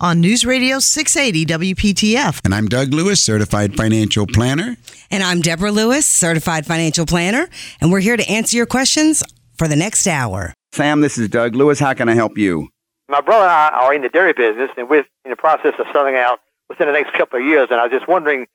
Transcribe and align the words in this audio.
on 0.00 0.20
News 0.20 0.44
Radio 0.44 0.78
680 0.78 1.74
WPTF. 1.74 2.40
And 2.44 2.54
I'm 2.54 2.66
Doug 2.66 2.92
Lewis, 2.92 3.22
certified 3.22 3.76
financial 3.76 4.26
planner. 4.26 4.76
And 5.10 5.22
I'm 5.22 5.40
Deborah 5.40 5.70
Lewis, 5.70 6.06
certified 6.06 6.66
financial 6.66 7.06
planner, 7.06 7.48
and 7.80 7.92
we're 7.92 8.00
here 8.00 8.16
to 8.16 8.28
answer 8.28 8.56
your 8.56 8.66
questions 8.66 9.22
for 9.56 9.68
the 9.68 9.76
next 9.76 10.06
hour. 10.06 10.52
Sam, 10.72 11.00
this 11.00 11.18
is 11.18 11.28
Doug 11.28 11.54
Lewis. 11.54 11.78
How 11.78 11.94
can 11.94 12.08
I 12.08 12.14
help 12.14 12.36
you? 12.36 12.68
My 13.08 13.20
brother 13.20 13.44
and 13.44 13.52
I 13.52 13.68
are 13.68 13.94
in 13.94 14.02
the 14.02 14.08
dairy 14.08 14.32
business, 14.32 14.70
and 14.76 14.88
we're 14.88 15.06
in 15.24 15.30
the 15.30 15.36
process 15.36 15.74
of 15.78 15.86
selling 15.92 16.16
out 16.16 16.40
within 16.68 16.86
the 16.88 16.92
next 16.92 17.12
couple 17.14 17.38
of 17.38 17.46
years. 17.46 17.68
And 17.70 17.78
I 17.78 17.84
was 17.84 17.92
just 17.92 18.08
wondering, 18.08 18.46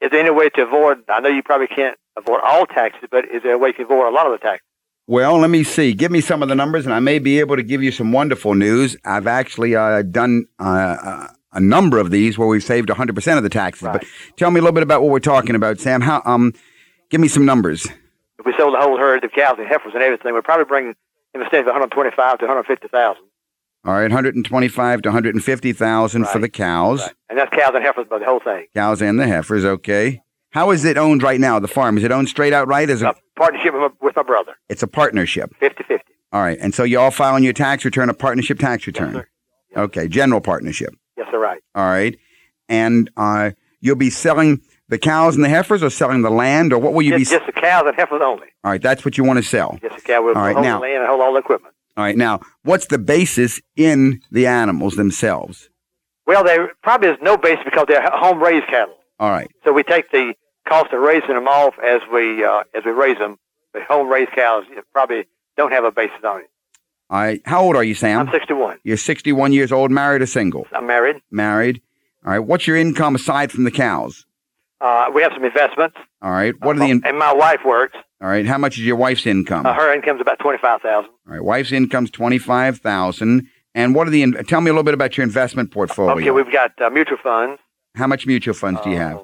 is 0.00 0.10
there 0.10 0.20
any 0.20 0.30
way 0.30 0.50
to 0.50 0.62
avoid? 0.62 1.04
I 1.08 1.20
know 1.20 1.30
you 1.30 1.42
probably 1.42 1.68
can't 1.68 1.96
avoid 2.16 2.40
all 2.42 2.66
taxes, 2.66 3.08
but 3.10 3.24
is 3.30 3.42
there 3.42 3.54
a 3.54 3.58
way 3.58 3.72
to 3.72 3.82
avoid 3.82 4.08
a 4.08 4.10
lot 4.10 4.26
of 4.26 4.32
the 4.32 4.38
taxes? 4.38 4.66
Well, 5.08 5.38
let 5.38 5.50
me 5.50 5.62
see. 5.62 5.92
Give 5.94 6.10
me 6.10 6.20
some 6.20 6.42
of 6.42 6.48
the 6.48 6.56
numbers, 6.56 6.84
and 6.84 6.92
I 6.92 6.98
may 6.98 7.20
be 7.20 7.38
able 7.38 7.56
to 7.56 7.62
give 7.62 7.82
you 7.82 7.92
some 7.92 8.10
wonderful 8.10 8.54
news. 8.54 8.96
I've 9.04 9.28
actually 9.28 9.76
uh, 9.76 10.02
done 10.02 10.46
uh, 10.58 11.28
a 11.52 11.60
number 11.60 11.98
of 11.98 12.10
these 12.10 12.36
where 12.36 12.48
we've 12.48 12.62
saved 12.64 12.88
100% 12.88 13.36
of 13.36 13.42
the 13.44 13.48
taxes. 13.48 13.82
Right. 13.84 14.00
But 14.00 14.08
tell 14.36 14.50
me 14.50 14.58
a 14.58 14.62
little 14.62 14.74
bit 14.74 14.82
about 14.82 15.02
what 15.02 15.10
we're 15.12 15.20
talking 15.20 15.54
about, 15.54 15.78
Sam. 15.78 16.00
How? 16.00 16.22
Um, 16.24 16.54
give 17.10 17.20
me 17.20 17.28
some 17.28 17.44
numbers. 17.44 17.86
If 18.38 18.46
we 18.46 18.52
sold 18.58 18.74
the 18.74 18.80
whole 18.80 18.98
herd 18.98 19.22
of 19.22 19.30
cows 19.30 19.54
and 19.58 19.66
heifers 19.68 19.92
and 19.94 20.02
everything, 20.02 20.34
we'd 20.34 20.42
probably 20.42 20.64
bring 20.64 20.94
in 21.34 21.40
the 21.40 21.46
state 21.46 21.60
of 21.60 21.66
125 21.66 22.38
to 22.38 22.44
150,000. 22.44 23.22
All 23.84 23.92
right, 23.92 24.02
125 24.02 25.02
to 25.02 25.08
150,000 25.08 26.26
for 26.26 26.38
the 26.40 26.48
cows, 26.48 27.02
Right. 27.02 27.12
And 27.30 27.38
that's 27.38 27.50
cows 27.54 27.70
and 27.74 27.84
heifers, 27.84 28.06
but 28.10 28.18
the 28.18 28.24
whole 28.24 28.40
thing. 28.40 28.66
cows 28.74 29.00
and 29.00 29.20
the 29.20 29.28
heifers. 29.28 29.64
Okay. 29.64 30.20
How 30.56 30.70
is 30.70 30.86
it 30.86 30.96
owned 30.96 31.22
right 31.22 31.38
now? 31.38 31.58
The 31.58 31.68
farm 31.68 31.98
is 31.98 32.02
it 32.04 32.10
owned 32.10 32.30
straight 32.30 32.54
out 32.54 32.66
right? 32.66 32.88
Is 32.88 33.02
it? 33.02 33.04
A 33.08 33.14
partnership 33.38 33.74
with 33.74 33.82
my, 33.82 33.88
with 34.00 34.16
my 34.16 34.22
brother, 34.22 34.54
It's 34.70 34.82
a 34.82 34.86
partnership. 34.86 35.54
50 35.60 35.84
50. 35.84 36.12
All 36.32 36.40
right, 36.40 36.56
and 36.58 36.74
so 36.74 36.82
you 36.82 36.98
all 36.98 37.10
filing 37.10 37.44
your 37.44 37.52
tax 37.52 37.84
return 37.84 38.08
a 38.08 38.14
partnership 38.14 38.58
tax 38.58 38.86
return. 38.86 39.12
sir. 39.12 39.28
Okay, 39.76 40.08
general 40.08 40.40
partnership. 40.40 40.94
Yes, 41.18 41.28
sir, 41.30 41.38
right. 41.38 41.60
All 41.74 41.84
right, 41.84 42.18
and 42.70 43.10
uh, 43.18 43.50
you'll 43.82 43.96
be 43.96 44.08
selling 44.08 44.62
the 44.88 44.96
cows 44.96 45.34
and 45.36 45.44
the 45.44 45.50
heifers, 45.50 45.82
or 45.82 45.90
selling 45.90 46.22
the 46.22 46.30
land, 46.30 46.72
or 46.72 46.78
what 46.78 46.94
will 46.94 47.02
you 47.02 47.18
Just, 47.18 47.30
be? 47.32 47.36
just 47.36 47.44
the 47.54 47.60
cows 47.60 47.84
and 47.86 47.94
heifers 47.94 48.22
only. 48.24 48.46
all 48.64 48.70
right, 48.70 48.80
that's 48.80 49.04
what 49.04 49.18
you 49.18 49.24
want 49.24 49.36
to 49.38 49.42
sell. 49.42 49.78
Just 49.82 49.96
the 49.96 50.00
cow. 50.02 50.22
We'll 50.22 50.34
All 50.36 50.40
right, 50.42 50.56
now- 50.56 50.78
the 50.78 50.84
land 50.86 51.00
and 51.00 51.06
hold 51.06 51.20
all 51.20 51.34
the 51.34 51.40
equipment. 51.40 51.74
All 51.98 52.04
right, 52.04 52.16
now 52.16 52.40
what's 52.62 52.86
the 52.86 52.96
basis 52.98 53.60
in 53.76 54.22
the 54.30 54.46
animals 54.46 54.96
themselves? 54.96 55.68
Well, 56.26 56.44
there 56.44 56.72
probably 56.82 57.10
is 57.10 57.18
no 57.20 57.36
basis 57.36 57.62
because 57.66 57.84
they're 57.88 58.08
home 58.10 58.42
raised 58.42 58.68
cattle. 58.68 58.94
All 59.20 59.30
right, 59.30 59.50
So 59.64 59.72
we 59.74 59.82
take 59.82 60.10
the 60.10 60.32
cost 60.66 60.92
of 60.92 61.00
raising 61.00 61.34
them 61.34 61.48
off 61.48 61.74
as 61.84 62.00
we 62.12 62.44
uh, 62.44 62.64
as 62.74 62.84
we 62.84 62.90
raise 62.92 63.18
them. 63.18 63.38
The 63.72 63.80
home 63.84 64.08
raised 64.08 64.32
cows 64.32 64.64
probably 64.92 65.26
don't 65.56 65.72
have 65.72 65.84
a 65.84 65.90
basis 65.92 66.18
on 66.24 66.40
it. 66.40 66.50
all 67.10 67.18
right. 67.20 67.40
How 67.44 67.62
old 67.62 67.76
are 67.76 67.84
you, 67.84 67.94
Sam? 67.94 68.20
I'm 68.28 68.32
61. 68.32 68.78
You're 68.84 68.96
61 68.96 69.52
years 69.52 69.70
old, 69.72 69.90
married 69.90 70.22
or 70.22 70.26
single? 70.26 70.66
I'm 70.72 70.86
married. 70.86 71.16
Married. 71.30 71.82
All 72.24 72.32
right. 72.32 72.38
What's 72.38 72.66
your 72.66 72.76
income 72.76 73.14
aside 73.14 73.52
from 73.52 73.64
the 73.64 73.70
cows? 73.70 74.24
Uh, 74.80 75.10
we 75.14 75.22
have 75.22 75.32
some 75.34 75.44
investments. 75.44 75.96
All 76.22 76.30
right. 76.30 76.54
What 76.60 76.76
are 76.76 76.80
the? 76.80 76.90
In- 76.90 77.02
and 77.06 77.18
my 77.18 77.32
wife 77.32 77.60
works. 77.64 77.96
all 78.20 78.28
right. 78.28 78.46
How 78.46 78.58
much 78.58 78.78
is 78.78 78.84
your 78.84 78.96
wife's 78.96 79.26
income? 79.26 79.64
Uh, 79.66 79.72
her 79.74 79.94
income's 79.94 80.20
about 80.20 80.38
twenty 80.38 80.58
five 80.58 80.80
thousand. 80.82 81.10
All 81.26 81.34
right. 81.34 81.42
Wife's 81.44 81.72
income's 81.72 82.10
twenty 82.10 82.38
five 82.38 82.78
thousand. 82.78 83.46
And 83.74 83.94
what 83.94 84.06
are 84.06 84.10
the? 84.10 84.22
In- 84.22 84.32
tell 84.46 84.60
me 84.62 84.70
a 84.70 84.72
little 84.72 84.82
bit 84.84 84.94
about 84.94 85.16
your 85.18 85.24
investment 85.24 85.70
portfolio. 85.70 86.16
Okay, 86.16 86.30
we've 86.30 86.50
got 86.52 86.72
uh, 86.80 86.88
mutual 86.90 87.18
funds. 87.22 87.60
How 87.94 88.06
much 88.06 88.26
mutual 88.26 88.54
funds 88.54 88.80
do 88.82 88.90
you 88.90 88.96
have? 88.96 89.22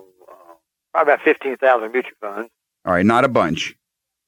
Probably 0.93 1.13
about 1.15 1.25
fifteen 1.25 1.57
thousand 1.57 1.93
mutual 1.93 2.13
funds. 2.21 2.51
All 2.85 2.93
right, 2.93 3.07
not 3.07 3.25
a 3.25 3.29
bunch. 3.29 3.77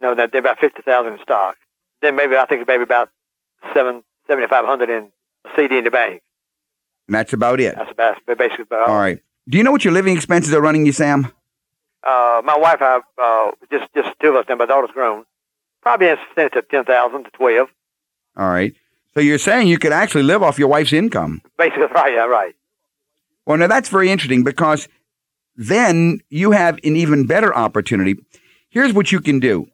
No, 0.01 0.15
that 0.15 0.33
they're 0.33 0.41
about 0.41 0.59
fifty 0.59 0.83
thousand 0.83 1.15
in 1.15 1.19
stock. 1.23 1.57
Then 2.03 2.17
maybe 2.17 2.37
I 2.37 2.47
think 2.47 2.67
maybe 2.67 2.83
about 2.83 3.11
seven 3.73 4.03
seventy 4.27 4.47
five 4.49 4.65
hundred 4.65 4.91
in 4.91 5.09
CD 5.57 5.79
in 5.79 5.85
the 5.85 5.91
bank. 5.91 6.23
And 7.09 7.15
that's 7.15 7.33
about 7.33 7.61
it. 7.61 7.75
That's 7.77 7.91
about 7.91 8.19
basically 8.27 8.63
about 8.63 8.89
All 8.89 8.97
right. 8.97 9.21
Do 9.49 9.59
you 9.59 9.65
know 9.65 9.73
what 9.73 9.85
your 9.85 9.93
living 9.93 10.17
expenses 10.17 10.55
are 10.55 10.61
running 10.61 10.87
you, 10.87 10.93
Sam? 10.93 11.31
Uh, 12.03 12.43
my 12.45 12.57
wife, 12.57 12.81
I 12.81 13.01
uh, 13.23 13.51
just 13.71 13.93
just 13.95 14.09
two 14.21 14.29
of 14.31 14.37
us. 14.37 14.47
Now 14.49 14.57
my 14.57 14.67
daughter's 14.67 14.91
grown. 14.91 15.25
Probably 15.83 16.09
in 16.09 16.17
to 16.37 16.63
ten 16.71 16.85
thousand 16.85 17.25
to 17.25 17.31
twelve. 17.31 17.69
All 18.37 18.49
right. 18.49 18.75
So 19.15 19.21
you're 19.21 19.39
saying 19.39 19.69
you 19.69 19.79
could 19.79 19.93
actually 19.93 20.25
live 20.25 20.43
off 20.43 20.59
your 20.59 20.69
wife's 20.69 20.93
income. 20.93 21.41
Basically, 21.57 21.87
right? 21.95 22.13
Yeah, 22.13 22.25
right. 22.25 22.55
Well, 23.47 23.59
now 23.59 23.67
that's 23.67 23.89
very 23.89 24.11
interesting 24.11 24.43
because 24.45 24.89
then 25.57 26.21
you 26.31 26.53
have 26.53 26.79
an 26.85 26.97
even 26.97 27.27
better 27.27 27.55
opportunity. 27.55 28.17
Here's 28.69 28.93
what 28.93 29.13
you 29.13 29.21
can 29.21 29.41
do. 29.41 29.69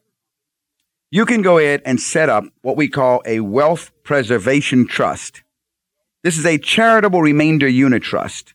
You 1.09 1.25
can 1.25 1.41
go 1.41 1.57
ahead 1.57 1.81
and 1.85 1.99
set 1.99 2.29
up 2.29 2.45
what 2.61 2.77
we 2.77 2.87
call 2.87 3.21
a 3.25 3.41
wealth 3.41 3.91
preservation 4.03 4.87
trust. 4.87 5.43
This 6.23 6.37
is 6.37 6.45
a 6.45 6.57
charitable 6.57 7.21
remainder 7.21 7.67
unitrust. 7.67 8.53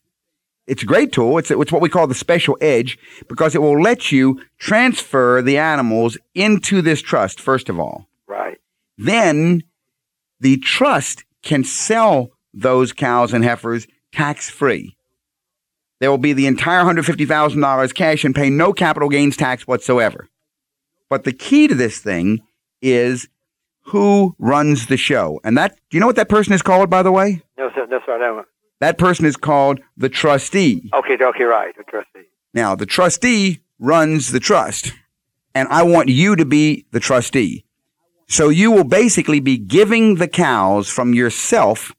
It's 0.66 0.82
a 0.82 0.86
great 0.86 1.12
tool. 1.12 1.38
It's, 1.38 1.50
it's 1.50 1.72
what 1.72 1.82
we 1.82 1.88
call 1.88 2.06
the 2.06 2.14
special 2.14 2.56
edge 2.60 2.98
because 3.28 3.54
it 3.54 3.62
will 3.62 3.80
let 3.80 4.10
you 4.10 4.40
transfer 4.58 5.42
the 5.42 5.58
animals 5.58 6.16
into 6.34 6.82
this 6.82 7.02
trust, 7.02 7.40
first 7.40 7.68
of 7.68 7.78
all. 7.78 8.08
Right. 8.26 8.58
Then 8.96 9.62
the 10.40 10.56
trust 10.58 11.24
can 11.42 11.62
sell 11.62 12.30
those 12.52 12.92
cows 12.92 13.32
and 13.32 13.44
heifers 13.44 13.86
tax 14.12 14.48
free. 14.48 14.95
There 16.00 16.10
will 16.10 16.18
be 16.18 16.32
the 16.32 16.46
entire 16.46 16.84
$150,000 16.84 17.94
cash 17.94 18.24
and 18.24 18.34
pay 18.34 18.50
no 18.50 18.72
capital 18.72 19.08
gains 19.08 19.36
tax 19.36 19.66
whatsoever. 19.66 20.28
But 21.08 21.24
the 21.24 21.32
key 21.32 21.68
to 21.68 21.74
this 21.74 21.98
thing 21.98 22.40
is 22.82 23.28
who 23.86 24.34
runs 24.38 24.86
the 24.86 24.96
show. 24.96 25.40
And 25.44 25.56
that, 25.56 25.76
do 25.90 25.96
you 25.96 26.00
know 26.00 26.06
what 26.06 26.16
that 26.16 26.28
person 26.28 26.52
is 26.52 26.62
called, 26.62 26.90
by 26.90 27.02
the 27.02 27.12
way? 27.12 27.42
No, 27.56 27.70
sir, 27.74 27.86
that's 27.88 28.04
right. 28.06 28.20
No. 28.20 28.44
That 28.80 28.98
person 28.98 29.24
is 29.24 29.36
called 29.36 29.80
the 29.96 30.08
trustee. 30.08 30.90
Okay, 30.92 31.16
okay, 31.20 31.44
right. 31.44 31.74
The 31.76 31.84
trustee. 31.84 32.28
Now, 32.52 32.74
the 32.74 32.86
trustee 32.86 33.60
runs 33.78 34.32
the 34.32 34.40
trust, 34.40 34.92
and 35.54 35.68
I 35.68 35.82
want 35.82 36.08
you 36.08 36.36
to 36.36 36.44
be 36.44 36.86
the 36.90 37.00
trustee. 37.00 37.64
So 38.28 38.48
you 38.48 38.70
will 38.70 38.84
basically 38.84 39.40
be 39.40 39.56
giving 39.56 40.16
the 40.16 40.28
cows 40.28 40.88
from 40.88 41.14
yourself 41.14 41.92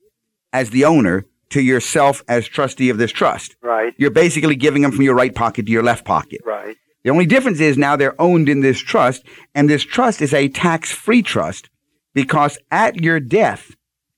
as 0.52 0.72
the 0.72 0.84
owner 0.84 1.26
to 1.50 1.62
yourself 1.62 2.24
as 2.28 2.48
trustee 2.48 2.90
of 2.90 2.98
this 2.98 3.12
trust. 3.12 3.56
Right. 3.62 3.94
You're 3.98 4.12
basically 4.12 4.56
giving 4.56 4.82
them 4.82 4.92
from 4.92 5.04
your 5.04 5.16
right 5.16 5.34
pocket 5.34 5.66
to 5.66 5.72
your 5.72 5.84
left 5.84 6.06
pocket. 6.06 6.42
Right. 6.46 6.76
The 7.04 7.10
only 7.12 7.26
difference 7.26 7.60
is 7.60 7.78
now 7.78 7.96
they're 7.96 8.20
owned 8.22 8.50
in 8.50 8.62
this 8.62 8.80
trust, 8.80 9.24
and 9.56 9.70
this 9.70 9.84
trust 9.84 10.22
is 10.22 10.34
a 10.34 10.50
tax 10.50 10.92
free 10.92 11.22
trust 11.22 11.70
because 12.14 12.58
at 12.70 12.98
your 12.98 13.20
death, 13.20 13.76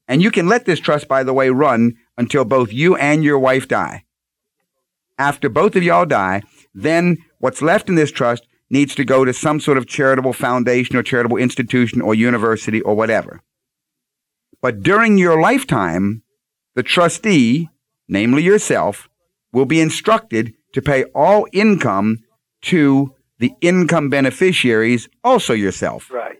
and 0.08 0.24
you 0.24 0.32
can 0.32 0.48
let 0.48 0.66
this 0.66 0.80
trust, 0.80 1.08
by 1.08 1.24
the 1.24 1.34
way, 1.34 1.50
run 1.50 1.94
until 2.18 2.46
both 2.46 2.74
you 2.74 2.96
and 2.96 3.24
your 3.24 3.38
wife 3.38 3.68
die. 3.68 4.06
After 5.20 5.50
both 5.50 5.76
of 5.76 5.84
y'all 5.84 6.06
die, 6.06 6.42
then 6.74 7.18
what's 7.40 7.62
left 7.62 7.90
in 7.90 7.96
this 7.96 8.12
trust 8.12 8.48
needs 8.70 8.96
to 8.96 9.06
go 9.06 9.26
to 9.26 9.34
some 9.34 9.60
sort 9.60 9.78
of 9.78 9.88
charitable 9.88 10.34
foundation 10.34 10.96
or 10.96 11.04
charitable 11.04 11.38
institution 11.38 12.02
or 12.02 12.16
university 12.16 12.82
or 12.82 12.96
whatever. 12.96 13.42
But 14.62 14.82
during 14.82 15.18
your 15.18 15.42
lifetime, 15.42 16.24
the 16.80 16.84
trustee, 16.84 17.70
namely 18.08 18.42
yourself, 18.42 19.10
will 19.52 19.66
be 19.66 19.82
instructed 19.82 20.54
to 20.72 20.82
pay 20.82 21.04
all 21.14 21.46
income 21.52 22.20
to 22.62 23.14
the 23.40 23.52
income 23.60 24.10
beneficiaries, 24.10 25.10
also 25.22 25.52
yourself. 25.52 26.10
Right. 26.10 26.38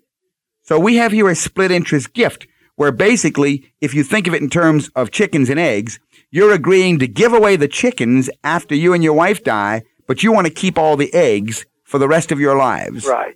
So 0.62 0.80
we 0.80 0.96
have 0.96 1.12
here 1.12 1.28
a 1.28 1.36
split 1.36 1.72
interest 1.72 2.14
gift 2.14 2.48
where 2.78 2.94
basically, 2.94 3.74
if 3.82 3.94
you 3.94 4.06
think 4.06 4.28
of 4.28 4.34
it 4.34 4.42
in 4.42 4.50
terms 4.50 4.90
of 4.96 5.12
chickens 5.12 5.50
and 5.50 5.60
eggs, 5.60 6.00
You're 6.32 6.54
agreeing 6.54 7.00
to 7.00 7.08
give 7.08 7.34
away 7.34 7.56
the 7.56 7.68
chickens 7.68 8.30
after 8.44 8.76
you 8.76 8.94
and 8.94 9.04
your 9.04 9.14
wife 9.14 9.44
die, 9.44 9.84
but 10.08 10.22
you 10.22 10.32
want 10.32 10.46
to 10.46 10.54
keep 10.54 10.78
all 10.78 10.96
the 10.96 11.12
eggs 11.14 11.66
for 11.84 11.98
the 11.98 12.08
rest 12.08 12.32
of 12.32 12.40
your 12.40 12.56
lives. 12.56 13.06
Right. 13.06 13.36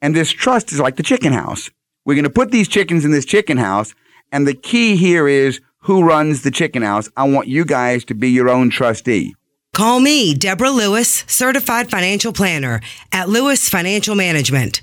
And 0.00 0.16
this 0.16 0.30
trust 0.30 0.72
is 0.72 0.80
like 0.80 0.96
the 0.96 1.02
chicken 1.02 1.34
house. 1.34 1.70
We're 2.06 2.14
going 2.14 2.24
to 2.24 2.30
put 2.30 2.50
these 2.50 2.68
chickens 2.68 3.04
in 3.04 3.10
this 3.10 3.26
chicken 3.26 3.58
house. 3.58 3.94
And 4.32 4.46
the 4.46 4.54
key 4.54 4.96
here 4.96 5.28
is 5.28 5.60
who 5.82 6.02
runs 6.02 6.42
the 6.42 6.50
chicken 6.50 6.82
house. 6.82 7.08
I 7.16 7.28
want 7.28 7.46
you 7.48 7.64
guys 7.64 8.04
to 8.06 8.14
be 8.14 8.30
your 8.30 8.48
own 8.48 8.70
trustee. 8.70 9.34
Call 9.72 10.00
me, 10.00 10.34
Deborah 10.34 10.70
Lewis, 10.70 11.24
certified 11.26 11.90
financial 11.90 12.32
planner 12.32 12.80
at 13.12 13.28
Lewis 13.28 13.68
Financial 13.68 14.14
Management. 14.14 14.80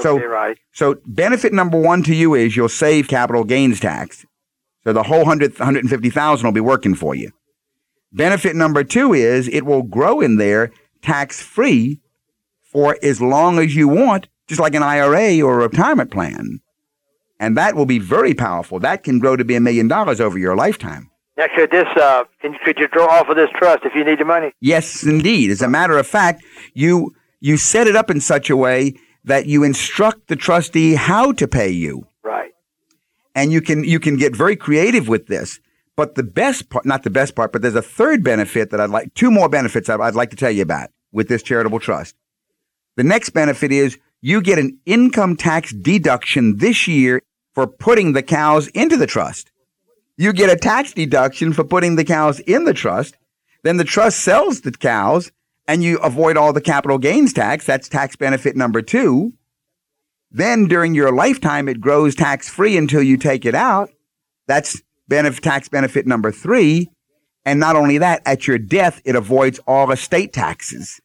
So, 0.00 0.16
Okay, 0.16 0.24
right. 0.24 0.58
so 0.72 0.96
benefit 1.06 1.52
number 1.52 1.80
one 1.80 2.02
to 2.02 2.12
you 2.16 2.34
is 2.34 2.56
you'll 2.56 2.68
save 2.68 3.06
capital 3.06 3.44
gains 3.44 3.78
tax. 3.78 4.26
So 4.82 4.92
the 4.92 5.04
whole 5.04 5.24
hundred, 5.24 5.56
150,000 5.56 6.44
will 6.44 6.52
be 6.52 6.60
working 6.60 6.96
for 6.96 7.14
you. 7.14 7.30
Benefit 8.12 8.56
number 8.56 8.82
two 8.82 9.14
is 9.14 9.46
it 9.46 9.64
will 9.64 9.84
grow 9.84 10.20
in 10.20 10.36
there 10.36 10.72
tax 11.00 11.40
free 11.40 12.00
for 12.72 12.96
as 13.04 13.20
long 13.20 13.60
as 13.60 13.76
you 13.76 13.86
want, 13.86 14.26
just 14.48 14.60
like 14.60 14.74
an 14.74 14.82
IRA 14.82 15.40
or 15.42 15.60
a 15.60 15.68
retirement 15.68 16.10
plan. 16.10 16.58
And 17.40 17.56
that 17.56 17.76
will 17.76 17.86
be 17.86 17.98
very 17.98 18.34
powerful. 18.34 18.80
That 18.80 19.04
can 19.04 19.18
grow 19.18 19.36
to 19.36 19.44
be 19.44 19.54
a 19.54 19.60
million 19.60 19.88
dollars 19.88 20.20
over 20.20 20.38
your 20.38 20.56
lifetime. 20.56 21.10
Now, 21.36 21.46
could 21.54 21.70
this, 21.70 21.86
uh, 21.96 22.24
can, 22.40 22.56
could 22.64 22.78
you 22.78 22.88
draw 22.88 23.06
off 23.06 23.28
of 23.28 23.36
this 23.36 23.50
trust 23.54 23.84
if 23.84 23.94
you 23.94 24.04
need 24.04 24.18
the 24.18 24.24
money? 24.24 24.52
Yes, 24.60 25.04
indeed. 25.04 25.50
As 25.52 25.62
a 25.62 25.68
matter 25.68 25.96
of 25.96 26.06
fact, 26.06 26.42
you 26.74 27.14
you 27.40 27.56
set 27.56 27.86
it 27.86 27.94
up 27.94 28.10
in 28.10 28.20
such 28.20 28.50
a 28.50 28.56
way 28.56 28.94
that 29.22 29.46
you 29.46 29.62
instruct 29.62 30.26
the 30.26 30.34
trustee 30.34 30.94
how 30.94 31.30
to 31.32 31.46
pay 31.46 31.70
you. 31.70 32.06
Right. 32.24 32.50
and 33.36 33.52
you 33.52 33.60
can 33.60 33.84
you 33.84 34.00
can 34.00 34.16
get 34.16 34.34
very 34.34 34.56
creative 34.56 35.06
with 35.06 35.28
this. 35.28 35.60
But 35.94 36.16
the 36.16 36.24
best 36.24 36.70
part, 36.70 36.84
not 36.86 37.02
the 37.04 37.10
best 37.10 37.34
part, 37.36 37.52
but 37.52 37.62
there's 37.62 37.74
a 37.74 37.82
third 37.82 38.22
benefit 38.24 38.70
that 38.70 38.80
I'd 38.80 38.90
like, 38.90 39.14
two 39.14 39.30
more 39.30 39.48
benefits 39.48 39.88
I'd, 39.88 40.00
I'd 40.00 40.14
like 40.14 40.30
to 40.30 40.36
tell 40.36 40.50
you 40.50 40.62
about 40.62 40.90
with 41.12 41.28
this 41.28 41.42
charitable 41.42 41.80
trust. 41.80 42.14
The 42.96 43.04
next 43.04 43.30
benefit 43.30 43.72
is 43.72 43.98
you 44.20 44.40
get 44.40 44.58
an 44.58 44.78
income 44.86 45.36
tax 45.36 45.72
deduction 45.72 46.56
this 46.58 46.86
year 46.88 47.22
for 47.58 47.66
putting 47.66 48.12
the 48.12 48.22
cows 48.22 48.68
into 48.68 48.96
the 48.96 49.04
trust. 49.04 49.50
You 50.16 50.32
get 50.32 50.48
a 50.48 50.54
tax 50.54 50.92
deduction 50.92 51.52
for 51.52 51.64
putting 51.64 51.96
the 51.96 52.04
cows 52.04 52.38
in 52.38 52.66
the 52.66 52.72
trust. 52.72 53.16
Then 53.64 53.78
the 53.78 53.82
trust 53.84 54.20
sells 54.20 54.60
the 54.60 54.70
cows 54.70 55.32
and 55.66 55.82
you 55.82 55.98
avoid 55.98 56.36
all 56.36 56.52
the 56.52 56.60
capital 56.60 56.98
gains 56.98 57.32
tax. 57.32 57.66
That's 57.66 57.88
tax 57.88 58.14
benefit 58.14 58.54
number 58.54 58.80
two. 58.80 59.32
Then 60.30 60.68
during 60.68 60.94
your 60.94 61.10
lifetime, 61.12 61.68
it 61.68 61.80
grows 61.80 62.14
tax 62.14 62.48
free 62.48 62.76
until 62.76 63.02
you 63.02 63.16
take 63.16 63.44
it 63.44 63.56
out. 63.56 63.90
That's 64.46 64.80
benefit, 65.08 65.42
tax 65.42 65.68
benefit 65.68 66.06
number 66.06 66.30
three. 66.30 66.88
And 67.44 67.58
not 67.58 67.74
only 67.74 67.98
that, 67.98 68.22
at 68.24 68.46
your 68.46 68.58
death, 68.58 69.02
it 69.04 69.16
avoids 69.16 69.58
all 69.66 69.90
estate 69.90 70.32
taxes. 70.32 71.00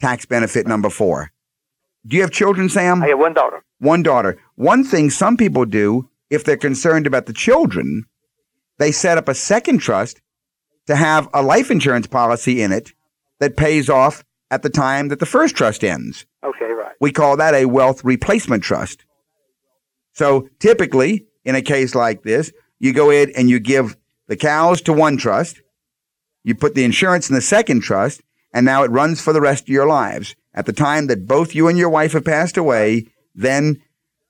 Tax 0.00 0.24
benefit 0.24 0.68
number 0.68 0.88
four. 0.88 1.32
Do 2.06 2.14
you 2.14 2.22
have 2.22 2.30
children, 2.30 2.68
Sam? 2.68 3.02
I 3.02 3.08
have 3.08 3.18
one 3.18 3.34
daughter. 3.34 3.64
One 3.80 4.02
daughter. 4.02 4.38
One 4.60 4.84
thing 4.84 5.08
some 5.08 5.38
people 5.38 5.64
do, 5.64 6.10
if 6.28 6.44
they're 6.44 6.54
concerned 6.54 7.06
about 7.06 7.24
the 7.24 7.32
children, 7.32 8.04
they 8.76 8.92
set 8.92 9.16
up 9.16 9.26
a 9.26 9.34
second 9.34 9.78
trust 9.78 10.20
to 10.86 10.96
have 10.96 11.30
a 11.32 11.42
life 11.42 11.70
insurance 11.70 12.06
policy 12.06 12.60
in 12.60 12.70
it 12.70 12.92
that 13.38 13.56
pays 13.56 13.88
off 13.88 14.22
at 14.50 14.62
the 14.62 14.68
time 14.68 15.08
that 15.08 15.18
the 15.18 15.24
first 15.24 15.56
trust 15.56 15.82
ends. 15.82 16.26
Okay, 16.44 16.70
right. 16.74 16.92
We 17.00 17.10
call 17.10 17.38
that 17.38 17.54
a 17.54 17.64
wealth 17.64 18.04
replacement 18.04 18.62
trust. 18.62 19.06
So 20.12 20.50
typically, 20.58 21.24
in 21.42 21.54
a 21.54 21.62
case 21.62 21.94
like 21.94 22.22
this, 22.22 22.52
you 22.78 22.92
go 22.92 23.08
in 23.08 23.32
and 23.34 23.48
you 23.48 23.60
give 23.60 23.96
the 24.26 24.36
cows 24.36 24.82
to 24.82 24.92
one 24.92 25.16
trust, 25.16 25.62
you 26.44 26.54
put 26.54 26.74
the 26.74 26.84
insurance 26.84 27.30
in 27.30 27.34
the 27.34 27.40
second 27.40 27.80
trust, 27.80 28.20
and 28.52 28.66
now 28.66 28.82
it 28.82 28.90
runs 28.90 29.22
for 29.22 29.32
the 29.32 29.40
rest 29.40 29.62
of 29.62 29.68
your 29.70 29.86
lives. 29.86 30.36
At 30.52 30.66
the 30.66 30.74
time 30.74 31.06
that 31.06 31.26
both 31.26 31.54
you 31.54 31.66
and 31.66 31.78
your 31.78 31.88
wife 31.88 32.12
have 32.12 32.26
passed 32.26 32.58
away, 32.58 33.06
then 33.34 33.80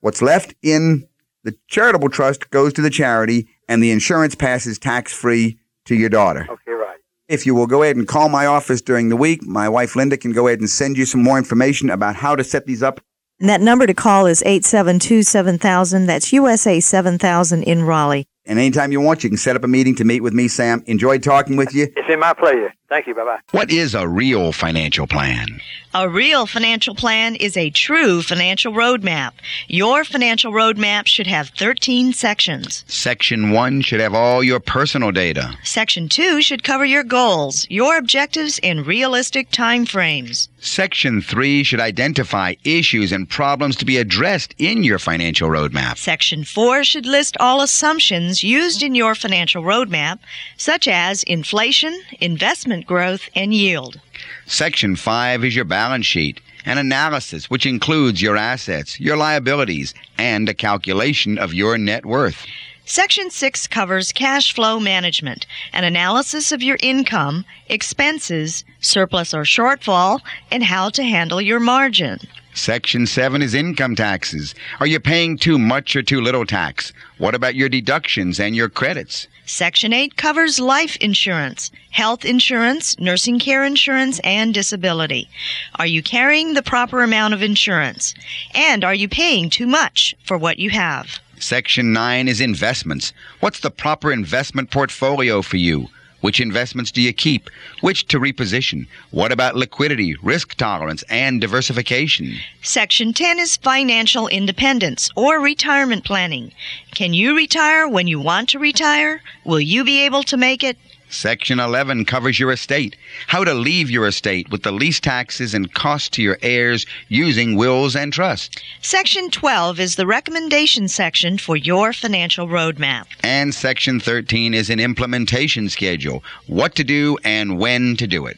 what's 0.01 0.21
left 0.21 0.53
in 0.61 1.07
the 1.43 1.55
charitable 1.67 2.09
trust 2.09 2.49
goes 2.51 2.73
to 2.73 2.81
the 2.81 2.89
charity, 2.89 3.47
and 3.67 3.81
the 3.81 3.91
insurance 3.91 4.35
passes 4.35 4.77
tax 4.77 5.11
free 5.11 5.57
to 5.85 5.95
your 5.95 6.09
daughter. 6.09 6.47
Okay, 6.49 6.71
right. 6.71 6.99
If 7.27 7.45
you 7.45 7.55
will 7.55 7.67
go 7.67 7.81
ahead 7.83 7.95
and 7.95 8.07
call 8.07 8.29
my 8.29 8.45
office 8.45 8.81
during 8.81 9.09
the 9.09 9.15
week, 9.15 9.41
my 9.43 9.67
wife 9.67 9.95
Linda 9.95 10.17
can 10.17 10.33
go 10.33 10.47
ahead 10.47 10.59
and 10.59 10.69
send 10.69 10.97
you 10.97 11.05
some 11.05 11.23
more 11.23 11.37
information 11.37 11.89
about 11.89 12.15
how 12.15 12.35
to 12.35 12.43
set 12.43 12.65
these 12.65 12.83
up. 12.83 12.99
And 13.39 13.49
that 13.49 13.61
number 13.61 13.87
to 13.87 13.93
call 13.93 14.27
is 14.27 14.43
872 14.43 15.23
7000. 15.23 16.05
That's 16.05 16.31
USA 16.31 16.79
7000 16.79 17.63
in 17.63 17.83
Raleigh. 17.83 18.27
And 18.45 18.59
anytime 18.59 18.91
you 18.91 19.01
want, 19.01 19.23
you 19.23 19.29
can 19.29 19.37
set 19.37 19.55
up 19.55 19.63
a 19.63 19.67
meeting 19.67 19.95
to 19.95 20.03
meet 20.03 20.21
with 20.21 20.33
me, 20.33 20.47
Sam. 20.47 20.83
Enjoyed 20.85 21.23
talking 21.23 21.55
with 21.55 21.73
you. 21.73 21.87
It's 21.95 22.09
in 22.09 22.19
my 22.19 22.33
pleasure. 22.33 22.73
Thank 22.91 23.07
you. 23.07 23.15
Bye 23.15 23.23
bye. 23.23 23.39
What 23.51 23.71
is 23.71 23.95
a 23.95 24.05
real 24.05 24.51
financial 24.51 25.07
plan? 25.07 25.61
A 25.93 26.09
real 26.09 26.45
financial 26.45 26.93
plan 26.93 27.35
is 27.35 27.55
a 27.55 27.69
true 27.69 28.21
financial 28.21 28.73
roadmap. 28.73 29.31
Your 29.67 30.03
financial 30.03 30.51
roadmap 30.51 31.07
should 31.07 31.27
have 31.27 31.49
13 31.57 32.11
sections. 32.11 32.83
Section 32.87 33.51
1 33.51 33.81
should 33.81 34.01
have 34.01 34.13
all 34.13 34.43
your 34.43 34.59
personal 34.59 35.11
data. 35.11 35.53
Section 35.63 36.09
2 36.09 36.41
should 36.41 36.63
cover 36.63 36.85
your 36.85 37.03
goals, 37.03 37.65
your 37.69 37.97
objectives 37.97 38.59
in 38.59 38.83
realistic 38.83 39.51
time 39.51 39.85
frames. 39.85 40.49
Section 40.59 41.21
3 41.21 41.63
should 41.63 41.79
identify 41.79 42.53
issues 42.63 43.11
and 43.11 43.27
problems 43.27 43.75
to 43.77 43.85
be 43.85 43.97
addressed 43.97 44.53
in 44.59 44.83
your 44.83 44.99
financial 44.99 45.49
roadmap. 45.49 45.97
Section 45.97 46.43
4 46.43 46.83
should 46.83 47.05
list 47.05 47.35
all 47.39 47.61
assumptions 47.61 48.43
used 48.43 48.83
in 48.83 48.95
your 48.95 49.15
financial 49.15 49.63
roadmap, 49.63 50.19
such 50.57 50.87
as 50.87 51.23
inflation, 51.23 51.99
investment 52.21 52.80
growth, 52.85 53.29
and 53.35 53.53
yield. 53.53 53.99
Section 54.45 54.95
5 54.95 55.45
is 55.45 55.55
your 55.55 55.65
balance 55.65 56.05
sheet. 56.05 56.41
an 56.65 56.77
analysis 56.77 57.49
which 57.49 57.65
includes 57.65 58.21
your 58.21 58.37
assets, 58.37 58.99
your 58.99 59.17
liabilities, 59.17 59.95
and 60.19 60.47
a 60.47 60.53
calculation 60.53 61.39
of 61.39 61.53
your 61.53 61.77
net 61.77 62.05
worth. 62.05 62.45
Section 62.85 63.29
6 63.29 63.67
covers 63.67 64.11
cash 64.11 64.53
flow 64.53 64.79
management, 64.79 65.45
an 65.71 65.83
analysis 65.83 66.51
of 66.51 66.61
your 66.61 66.77
income, 66.81 67.45
expenses, 67.69 68.65
surplus 68.79 69.33
or 69.33 69.43
shortfall, 69.43 70.19
and 70.51 70.63
how 70.63 70.89
to 70.89 71.03
handle 71.03 71.39
your 71.41 71.59
margin. 71.59 72.19
Section 72.53 73.07
7 73.07 73.41
is 73.41 73.53
income 73.53 73.95
taxes. 73.95 74.53
Are 74.81 74.87
you 74.87 74.99
paying 74.99 75.37
too 75.37 75.57
much 75.57 75.95
or 75.95 76.03
too 76.03 76.19
little 76.19 76.45
tax? 76.45 76.91
What 77.17 77.33
about 77.33 77.55
your 77.55 77.69
deductions 77.69 78.39
and 78.41 78.55
your 78.55 78.67
credits? 78.67 79.27
Section 79.51 79.91
8 79.91 80.15
covers 80.15 80.61
life 80.61 80.95
insurance, 81.01 81.71
health 81.89 82.23
insurance, 82.23 82.97
nursing 83.01 83.37
care 83.37 83.65
insurance, 83.65 84.21
and 84.23 84.53
disability. 84.53 85.29
Are 85.75 85.85
you 85.85 86.01
carrying 86.01 86.53
the 86.53 86.63
proper 86.63 87.03
amount 87.03 87.33
of 87.33 87.43
insurance? 87.43 88.15
And 88.55 88.85
are 88.85 88.93
you 88.93 89.09
paying 89.09 89.49
too 89.49 89.67
much 89.67 90.15
for 90.23 90.37
what 90.37 90.57
you 90.57 90.69
have? 90.69 91.19
Section 91.37 91.91
9 91.91 92.29
is 92.29 92.39
investments. 92.39 93.11
What's 93.41 93.59
the 93.59 93.71
proper 93.71 94.13
investment 94.13 94.71
portfolio 94.71 95.41
for 95.41 95.57
you? 95.57 95.89
Which 96.21 96.39
investments 96.39 96.91
do 96.91 97.01
you 97.01 97.13
keep? 97.13 97.49
Which 97.81 98.07
to 98.07 98.19
reposition? 98.19 98.87
What 99.09 99.31
about 99.31 99.55
liquidity, 99.55 100.15
risk 100.21 100.55
tolerance, 100.55 101.03
and 101.09 101.41
diversification? 101.41 102.35
Section 102.61 103.11
10 103.11 103.39
is 103.39 103.57
financial 103.57 104.27
independence 104.27 105.09
or 105.15 105.39
retirement 105.39 106.05
planning. 106.05 106.51
Can 106.93 107.13
you 107.13 107.35
retire 107.35 107.87
when 107.87 108.07
you 108.07 108.19
want 108.19 108.49
to 108.49 108.59
retire? 108.59 109.21
Will 109.45 109.59
you 109.59 109.83
be 109.83 110.05
able 110.05 110.23
to 110.23 110.37
make 110.37 110.63
it? 110.63 110.77
Section 111.11 111.59
11 111.59 112.05
covers 112.05 112.39
your 112.39 112.51
estate, 112.51 112.95
how 113.27 113.43
to 113.43 113.53
leave 113.53 113.91
your 113.91 114.07
estate 114.07 114.49
with 114.49 114.63
the 114.63 114.71
least 114.71 115.03
taxes 115.03 115.53
and 115.53 115.73
costs 115.73 116.07
to 116.11 116.23
your 116.23 116.37
heirs 116.41 116.85
using 117.09 117.57
wills 117.57 117.97
and 117.97 118.13
trusts. 118.13 118.55
Section 118.81 119.29
12 119.29 119.79
is 119.79 119.95
the 119.97 120.07
recommendation 120.07 120.87
section 120.87 121.37
for 121.37 121.57
your 121.57 121.91
financial 121.91 122.47
roadmap. 122.47 123.07
And 123.23 123.53
Section 123.53 123.99
13 123.99 124.53
is 124.53 124.69
an 124.69 124.79
implementation 124.79 125.67
schedule, 125.67 126.23
what 126.47 126.75
to 126.75 126.83
do 126.85 127.17
and 127.25 127.59
when 127.59 127.97
to 127.97 128.07
do 128.07 128.25
it. 128.25 128.37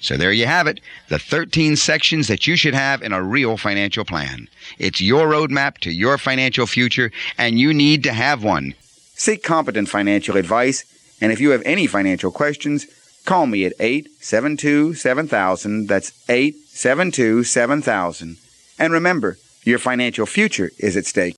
So 0.00 0.16
there 0.16 0.32
you 0.32 0.46
have 0.46 0.66
it, 0.66 0.80
the 1.10 1.18
13 1.18 1.76
sections 1.76 2.26
that 2.26 2.44
you 2.44 2.56
should 2.56 2.74
have 2.74 3.02
in 3.02 3.12
a 3.12 3.22
real 3.22 3.56
financial 3.56 4.04
plan. 4.04 4.48
It's 4.78 5.00
your 5.00 5.28
roadmap 5.28 5.78
to 5.78 5.92
your 5.92 6.18
financial 6.18 6.66
future, 6.66 7.12
and 7.38 7.60
you 7.60 7.72
need 7.72 8.02
to 8.02 8.12
have 8.12 8.42
one. 8.42 8.74
Seek 9.14 9.44
competent 9.44 9.88
financial 9.88 10.36
advice 10.36 10.84
and 11.20 11.32
if 11.32 11.40
you 11.40 11.50
have 11.50 11.62
any 11.64 11.86
financial 11.86 12.30
questions, 12.30 12.86
call 13.24 13.46
me 13.46 13.64
at 13.64 13.74
872 13.78 14.94
7000. 14.94 15.86
That's 15.86 16.12
872 16.28 17.44
7000. 17.44 18.36
And 18.78 18.92
remember, 18.92 19.38
your 19.64 19.78
financial 19.78 20.26
future 20.26 20.70
is 20.78 20.96
at 20.96 21.06
stake. 21.06 21.36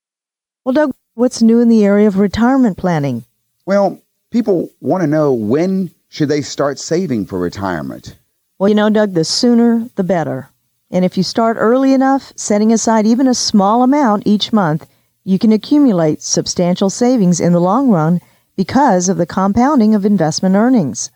Well, 0.65 0.73
Doug, 0.73 0.93
what's 1.15 1.43
new 1.43 1.61
in 1.61 1.69
the 1.69 1.85
area 1.85 2.07
of 2.07 2.19
retirement 2.19 2.79
planning? 2.79 3.25
Well, 3.67 4.01
people 4.31 4.71
want 4.81 5.03
to 5.03 5.09
know 5.09 5.33
when 5.33 5.91
should 6.09 6.29
they 6.29 6.43
start 6.43 6.79
saving 6.79 7.27
for 7.27 7.39
retirement? 7.39 8.17
Well, 8.59 8.69
you 8.69 8.75
know, 8.75 8.91
Doug, 8.91 9.15
the 9.15 9.25
sooner 9.25 9.89
the 9.97 10.05
better. 10.05 10.49
And 10.91 11.05
if 11.05 11.17
you 11.17 11.23
start 11.23 11.57
early 11.59 11.95
enough, 11.95 12.33
setting 12.37 12.73
aside 12.73 13.07
even 13.07 13.27
a 13.27 13.35
small 13.35 13.83
amount 13.83 14.27
each 14.27 14.53
month, 14.53 14.89
you 15.25 15.39
can 15.39 15.53
accumulate 15.53 16.23
substantial 16.23 16.91
savings 16.91 17.41
in 17.41 17.53
the 17.53 17.61
long 17.61 17.89
run 17.89 18.21
because 18.57 19.09
of 19.09 19.17
the 19.17 19.27
compounding 19.27 19.95
of 19.95 20.05
investment 20.05 20.55
earnings. 20.57 21.11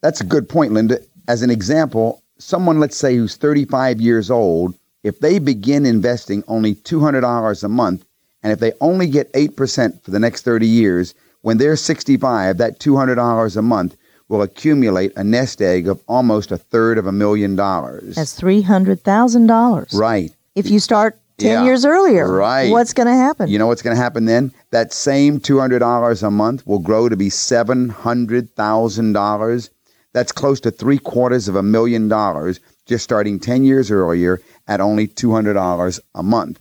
That's 0.00 0.20
a 0.20 0.24
good 0.24 0.48
point, 0.48 0.72
Linda. 0.72 1.00
As 1.26 1.42
an 1.42 1.50
example, 1.50 2.22
someone, 2.38 2.80
let's 2.80 2.96
say, 2.96 3.16
who's 3.16 3.36
35 3.36 4.00
years 4.00 4.30
old, 4.30 4.74
if 5.02 5.20
they 5.20 5.38
begin 5.38 5.86
investing 5.86 6.42
only 6.48 6.74
$200 6.74 7.64
a 7.64 7.68
month, 7.68 8.04
and 8.42 8.52
if 8.52 8.60
they 8.60 8.72
only 8.80 9.08
get 9.08 9.32
8% 9.32 10.02
for 10.02 10.10
the 10.10 10.20
next 10.20 10.42
30 10.42 10.66
years, 10.66 11.14
when 11.42 11.58
they're 11.58 11.76
65, 11.76 12.58
that 12.58 12.78
$200 12.78 13.56
a 13.56 13.62
month 13.62 13.96
will 14.28 14.42
accumulate 14.42 15.12
a 15.16 15.24
nest 15.24 15.62
egg 15.62 15.88
of 15.88 16.02
almost 16.06 16.52
a 16.52 16.58
third 16.58 16.98
of 16.98 17.06
a 17.06 17.12
million 17.12 17.56
dollars. 17.56 18.14
That's 18.14 18.38
$300,000. 18.40 19.98
Right. 19.98 20.30
If 20.54 20.70
you 20.70 20.80
start 20.80 21.18
10 21.38 21.50
Yeah, 21.50 21.64
years 21.64 21.84
earlier, 21.84 22.30
right. 22.32 22.70
what's 22.70 22.92
going 22.92 23.06
to 23.06 23.14
happen? 23.14 23.48
You 23.48 23.58
know 23.58 23.66
what's 23.68 23.82
going 23.82 23.96
to 23.96 24.02
happen 24.02 24.24
then? 24.26 24.52
That 24.70 24.92
same 24.92 25.40
$200 25.40 26.22
a 26.22 26.30
month 26.30 26.66
will 26.66 26.78
grow 26.80 27.08
to 27.08 27.16
be 27.16 27.28
$700,000. 27.28 29.70
That's 30.12 30.32
close 30.32 30.60
to 30.60 30.70
three 30.70 30.98
quarters 30.98 31.48
of 31.48 31.56
a 31.56 31.62
million 31.62 32.08
dollars 32.08 32.60
just 32.86 33.04
starting 33.04 33.38
10 33.38 33.64
years 33.64 33.90
earlier 33.90 34.40
at 34.66 34.80
only 34.80 35.06
$200 35.06 36.00
a 36.14 36.22
month. 36.22 36.58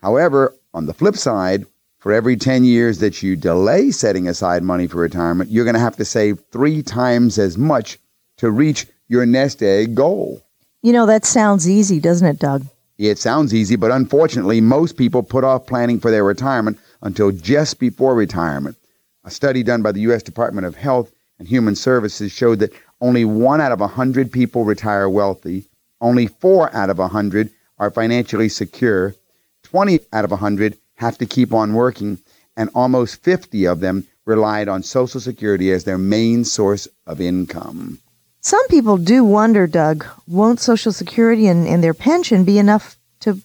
However, 0.00 0.54
on 0.72 0.86
the 0.86 0.94
flip 0.94 1.16
side, 1.16 1.66
for 1.98 2.12
every 2.12 2.36
10 2.36 2.64
years 2.64 2.98
that 3.00 3.22
you 3.22 3.36
delay 3.36 3.90
setting 3.90 4.26
aside 4.28 4.62
money 4.62 4.86
for 4.86 4.98
retirement, 4.98 5.50
you're 5.50 5.64
going 5.64 5.74
to 5.74 5.80
have 5.80 5.96
to 5.96 6.04
save 6.04 6.40
three 6.50 6.82
times 6.82 7.38
as 7.38 7.58
much 7.58 7.98
to 8.38 8.50
reach 8.50 8.86
your 9.08 9.26
nest 9.26 9.62
egg 9.62 9.94
goal. 9.94 10.40
you 10.82 10.92
know, 10.94 11.04
that 11.04 11.26
sounds 11.26 11.68
easy, 11.68 12.00
doesn't 12.00 12.26
it, 12.26 12.38
Doug? 12.38 12.64
It 13.08 13.18
sounds 13.18 13.54
easy, 13.54 13.76
but 13.76 13.90
unfortunately, 13.90 14.60
most 14.60 14.98
people 14.98 15.22
put 15.22 15.42
off 15.42 15.66
planning 15.66 15.98
for 15.98 16.10
their 16.10 16.22
retirement 16.22 16.78
until 17.00 17.30
just 17.30 17.78
before 17.78 18.14
retirement. 18.14 18.76
A 19.24 19.30
study 19.30 19.62
done 19.62 19.80
by 19.80 19.92
the 19.92 20.02
U.S. 20.02 20.22
Department 20.22 20.66
of 20.66 20.76
Health 20.76 21.10
and 21.38 21.48
Human 21.48 21.74
Services 21.76 22.30
showed 22.30 22.58
that 22.58 22.74
only 23.00 23.24
one 23.24 23.58
out 23.58 23.72
of 23.72 23.80
a 23.80 23.84
100 23.84 24.30
people 24.30 24.66
retire 24.66 25.08
wealthy, 25.08 25.64
only 26.02 26.26
four 26.26 26.74
out 26.76 26.90
of 26.90 26.98
a 26.98 27.08
100 27.08 27.48
are 27.78 27.90
financially 27.90 28.50
secure, 28.50 29.14
20 29.62 30.00
out 30.12 30.26
of 30.26 30.32
a 30.32 30.36
100 30.36 30.76
have 30.96 31.16
to 31.16 31.24
keep 31.24 31.54
on 31.54 31.72
working, 31.72 32.18
and 32.54 32.68
almost 32.74 33.22
50 33.22 33.64
of 33.64 33.80
them 33.80 34.06
relied 34.26 34.68
on 34.68 34.82
Social 34.82 35.20
Security 35.20 35.72
as 35.72 35.84
their 35.84 35.96
main 35.96 36.44
source 36.44 36.86
of 37.06 37.18
income. 37.18 37.98
Some 38.42 38.66
people 38.68 38.96
do 38.96 39.22
wonder, 39.22 39.66
Doug, 39.66 40.06
won't 40.26 40.60
Social 40.60 40.92
Security 40.92 41.46
and, 41.46 41.68
and 41.68 41.84
their 41.84 41.92
pension 41.92 42.44
be 42.44 42.58
enough 42.58 42.96
to 43.20 43.38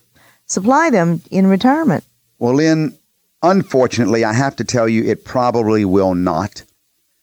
supply 0.45 0.89
them 0.89 1.21
in 1.29 1.47
retirement? 1.47 2.05
Well, 2.39 2.53
Lynn, 2.53 2.97
unfortunately, 3.43 4.23
I 4.23 4.31
have 4.31 4.55
to 4.55 4.63
tell 4.63 4.87
you 4.87 5.03
it 5.03 5.25
probably 5.25 5.83
will 5.83 6.15
not. 6.15 6.63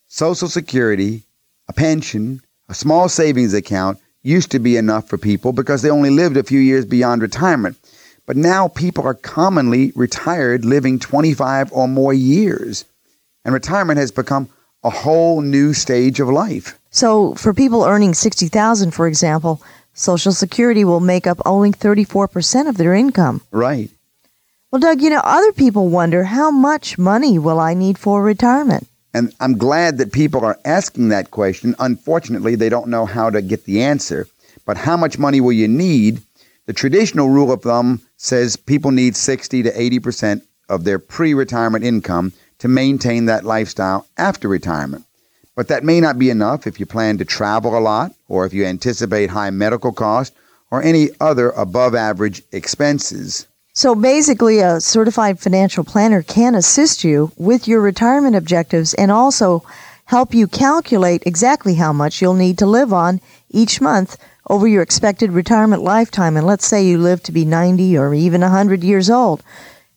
Social 0.06 0.48
Security, 0.48 1.22
a 1.66 1.72
pension, 1.72 2.42
a 2.68 2.74
small 2.74 3.08
savings 3.08 3.54
account 3.54 3.98
used 4.22 4.50
to 4.50 4.58
be 4.58 4.76
enough 4.76 5.08
for 5.08 5.16
people 5.16 5.52
because 5.52 5.80
they 5.80 5.90
only 5.90 6.10
lived 6.10 6.36
a 6.36 6.42
few 6.42 6.60
years 6.60 6.84
beyond 6.84 7.22
retirement. 7.22 7.76
But 8.26 8.36
now 8.36 8.68
people 8.68 9.04
are 9.04 9.14
commonly 9.14 9.92
retired 9.96 10.66
living 10.66 10.98
25 10.98 11.72
or 11.72 11.88
more 11.88 12.12
years. 12.12 12.84
And 13.44 13.54
retirement 13.54 13.98
has 13.98 14.12
become 14.12 14.50
a 14.84 14.90
whole 14.90 15.40
new 15.40 15.72
stage 15.72 16.20
of 16.20 16.28
life. 16.28 16.78
So, 16.92 17.34
for 17.34 17.54
people 17.54 17.84
earning 17.84 18.12
60000 18.12 18.90
for 18.92 19.06
example, 19.06 19.62
Social 19.94 20.32
Security 20.32 20.84
will 20.84 21.00
make 21.00 21.26
up 21.26 21.40
only 21.46 21.72
34% 21.72 22.68
of 22.68 22.76
their 22.76 22.94
income. 22.94 23.40
Right. 23.50 23.90
Well, 24.70 24.80
Doug, 24.80 25.00
you 25.00 25.10
know, 25.10 25.20
other 25.24 25.52
people 25.52 25.88
wonder 25.88 26.24
how 26.24 26.50
much 26.50 26.98
money 26.98 27.38
will 27.38 27.58
I 27.58 27.72
need 27.72 27.98
for 27.98 28.22
retirement? 28.22 28.86
And 29.14 29.34
I'm 29.40 29.58
glad 29.58 29.98
that 29.98 30.12
people 30.12 30.44
are 30.44 30.58
asking 30.64 31.08
that 31.08 31.30
question. 31.30 31.74
Unfortunately, 31.78 32.54
they 32.56 32.68
don't 32.68 32.88
know 32.88 33.06
how 33.06 33.30
to 33.30 33.42
get 33.42 33.64
the 33.64 33.82
answer. 33.82 34.26
But 34.66 34.76
how 34.76 34.96
much 34.96 35.18
money 35.18 35.40
will 35.40 35.52
you 35.52 35.68
need? 35.68 36.20
The 36.66 36.72
traditional 36.72 37.28
rule 37.28 37.52
of 37.52 37.62
thumb 37.62 38.02
says 38.16 38.56
people 38.56 38.90
need 38.90 39.16
60 39.16 39.62
to 39.64 39.72
80% 39.72 40.42
of 40.68 40.84
their 40.84 40.98
pre 40.98 41.34
retirement 41.34 41.84
income 41.84 42.32
to 42.58 42.68
maintain 42.68 43.26
that 43.26 43.44
lifestyle 43.44 44.06
after 44.16 44.46
retirement. 44.48 45.04
But 45.62 45.68
that 45.68 45.84
may 45.84 46.00
not 46.00 46.18
be 46.18 46.28
enough 46.28 46.66
if 46.66 46.80
you 46.80 46.86
plan 46.86 47.18
to 47.18 47.24
travel 47.24 47.78
a 47.78 47.78
lot, 47.78 48.12
or 48.26 48.44
if 48.44 48.52
you 48.52 48.64
anticipate 48.64 49.30
high 49.30 49.50
medical 49.50 49.92
costs, 49.92 50.34
or 50.72 50.82
any 50.82 51.10
other 51.20 51.50
above 51.50 51.94
average 51.94 52.42
expenses. 52.50 53.46
So 53.72 53.94
basically, 53.94 54.58
a 54.58 54.80
certified 54.80 55.38
financial 55.38 55.84
planner 55.84 56.20
can 56.20 56.56
assist 56.56 57.04
you 57.04 57.30
with 57.36 57.68
your 57.68 57.80
retirement 57.80 58.34
objectives 58.34 58.92
and 58.94 59.12
also 59.12 59.64
help 60.06 60.34
you 60.34 60.48
calculate 60.48 61.22
exactly 61.26 61.74
how 61.76 61.92
much 61.92 62.20
you'll 62.20 62.34
need 62.34 62.58
to 62.58 62.66
live 62.66 62.92
on 62.92 63.20
each 63.48 63.80
month 63.80 64.18
over 64.50 64.66
your 64.66 64.82
expected 64.82 65.30
retirement 65.30 65.84
lifetime. 65.84 66.36
And 66.36 66.44
let's 66.44 66.66
say 66.66 66.84
you 66.84 66.98
live 66.98 67.22
to 67.22 67.30
be 67.30 67.44
90 67.44 67.96
or 67.96 68.12
even 68.14 68.40
100 68.40 68.82
years 68.82 69.08
old. 69.08 69.44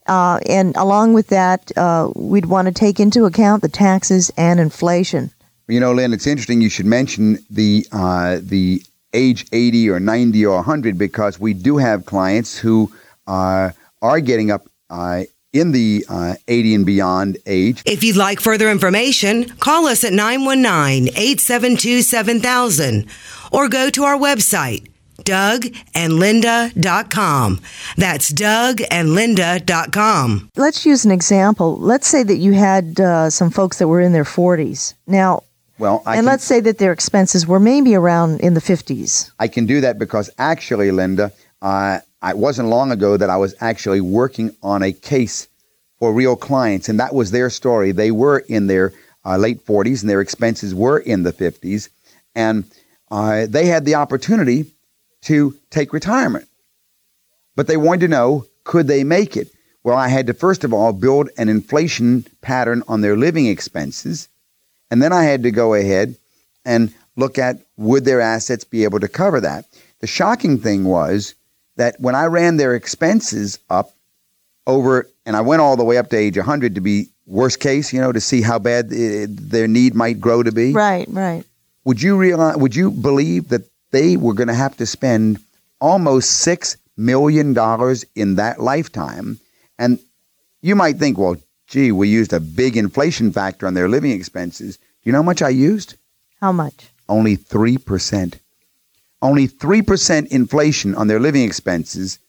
Uh, 0.06 0.40
and 0.48 0.78
along 0.78 1.14
with 1.14 1.30
that, 1.30 1.76
uh, 1.76 2.12
we'd 2.16 2.46
want 2.46 2.68
to 2.68 2.72
take 2.72 3.00
into 3.00 3.26
account 3.26 3.64
the 3.64 3.68
taxes 3.68 4.32
and 4.38 4.60
inflation. 4.60 5.32
You 5.68 5.80
know, 5.80 5.94
Lynn, 5.94 6.14
it's 6.14 6.28
interesting 6.28 6.62
you 6.62 6.70
should 6.70 6.86
mention 6.86 7.40
the 7.50 7.88
uh, 7.92 8.38
the 8.42 8.84
age 9.14 9.46
80 9.52 9.90
or 9.90 10.00
90 10.00 10.46
or 10.46 10.56
100 10.58 10.98
because 10.98 11.40
we 11.40 11.54
do 11.54 11.78
have 11.78 12.06
clients 12.06 12.58
who 12.58 12.92
uh, 13.28 13.72
are 14.02 14.20
getting 14.20 14.52
up 14.52 14.68
uh, 14.90 15.24
in 15.54 15.72
the 15.72 16.06
uh, 16.10 16.36
80 16.48 16.76
and 16.76 16.86
beyond 16.86 17.38
age. 17.46 17.82
If 17.86 18.04
you'd 18.04 18.18
like 18.18 18.42
further 18.42 18.70
information, 18.70 19.50
call 19.58 19.88
us 19.88 20.04
at 20.04 20.12
919 20.14 21.08
872 21.16 22.02
7000 22.02 23.08
or 23.52 23.70
go 23.70 23.90
to 23.90 24.04
our 24.04 24.18
website, 24.18 24.86
DougAndLinda.com. 25.24 27.62
That's 27.98 28.32
DougAndLinda.com. 28.34 30.50
Let's 30.58 30.86
use 30.86 31.06
an 31.06 31.12
example. 31.12 31.78
Let's 31.80 32.08
say 32.08 32.24
that 32.24 32.36
you 32.36 32.52
had 32.52 33.00
uh, 33.00 33.30
some 33.30 33.50
folks 33.50 33.80
that 33.80 33.88
were 33.88 34.02
in 34.02 34.12
their 34.12 34.26
40s. 34.26 34.94
Now, 35.08 35.44
Well, 35.78 36.02
I 36.06 36.14
and 36.14 36.20
can, 36.20 36.26
let's 36.26 36.44
say 36.44 36.60
that 36.62 36.78
their 36.78 36.92
expenses 36.92 37.46
were 37.46 37.60
maybe 37.60 37.96
around 37.96 38.40
in 38.40 38.54
the 38.54 38.62
50s. 38.62 39.32
I 39.40 39.48
can 39.48 39.66
do 39.66 39.82
that 39.82 40.00
because 40.00 40.30
actually, 40.38 40.92
Linda, 40.92 41.32
uh, 41.62 42.00
it 42.24 42.38
wasn't 42.38 42.70
long 42.70 42.92
ago 42.92 43.18
that 43.18 43.30
I 43.30 43.38
was 43.38 43.56
actually 43.60 44.02
working 44.02 44.56
on 44.64 44.84
a 44.84 44.94
case 44.94 45.48
for 46.00 46.14
real 46.14 46.36
clients, 46.36 46.90
and 46.90 47.00
that 47.00 47.14
was 47.14 47.32
their 47.32 47.50
story. 47.50 47.92
They 47.92 48.12
were 48.12 48.40
in 48.40 48.68
their 48.68 48.94
uh, 49.26 49.38
late 49.38 49.66
40s, 49.66 50.02
and 50.02 50.10
their 50.10 50.22
expenses 50.22 50.74
were 50.74 51.00
in 51.00 51.24
the 51.24 51.34
50s, 51.34 51.90
and 52.36 52.64
uh, 53.12 53.46
they 53.48 53.66
had 53.66 53.86
the 53.86 53.96
opportunity 53.96 54.66
to 55.24 55.56
take 55.72 55.94
retirement, 55.94 56.48
but 57.56 57.68
they 57.68 57.78
wanted 57.78 58.02
to 58.02 58.08
know 58.08 58.46
could 58.64 58.88
they 58.88 59.04
make 59.04 59.36
it. 59.36 59.50
Well, 59.84 59.98
I 59.98 60.08
had 60.08 60.28
to 60.28 60.34
first 60.34 60.64
of 60.64 60.74
all 60.74 60.94
build 60.94 61.30
an 61.38 61.50
inflation 61.50 62.26
pattern 62.42 62.84
on 62.88 63.02
their 63.02 63.16
living 63.16 63.46
expenses, 63.46 64.28
and 64.92 65.02
then 65.02 65.14
I 65.14 65.24
had 65.24 65.44
to 65.44 65.52
go 65.52 65.74
ahead 65.74 66.16
and 66.66 66.94
look 67.16 67.38
at 67.38 67.60
would 67.78 68.06
their 68.06 68.22
assets 68.22 68.64
be 68.64 68.84
able 68.84 69.00
to 69.00 69.08
cover 69.08 69.40
that. 69.42 69.66
The 70.02 70.08
shocking 70.08 70.58
thing 70.58 70.84
was 70.84 71.36
that 71.78 72.00
when 72.00 72.16
I 72.16 72.26
ran 72.26 72.58
their 72.58 72.76
expenses 72.76 73.60
up 73.70 73.92
over, 74.68 75.08
and 75.26 75.36
I 75.36 75.42
went 75.42 75.62
all 75.62 75.78
the 75.78 75.84
way 75.84 75.98
up 75.98 76.10
to 76.10 76.18
age 76.18 76.38
100 76.38 76.76
to 76.76 76.82
be 76.82 77.10
worst 77.26 77.60
case, 77.60 77.92
you 77.94 78.00
know, 78.00 78.12
to 78.12 78.22
see 78.22 78.42
how 78.42 78.60
bad 78.60 78.86
uh, 78.86 79.28
their 79.30 79.68
need 79.68 79.96
might 79.96 80.20
grow 80.20 80.44
to 80.44 80.52
be. 80.52 80.74
Right, 80.74 81.08
right. 81.10 81.44
Would 81.86 82.02
you 82.02 82.18
realize? 82.18 82.58
Would 82.58 82.76
you 82.76 82.92
believe 82.92 83.50
that 83.50 83.68
they 83.92 84.18
were 84.18 84.34
going 84.34 84.48
to 84.48 84.56
have 84.56 84.76
to 84.78 84.86
spend 84.86 85.40
almost 85.80 86.32
six 86.32 86.78
million 86.98 87.54
dollars 87.54 88.06
in 88.16 88.36
that 88.36 88.60
lifetime? 88.60 89.40
And 89.78 90.00
you 90.62 90.76
might 90.76 90.98
think, 90.98 91.18
well, 91.18 91.36
gee, 91.68 91.92
we 91.92 92.08
used 92.08 92.34
a 92.34 92.40
big 92.40 92.78
inflation 92.78 93.32
factor 93.32 93.68
on 93.68 93.74
their 93.74 93.90
living 93.90 94.12
expenses. 94.12 94.78
Do 94.78 94.84
you 95.04 95.12
know 95.12 95.20
how 95.20 95.24
much 95.24 95.42
I 95.42 95.50
used? 95.50 95.96
How 96.42 96.52
much? 96.52 96.90
only 97.08 97.38
3%. 97.38 98.40
Only 99.22 99.48
3% 99.48 100.28
inflation 100.28 100.96
on 100.96 101.08
their 101.08 101.20
living 101.20 101.44
expenses. 101.44 102.20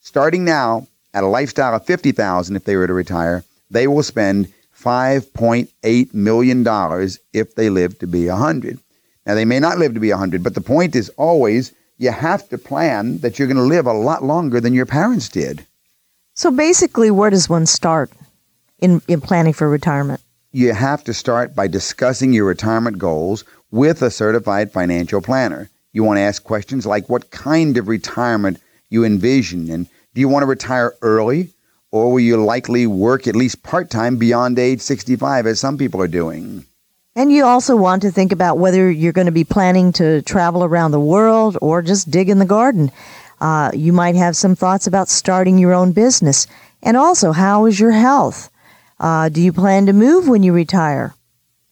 Starting 0.00 0.44
now 0.44 0.86
at 1.14 1.24
a 1.24 1.28
lifestyle 1.28 1.74
of 1.74 1.84
50,000 1.84 2.56
if 2.56 2.64
they 2.64 2.76
were 2.76 2.86
to 2.86 2.92
retire, 2.92 3.44
they 3.70 3.86
will 3.86 4.02
spend 4.02 4.52
5.8 4.78 6.14
million 6.14 6.62
dollars 6.62 7.18
if 7.32 7.54
they 7.54 7.68
live 7.68 7.98
to 7.98 8.06
be 8.06 8.28
100. 8.28 8.78
Now 9.26 9.34
they 9.34 9.44
may 9.44 9.60
not 9.60 9.78
live 9.78 9.94
to 9.94 10.00
be 10.00 10.10
100, 10.10 10.42
but 10.42 10.54
the 10.54 10.60
point 10.60 10.96
is 10.96 11.10
always 11.10 11.72
you 11.98 12.10
have 12.10 12.48
to 12.48 12.58
plan 12.58 13.18
that 13.18 13.38
you're 13.38 13.48
going 13.48 13.56
to 13.56 13.62
live 13.62 13.86
a 13.86 13.92
lot 13.92 14.24
longer 14.24 14.60
than 14.60 14.72
your 14.72 14.86
parents 14.86 15.28
did. 15.28 15.66
So 16.34 16.50
basically, 16.50 17.10
where 17.10 17.28
does 17.28 17.48
one 17.50 17.66
start 17.66 18.10
in, 18.80 19.02
in 19.08 19.20
planning 19.20 19.52
for 19.52 19.68
retirement? 19.68 20.20
you 20.52 20.72
have 20.72 21.04
to 21.04 21.14
start 21.14 21.54
by 21.54 21.68
discussing 21.68 22.32
your 22.32 22.46
retirement 22.46 22.98
goals 22.98 23.44
with 23.70 24.02
a 24.02 24.10
certified 24.10 24.72
financial 24.72 25.20
planner. 25.20 25.70
You 25.92 26.02
want 26.02 26.16
to 26.16 26.22
ask 26.22 26.42
questions 26.42 26.86
like 26.86 27.08
what 27.08 27.30
kind 27.30 27.76
of 27.76 27.88
retirement 27.88 28.60
you 28.88 29.04
envision 29.04 29.70
and 29.70 29.86
do 30.14 30.20
you 30.20 30.28
want 30.28 30.42
to 30.42 30.48
retire 30.48 30.94
early 31.02 31.50
or 31.92 32.10
will 32.12 32.20
you 32.20 32.36
likely 32.36 32.86
work 32.86 33.28
at 33.28 33.36
least 33.36 33.62
part-time 33.62 34.16
beyond 34.16 34.58
age 34.58 34.80
65 34.80 35.46
as 35.46 35.60
some 35.60 35.78
people 35.78 36.00
are 36.00 36.08
doing? 36.08 36.64
And 37.14 37.32
you 37.32 37.44
also 37.44 37.76
want 37.76 38.02
to 38.02 38.10
think 38.10 38.32
about 38.32 38.58
whether 38.58 38.90
you're 38.90 39.12
going 39.12 39.26
to 39.26 39.32
be 39.32 39.44
planning 39.44 39.92
to 39.94 40.22
travel 40.22 40.64
around 40.64 40.90
the 40.90 41.00
world 41.00 41.58
or 41.60 41.82
just 41.82 42.10
dig 42.10 42.28
in 42.28 42.38
the 42.38 42.44
garden. 42.44 42.90
Uh, 43.40 43.70
you 43.74 43.92
might 43.92 44.14
have 44.16 44.36
some 44.36 44.56
thoughts 44.56 44.86
about 44.86 45.08
starting 45.08 45.58
your 45.58 45.72
own 45.72 45.92
business. 45.92 46.46
And 46.82 46.96
also, 46.96 47.32
how 47.32 47.66
is 47.66 47.78
your 47.78 47.90
health? 47.90 48.50
Uh, 49.00 49.30
do 49.30 49.40
you 49.40 49.50
plan 49.50 49.86
to 49.86 49.94
move 49.94 50.28
when 50.28 50.42
you 50.42 50.52
retire? 50.52 51.14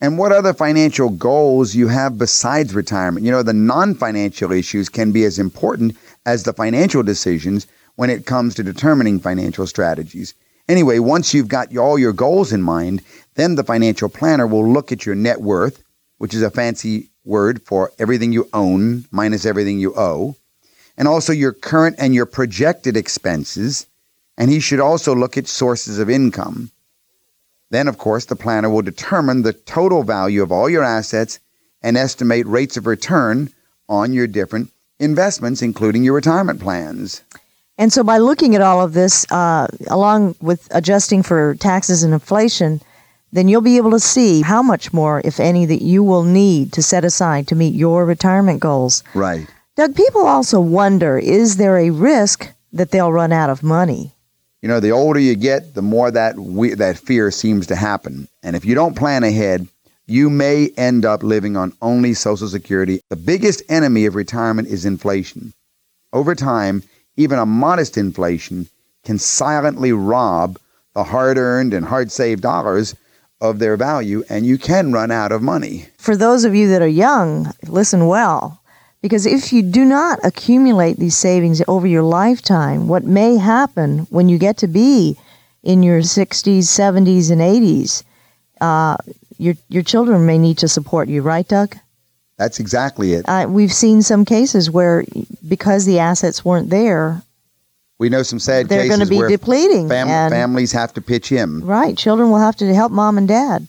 And 0.01 0.17
what 0.17 0.33
other 0.33 0.55
financial 0.55 1.11
goals 1.11 1.75
you 1.75 1.88
have 1.88 2.17
besides 2.17 2.75
retirement? 2.75 3.27
You 3.27 3.33
know, 3.33 3.43
the 3.43 3.53
non-financial 3.53 4.51
issues 4.51 4.88
can 4.88 5.12
be 5.12 5.25
as 5.25 5.38
important 5.38 5.95
as 6.25 6.45
the 6.45 6.55
financial 6.55 7.03
decisions 7.03 7.67
when 7.97 8.09
it 8.09 8.25
comes 8.25 8.55
to 8.55 8.62
determining 8.62 9.21
financial 9.21 9.67
strategies. 9.67 10.33
Anyway, 10.69 11.01
once 11.01 11.35
you've 11.35 11.49
got 11.49 11.77
all 11.77 11.99
your 11.99 12.14
goals 12.14 12.51
in 12.51 12.62
mind, 12.62 13.03
then 13.35 13.57
the 13.57 13.64
financial 13.64 14.09
planner 14.09 14.47
will 14.47 14.67
look 14.67 14.91
at 14.91 15.05
your 15.05 15.14
net 15.14 15.43
worth, 15.43 15.83
which 16.17 16.33
is 16.33 16.43
a 16.43 16.51
fancy 16.51 17.11
word 17.25 17.61
for 17.62 17.93
everything 17.99 18.33
you 18.33 18.49
own 18.55 19.05
minus 19.11 19.45
everything 19.45 19.79
you 19.79 19.93
owe, 19.97 20.35
and 20.97 21.07
also 21.07 21.33
your 21.33 21.53
current 21.53 21.97
and 21.99 22.14
your 22.14 22.27
projected 22.27 22.97
expenses. 22.97 23.87
And 24.38 24.51
he 24.51 24.61
should 24.61 24.81
also 24.81 25.14
look 25.14 25.37
at 25.37 25.47
sources 25.47 25.99
of 25.99 26.09
income. 26.09 26.71
Then, 27.70 27.88
of 27.88 27.98
course, 27.98 28.24
the 28.24 28.37
planner 28.37 28.70
will 28.70 28.83
determine 28.83 29.42
the 29.42 29.52
total 29.52 30.02
value 30.02 30.42
of 30.42 30.50
all 30.50 30.70
your 30.70 30.83
assets 30.83 31.38
and 31.83 31.96
estimate 31.96 32.46
rates 32.46 32.76
of 32.76 32.87
return 32.87 33.50
on 33.88 34.12
your 34.12 34.26
different 34.26 34.70
investments, 34.98 35.62
including 35.62 36.02
your 36.02 36.14
retirement 36.14 36.61
plans. 36.61 37.22
And 37.76 37.92
so, 37.92 38.02
by 38.02 38.18
looking 38.18 38.54
at 38.54 38.61
all 38.61 38.81
of 38.81 38.94
this, 38.94 39.31
uh, 39.31 39.68
along 39.88 40.35
with 40.40 40.66
adjusting 40.72 41.22
for 41.22 41.54
taxes 41.57 42.02
and 42.02 42.12
inflation, 42.12 42.81
then 43.33 43.46
you'll 43.46 43.61
be 43.61 43.76
able 43.76 43.90
to 43.90 44.00
see 44.00 44.40
how 44.40 44.62
much 44.62 44.92
more, 44.92 45.20
if 45.24 45.38
any, 45.38 45.66
that 45.66 45.83
you 45.83 46.02
will 46.02 46.24
need 46.24 46.72
to 46.72 46.83
set 46.83 47.04
aside 47.04 47.46
to 47.48 47.54
meet 47.54 47.74
your 47.74 48.04
retirement 48.04 48.61
goals. 48.61 49.04
Right. 49.14 49.46
Doug, 49.76 49.94
people 49.94 50.26
also 50.26 50.61
wonder 50.61 51.18
is 51.18 51.57
there 51.57 51.78
a 51.78 51.90
risk 51.90 52.48
that 52.72 52.90
they'll 52.90 53.12
run 53.12 53.33
out 53.33 53.50
of 53.50 53.62
money? 53.62 54.12
You 54.62 54.68
know, 54.68 54.81
the 54.81 54.90
older 54.90 55.21
you 55.21 55.37
get, 55.37 55.75
the 55.75 55.83
more 55.83 56.11
that 56.11 56.37
we, 56.37 56.75
that 56.75 56.99
fear 56.99 57.31
seems 57.31 57.68
to 57.68 57.77
happen. 57.77 58.27
And 58.42 58.57
if 58.57 58.64
you 58.64 58.75
don't 58.75 58.97
plan 58.97 59.23
ahead, 59.23 59.68
you 60.07 60.31
may 60.31 60.71
end 60.77 61.05
up 61.05 61.23
living 61.23 61.57
on 61.57 61.75
only 61.81 62.14
Social 62.14 62.49
Security. 62.49 63.01
The 63.11 63.16
biggest 63.16 63.62
enemy 63.68 64.07
of 64.07 64.14
retirement 64.14 64.68
is 64.68 64.85
inflation. 64.85 65.53
Over 66.12 66.35
time, 66.35 66.83
even 67.16 67.38
a 67.38 67.47
modest 67.47 67.97
inflation 67.97 68.68
can 69.05 69.18
silently 69.18 69.92
rob 69.92 70.59
the 70.94 71.05
hard-earned 71.05 71.73
and 71.73 71.87
hard-saved 71.87 72.42
dollars 72.42 72.97
of 73.40 73.61
their 73.61 73.77
value, 73.77 74.25
and 74.29 74.44
you 74.44 74.59
can 74.59 74.92
run 74.92 75.12
out 75.12 75.31
of 75.31 75.40
money. 75.42 75.87
For 75.99 76.16
those 76.16 76.44
of 76.44 76.57
you 76.57 76.68
that 76.68 76.83
are 76.83 76.88
young, 76.88 77.53
listen 77.68 78.09
well. 78.09 78.58
Because 79.01 79.27
if 79.27 79.53
you 79.53 79.63
do 79.63 79.85
not 79.85 80.19
accumulate 80.25 80.97
these 80.97 81.17
savings 81.17 81.63
over 81.69 81.87
your 81.87 82.03
lifetime, 82.03 82.89
what 82.89 83.05
may 83.05 83.37
happen 83.37 84.01
when 84.11 84.29
you 84.29 84.39
get 84.39 84.57
to 84.59 84.67
be 84.67 85.17
in 85.63 85.83
your 85.83 86.01
60s, 86.01 86.59
70s, 86.65 87.31
and 87.31 87.41
80s, 87.41 88.03
uh, 88.61 88.97
your, 89.39 89.55
your 89.69 89.83
children 89.85 90.27
may 90.27 90.37
need 90.39 90.59
to 90.59 90.69
support 90.69 91.09
you, 91.09 91.23
right, 91.23 91.47
Doug? 91.47 91.77
That's 92.39 92.59
exactly 92.61 93.13
it. 93.15 93.29
Uh, 93.29 93.47
we've 93.49 93.73
seen 93.73 94.03
some 94.03 94.25
cases 94.25 94.71
where, 94.71 95.05
because 95.47 95.85
the 95.87 95.99
assets 96.01 96.45
weren't 96.45 96.71
there, 96.71 97.23
We 97.99 98.09
know 98.09 98.23
some 98.23 98.39
sad 98.39 98.69
they're 98.69 98.83
cases 98.83 98.97
going 98.97 99.09
to 99.09 99.29
be 99.29 99.37
depleting. 99.37 99.89
fam- 99.89 100.09
and, 100.09 100.33
families 100.33 100.73
have 100.73 100.93
to 100.95 101.01
pitch 101.01 101.31
in. 101.33 101.65
right, 101.65 101.97
children 101.97 102.31
will 102.31 102.39
have 102.39 102.57
to 102.57 102.75
help 102.75 102.91
mom 102.93 103.19
and 103.19 103.29
dad. 103.29 103.67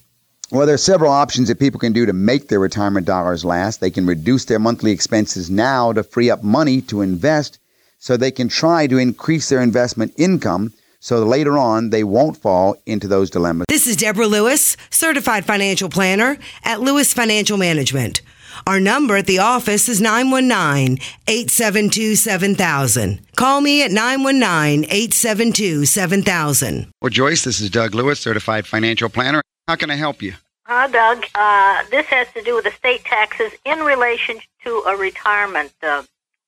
Well, 0.52 0.66
there 0.66 0.74
are 0.74 0.78
several 0.78 1.12
options 1.12 1.46
that 1.46 1.60
people 1.60 1.78
can 1.78 1.92
do 1.92 2.06
to 2.06 2.12
make 2.12 2.48
their 2.48 2.58
retirement 2.58 3.06
dollars 3.06 3.44
last. 3.44 3.80
They 3.80 3.90
can 3.90 4.04
reduce 4.04 4.46
their 4.46 4.58
monthly 4.58 4.90
expenses 4.90 5.48
now 5.48 5.92
to 5.92 6.02
free 6.02 6.28
up 6.28 6.42
money 6.42 6.80
to 6.82 7.02
invest 7.02 7.60
so 7.98 8.16
they 8.16 8.32
can 8.32 8.48
try 8.48 8.88
to 8.88 8.98
increase 8.98 9.48
their 9.48 9.62
investment 9.62 10.12
income 10.16 10.72
so 10.98 11.22
later 11.22 11.56
on 11.56 11.90
they 11.90 12.02
won't 12.02 12.36
fall 12.36 12.74
into 12.84 13.06
those 13.06 13.30
dilemmas. 13.30 13.66
This 13.68 13.86
is 13.86 13.94
Deborah 13.94 14.26
Lewis, 14.26 14.76
certified 14.90 15.44
financial 15.44 15.88
planner 15.88 16.36
at 16.64 16.80
Lewis 16.80 17.12
Financial 17.14 17.56
Management. 17.56 18.20
Our 18.66 18.80
number 18.80 19.16
at 19.16 19.26
the 19.26 19.38
office 19.38 19.88
is 19.88 20.00
919 20.00 20.98
872 21.28 22.16
7000. 22.16 23.20
Call 23.36 23.60
me 23.60 23.84
at 23.84 23.92
919 23.92 24.84
872 24.90 25.86
7000. 25.86 26.90
Well, 27.00 27.10
Joyce, 27.10 27.44
this 27.44 27.60
is 27.60 27.70
Doug 27.70 27.94
Lewis, 27.94 28.18
certified 28.18 28.66
financial 28.66 29.08
planner. 29.08 29.42
How 29.70 29.76
can 29.76 29.88
I 29.88 29.94
help 29.94 30.20
you? 30.20 30.34
Hi, 30.64 30.88
Doug. 30.88 31.26
Uh, 31.32 31.84
this 31.92 32.04
has 32.06 32.26
to 32.34 32.42
do 32.42 32.56
with 32.56 32.66
estate 32.66 33.04
taxes 33.04 33.52
in 33.64 33.78
relation 33.78 34.40
to 34.64 34.82
a 34.88 34.96
retirement 34.96 35.70
uh, 35.80 36.02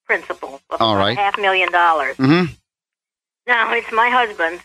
principle 0.05 0.61
of 0.71 0.83
All 0.83 0.97
right. 0.97 1.17
half 1.17 1.39
million 1.39 1.71
dollars. 1.71 2.17
Mm-hmm. 2.17 2.53
Now, 3.47 3.73
it's 3.75 3.93
my 3.93 4.09
husband. 4.11 4.59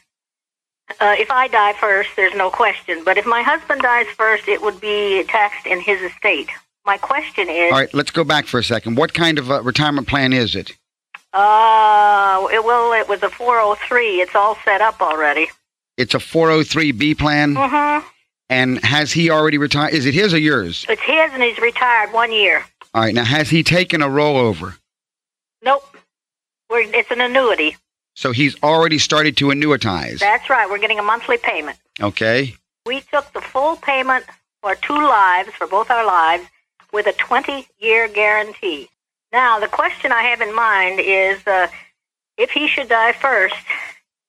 Uh, 1.00 1.13
if 1.20 1.30
I 1.30 1.48
die 1.50 1.74
first, 1.74 2.10
there's 2.15 2.34
no 2.34 2.50
question. 2.50 3.04
But 3.06 3.20
if 3.20 3.28
my 3.28 3.43
husband 3.43 3.82
dies 3.82 4.08
first, 4.08 4.48
it 4.48 4.60
would 4.63 4.82
be 4.82 5.24
taxed 5.26 5.67
in 5.67 5.80
his 5.80 6.02
estate. 6.02 6.50
My 6.84 6.98
question 6.98 7.50
is, 7.52 7.72
All 7.72 7.78
right, 7.78 7.93
let's 7.93 8.10
go 8.10 8.24
back 8.24 8.48
for 8.48 8.58
a 8.58 8.63
second. 8.63 8.98
What 8.98 9.13
kind 9.13 9.38
of 9.38 9.52
uh, 9.52 9.62
retirement 9.62 10.08
plan 10.08 10.34
is 10.34 10.56
it? 10.56 10.72
uh, 11.32 12.48
it, 12.52 12.65
well, 12.65 12.91
it 12.93 13.08
was 13.08 13.22
a 13.22 13.30
403. 13.30 14.20
It's 14.22 14.34
all 14.34 14.58
set 14.65 14.82
up 14.82 15.00
already. 15.00 15.48
It's 15.96 16.15
a 16.15 16.17
403b 16.17 17.20
plan. 17.20 17.54
Mm-hmm. 17.54 18.08
And 18.50 18.84
has 18.84 19.12
he 19.12 19.30
already 19.30 19.58
retired? 19.58 19.94
Is 19.94 20.06
it 20.06 20.14
his 20.14 20.34
or 20.34 20.40
yours? 20.40 20.86
It's 20.88 21.02
his, 21.02 21.32
and 21.34 21.44
he's 21.44 21.60
retired 21.60 22.14
one 22.14 22.32
year. 22.32 22.64
All 22.94 23.02
right, 23.02 23.14
now 23.14 23.26
has 23.26 23.50
he 23.50 23.64
taken 23.64 24.02
a 24.02 24.08
rollover? 24.08 24.78
Nope. 25.62 25.98
We're, 26.70 26.82
it's 26.82 27.12
an 27.12 27.22
annuity. 27.22 27.76
So 28.16 28.32
he's 28.32 28.56
already 28.64 28.98
started 28.98 29.38
to 29.38 29.48
annuitize. 29.48 30.20
That's 30.20 30.50
right. 30.50 30.70
We're 30.70 30.80
getting 30.80 31.00
a 31.00 31.04
monthly 31.04 31.38
payment. 31.38 31.78
Okay. 32.02 32.56
We 32.86 33.02
took 33.02 33.32
the 33.34 33.42
full 33.42 33.76
payment 33.78 34.26
for 34.62 34.76
two 34.76 34.96
lives, 34.96 35.50
for 35.50 35.68
both 35.68 35.92
our 35.92 36.06
lives, 36.06 36.46
with 36.92 37.06
a 37.06 37.14
20 37.14 37.68
year 37.80 38.08
guarantee. 38.08 38.90
Now, 39.32 39.60
the 39.60 39.68
question 39.68 40.12
I 40.12 40.24
have 40.24 40.42
in 40.42 40.56
mind 40.56 41.00
is 41.00 41.46
uh, 41.46 41.68
if 42.38 42.52
he 42.52 42.68
should 42.68 42.90
die 42.90 43.12
first, 43.12 43.56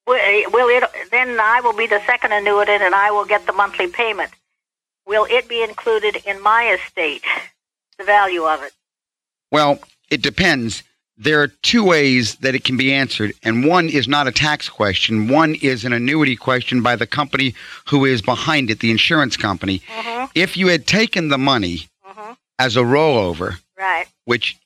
will 0.08 0.68
eh, 0.70 0.78
it 0.78 1.10
then 1.10 1.38
I 1.40 1.60
will 1.60 1.72
be 1.72 1.86
the 1.86 2.00
second 2.06 2.30
annuitant 2.32 2.80
and 2.80 2.94
I 2.94 3.10
will 3.10 3.24
get 3.24 3.46
the 3.46 3.52
monthly 3.52 3.88
payment. 3.88 4.30
Will 5.06 5.26
it 5.30 5.48
be 5.48 5.62
included 5.62 6.16
in 6.26 6.42
my 6.42 6.70
estate? 6.72 7.24
The 7.98 8.04
value 8.04 8.44
of 8.44 8.62
it. 8.62 8.72
Well, 9.50 9.80
it 10.10 10.22
depends. 10.22 10.82
There 11.16 11.42
are 11.42 11.48
two 11.48 11.82
ways 11.82 12.36
that 12.36 12.54
it 12.54 12.62
can 12.62 12.76
be 12.76 12.92
answered, 12.92 13.32
and 13.42 13.66
one 13.66 13.88
is 13.88 14.06
not 14.06 14.28
a 14.28 14.32
tax 14.32 14.68
question. 14.68 15.26
One 15.26 15.56
is 15.56 15.84
an 15.84 15.92
annuity 15.92 16.36
question 16.36 16.80
by 16.80 16.94
the 16.94 17.08
company 17.08 17.54
who 17.88 18.04
is 18.04 18.22
behind 18.22 18.70
it, 18.70 18.78
the 18.78 18.92
insurance 18.92 19.36
company. 19.36 19.80
Mm-hmm. 19.88 20.26
If 20.36 20.56
you 20.56 20.68
had 20.68 20.86
taken 20.86 21.28
the 21.28 21.38
money 21.38 21.88
mm-hmm. 22.06 22.34
as 22.60 22.76
a 22.76 22.82
rollover, 22.82 23.58
Right. 23.76 24.06
which 24.26 24.56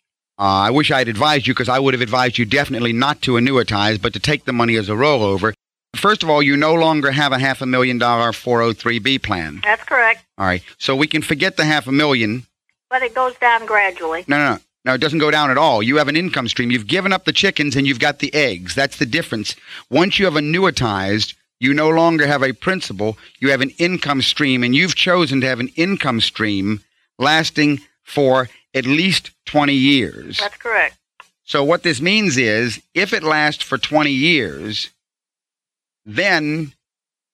uh, 0.42 0.66
I 0.66 0.70
wish 0.70 0.90
I 0.90 0.98
had 0.98 1.07
advised 1.07 1.46
you 1.46 1.55
because 1.55 1.68
I 1.68 1.78
would 1.78 1.94
have 1.94 2.00
advised 2.00 2.37
you 2.37 2.44
definitely 2.44 2.92
not 2.92 3.22
to 3.22 3.35
annuitize, 3.35 4.02
but 4.02 4.12
to 4.14 4.18
take 4.18 4.44
the 4.44 4.52
money 4.52 4.74
as 4.74 4.88
a 4.88 4.92
rollover. 4.92 5.52
First 5.94 6.24
of 6.24 6.31
all, 6.31 6.42
you 6.42 6.57
no 6.57 6.74
longer 6.74 7.12
have 7.12 7.31
a 7.31 7.38
half 7.38 7.62
a 7.62 7.66
million 7.66 7.96
dollar 7.96 8.33
403b 8.33 9.22
plan. 9.22 9.61
That's 9.62 9.85
correct. 9.85 10.24
All 10.37 10.46
right. 10.46 10.64
So 10.78 10.96
we 10.96 11.07
can 11.07 11.22
forget 11.22 11.57
the 11.57 11.64
half 11.64 11.87
a 11.87 11.92
million. 11.92 12.44
But 12.90 13.02
it 13.02 13.14
goes 13.14 13.37
down 13.37 13.66
gradually. 13.66 14.24
No, 14.26 14.37
no, 14.37 14.55
no. 14.55 14.61
No, 14.85 14.94
it 14.94 15.00
doesn't 15.00 15.20
go 15.20 15.31
down 15.31 15.52
at 15.52 15.59
all. 15.59 15.81
You 15.81 15.98
have 15.98 16.09
an 16.09 16.16
income 16.16 16.48
stream. 16.48 16.72
You've 16.72 16.88
given 16.88 17.12
up 17.12 17.24
the 17.24 17.33
chickens 17.33 17.76
and 17.76 17.87
you've 17.87 18.00
got 18.00 18.18
the 18.18 18.35
eggs. 18.35 18.74
That's 18.74 18.96
the 18.96 19.07
difference. 19.07 19.55
Once 19.90 20.18
you 20.18 20.24
have 20.24 20.35
annuitized, 20.35 21.35
you 21.61 21.72
no 21.72 21.88
longer 21.88 22.26
have 22.26 22.42
a 22.42 22.52
principal. 22.52 23.16
You 23.38 23.52
have 23.52 23.61
an 23.61 23.70
income 23.78 24.22
stream, 24.22 24.64
and 24.64 24.74
you've 24.74 24.96
chosen 24.96 25.40
to 25.40 25.46
have 25.46 25.61
an 25.61 25.70
income 25.76 26.20
stream 26.20 26.81
lasting 27.20 27.81
for 28.03 28.49
at 28.75 28.87
least 28.87 29.31
20 29.47 29.75
years. 29.75 30.38
That's 30.38 30.57
correct. 30.57 30.97
So 31.45 31.65
what 31.65 31.83
this 31.83 32.01
means 32.01 32.37
is 32.37 32.81
if 32.95 33.12
it 33.12 33.23
lasts 33.23 33.62
for 33.62 33.79
20 33.79 34.11
years, 34.11 34.91
then 36.05 36.73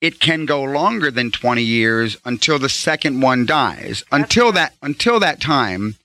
it 0.00 0.20
can 0.20 0.46
go 0.46 0.62
longer 0.62 1.10
than 1.10 1.30
20 1.30 1.62
years 1.62 2.16
until 2.24 2.58
the 2.58 2.68
second 2.68 3.20
one 3.20 3.46
dies. 3.46 4.04
Until 4.12 4.52
that 4.52 4.74
until 4.82 5.20
that 5.20 5.40
time, 5.40 5.96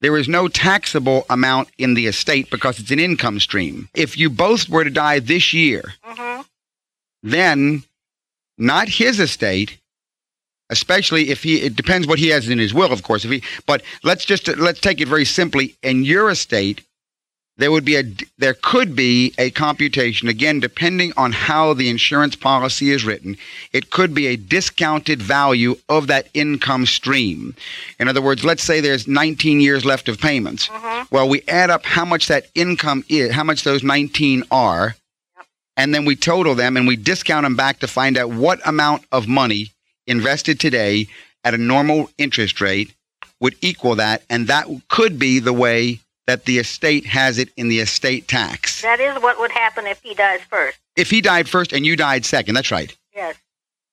there 0.00 0.16
is 0.16 0.28
no 0.28 0.48
taxable 0.48 1.26
amount 1.28 1.68
in 1.78 1.94
the 1.94 2.06
estate 2.06 2.50
because 2.50 2.78
it's 2.78 2.90
an 2.90 2.98
income 2.98 3.38
stream. 3.38 3.88
If 3.94 4.16
you 4.16 4.30
both 4.30 4.68
were 4.68 4.84
to 4.84 4.90
die 4.90 5.18
this 5.18 5.52
year, 5.52 5.94
hmm 6.02 6.40
then 7.22 7.82
not 8.56 8.88
his 8.88 9.20
estate 9.20 9.78
especially 10.70 11.28
if 11.30 11.42
he 11.42 11.60
it 11.60 11.76
depends 11.76 12.06
what 12.06 12.18
he 12.18 12.28
has 12.28 12.48
in 12.48 12.58
his 12.58 12.72
will 12.72 12.92
of 12.92 13.02
course. 13.02 13.24
If 13.24 13.30
he 13.30 13.42
but 13.66 13.82
let's 14.02 14.24
just 14.24 14.48
let's 14.56 14.80
take 14.80 15.00
it 15.00 15.08
very 15.08 15.26
simply. 15.26 15.74
In 15.82 16.04
your 16.04 16.30
estate 16.30 16.82
there 17.58 17.70
would 17.70 17.84
be 17.84 17.96
a 17.96 18.04
there 18.38 18.54
could 18.54 18.96
be 18.96 19.34
a 19.36 19.50
computation. 19.50 20.28
Again 20.28 20.60
depending 20.60 21.12
on 21.16 21.32
how 21.32 21.74
the 21.74 21.90
insurance 21.90 22.36
policy 22.36 22.90
is 22.90 23.04
written 23.04 23.36
it 23.72 23.90
could 23.90 24.14
be 24.14 24.28
a 24.28 24.36
discounted 24.36 25.20
value 25.20 25.76
of 25.88 26.06
that 26.06 26.28
income 26.32 26.86
stream. 26.86 27.54
In 27.98 28.08
other 28.08 28.22
words 28.22 28.44
let's 28.44 28.62
say 28.62 28.80
there's 28.80 29.06
19 29.06 29.60
years 29.60 29.84
left 29.84 30.08
of 30.08 30.18
payments. 30.18 30.68
Mm-hmm. 30.68 31.14
Well 31.14 31.28
we 31.28 31.42
add 31.48 31.68
up 31.68 31.84
how 31.84 32.04
much 32.04 32.28
that 32.28 32.46
income 32.54 33.04
is 33.08 33.32
how 33.32 33.44
much 33.44 33.64
those 33.64 33.82
19 33.82 34.44
are 34.50 34.94
and 35.76 35.94
then 35.94 36.04
we 36.04 36.14
total 36.14 36.54
them 36.54 36.76
and 36.76 36.86
we 36.86 36.96
discount 36.96 37.44
them 37.44 37.56
back 37.56 37.80
to 37.80 37.88
find 37.88 38.18
out 38.18 38.30
what 38.30 38.60
amount 38.66 39.04
of 39.12 39.26
money 39.26 39.70
invested 40.06 40.58
today 40.60 41.06
at 41.44 41.54
a 41.54 41.58
normal 41.58 42.10
interest 42.18 42.60
rate 42.60 42.94
would 43.40 43.56
equal 43.60 43.94
that 43.96 44.22
and 44.28 44.46
that 44.46 44.66
could 44.88 45.18
be 45.18 45.38
the 45.38 45.52
way 45.52 46.00
that 46.26 46.44
the 46.44 46.58
estate 46.58 47.06
has 47.06 47.38
it 47.38 47.48
in 47.56 47.68
the 47.68 47.80
estate 47.80 48.28
tax 48.28 48.82
That 48.82 49.00
is 49.00 49.20
what 49.22 49.38
would 49.40 49.50
happen 49.50 49.86
if 49.86 50.00
he 50.02 50.14
dies 50.14 50.40
first. 50.48 50.78
if 50.96 51.10
he 51.10 51.20
died 51.20 51.48
first 51.48 51.72
and 51.72 51.84
you 51.86 51.96
died 51.96 52.24
second 52.24 52.54
that's 52.54 52.70
right 52.70 52.96
Yes. 53.14 53.36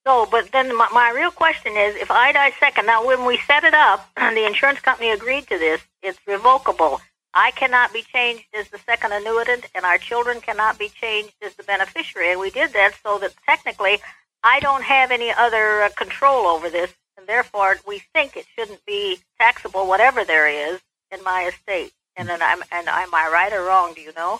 So, 0.05 0.25
but 0.31 0.51
then 0.53 0.73
my, 0.77 0.87
my 0.93 1.09
real 1.11 1.31
question 1.31 1.73
is, 1.75 1.93
if 1.97 2.09
I 2.09 2.31
die 2.31 2.53
second, 2.61 2.85
now 2.85 3.05
when 3.05 3.25
we 3.25 3.39
set 3.45 3.65
it 3.65 3.73
up, 3.73 4.09
and 4.15 4.37
the 4.39 4.45
insurance 4.45 4.79
company 4.79 5.09
agreed 5.09 5.47
to 5.47 5.57
this. 5.57 5.81
It's 6.01 6.17
revocable. 6.25 7.01
I 7.33 7.51
cannot 7.51 7.91
be 7.91 8.03
changed 8.03 8.45
as 8.57 8.69
the 8.69 8.77
second 8.77 9.11
annuitant, 9.11 9.65
and 9.75 9.83
our 9.83 9.97
children 9.97 10.39
cannot 10.39 10.79
be 10.79 10.87
changed 10.87 11.33
as 11.41 11.55
the 11.55 11.63
beneficiary. 11.63 12.31
And 12.31 12.39
we 12.39 12.51
did 12.51 12.71
that 12.71 12.93
so 13.03 13.19
that 13.19 13.33
technically, 13.45 13.99
I 14.43 14.59
don't 14.59 14.83
have 14.83 15.11
any 15.11 15.31
other 15.31 15.83
uh, 15.83 15.89
control 15.89 16.45
over 16.45 16.69
this, 16.69 16.93
and 17.17 17.27
therefore 17.27 17.77
we 17.87 18.01
think 18.13 18.37
it 18.37 18.45
shouldn't 18.55 18.85
be 18.85 19.19
taxable, 19.39 19.87
whatever 19.87 20.23
there 20.23 20.47
is 20.47 20.79
in 21.11 21.23
my 21.23 21.43
estate. 21.43 21.91
And 22.15 22.27
then 22.27 22.41
I'm 22.41 22.63
and 22.71 22.87
am 22.87 23.13
I 23.13 23.29
right 23.31 23.53
or 23.53 23.63
wrong? 23.63 23.93
Do 23.93 24.01
you 24.01 24.13
know? 24.13 24.39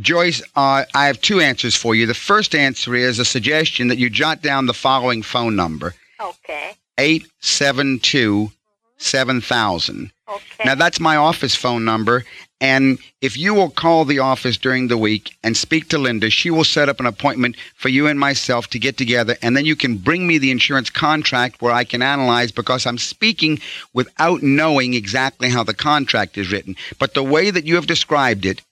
joyce 0.00 0.42
uh, 0.56 0.84
i 0.92 1.06
have 1.06 1.20
two 1.20 1.40
answers 1.40 1.76
for 1.76 1.94
you 1.94 2.04
the 2.04 2.14
first 2.14 2.52
answer 2.52 2.96
is 2.96 3.20
a 3.20 3.24
suggestion 3.24 3.86
that 3.86 3.96
you 3.96 4.10
jot 4.10 4.42
down 4.42 4.66
the 4.66 4.74
following 4.74 5.22
phone 5.22 5.54
number 5.54 5.94
Okay. 6.20 6.76
872 6.98 8.50
7000 8.98 10.10
Okay. 10.26 10.64
Now, 10.64 10.74
that's 10.74 11.00
my 11.00 11.16
office 11.16 11.54
phone 11.54 11.84
number. 11.84 12.24
And 12.64 12.98
if 13.20 13.36
you 13.36 13.52
will 13.52 13.68
call 13.68 14.06
the 14.06 14.20
office 14.20 14.56
during 14.56 14.88
the 14.88 14.96
week 14.96 15.36
and 15.44 15.54
speak 15.54 15.90
to 15.90 15.98
Linda, 15.98 16.30
she 16.30 16.50
will 16.50 16.64
set 16.64 16.88
up 16.88 16.98
an 16.98 17.04
appointment 17.04 17.56
for 17.74 17.90
you 17.90 18.06
and 18.06 18.18
myself 18.18 18.68
to 18.68 18.78
get 18.78 18.96
together. 18.96 19.36
And 19.42 19.54
then 19.54 19.66
you 19.66 19.76
can 19.76 19.98
bring 19.98 20.26
me 20.26 20.38
the 20.38 20.50
insurance 20.50 20.88
contract 20.88 21.60
where 21.60 21.74
I 21.74 21.84
can 21.84 22.00
analyze 22.00 22.52
because 22.52 22.86
I'm 22.86 22.96
speaking 22.96 23.60
without 23.92 24.42
knowing 24.42 24.94
exactly 24.94 25.50
how 25.50 25.62
the 25.62 25.74
contract 25.74 26.38
is 26.38 26.50
written. 26.50 26.74
But 26.98 27.12
the 27.12 27.22
way 27.22 27.50
that 27.50 27.66
you 27.66 27.74
have 27.74 27.86
described 27.86 28.46
it 28.46 28.62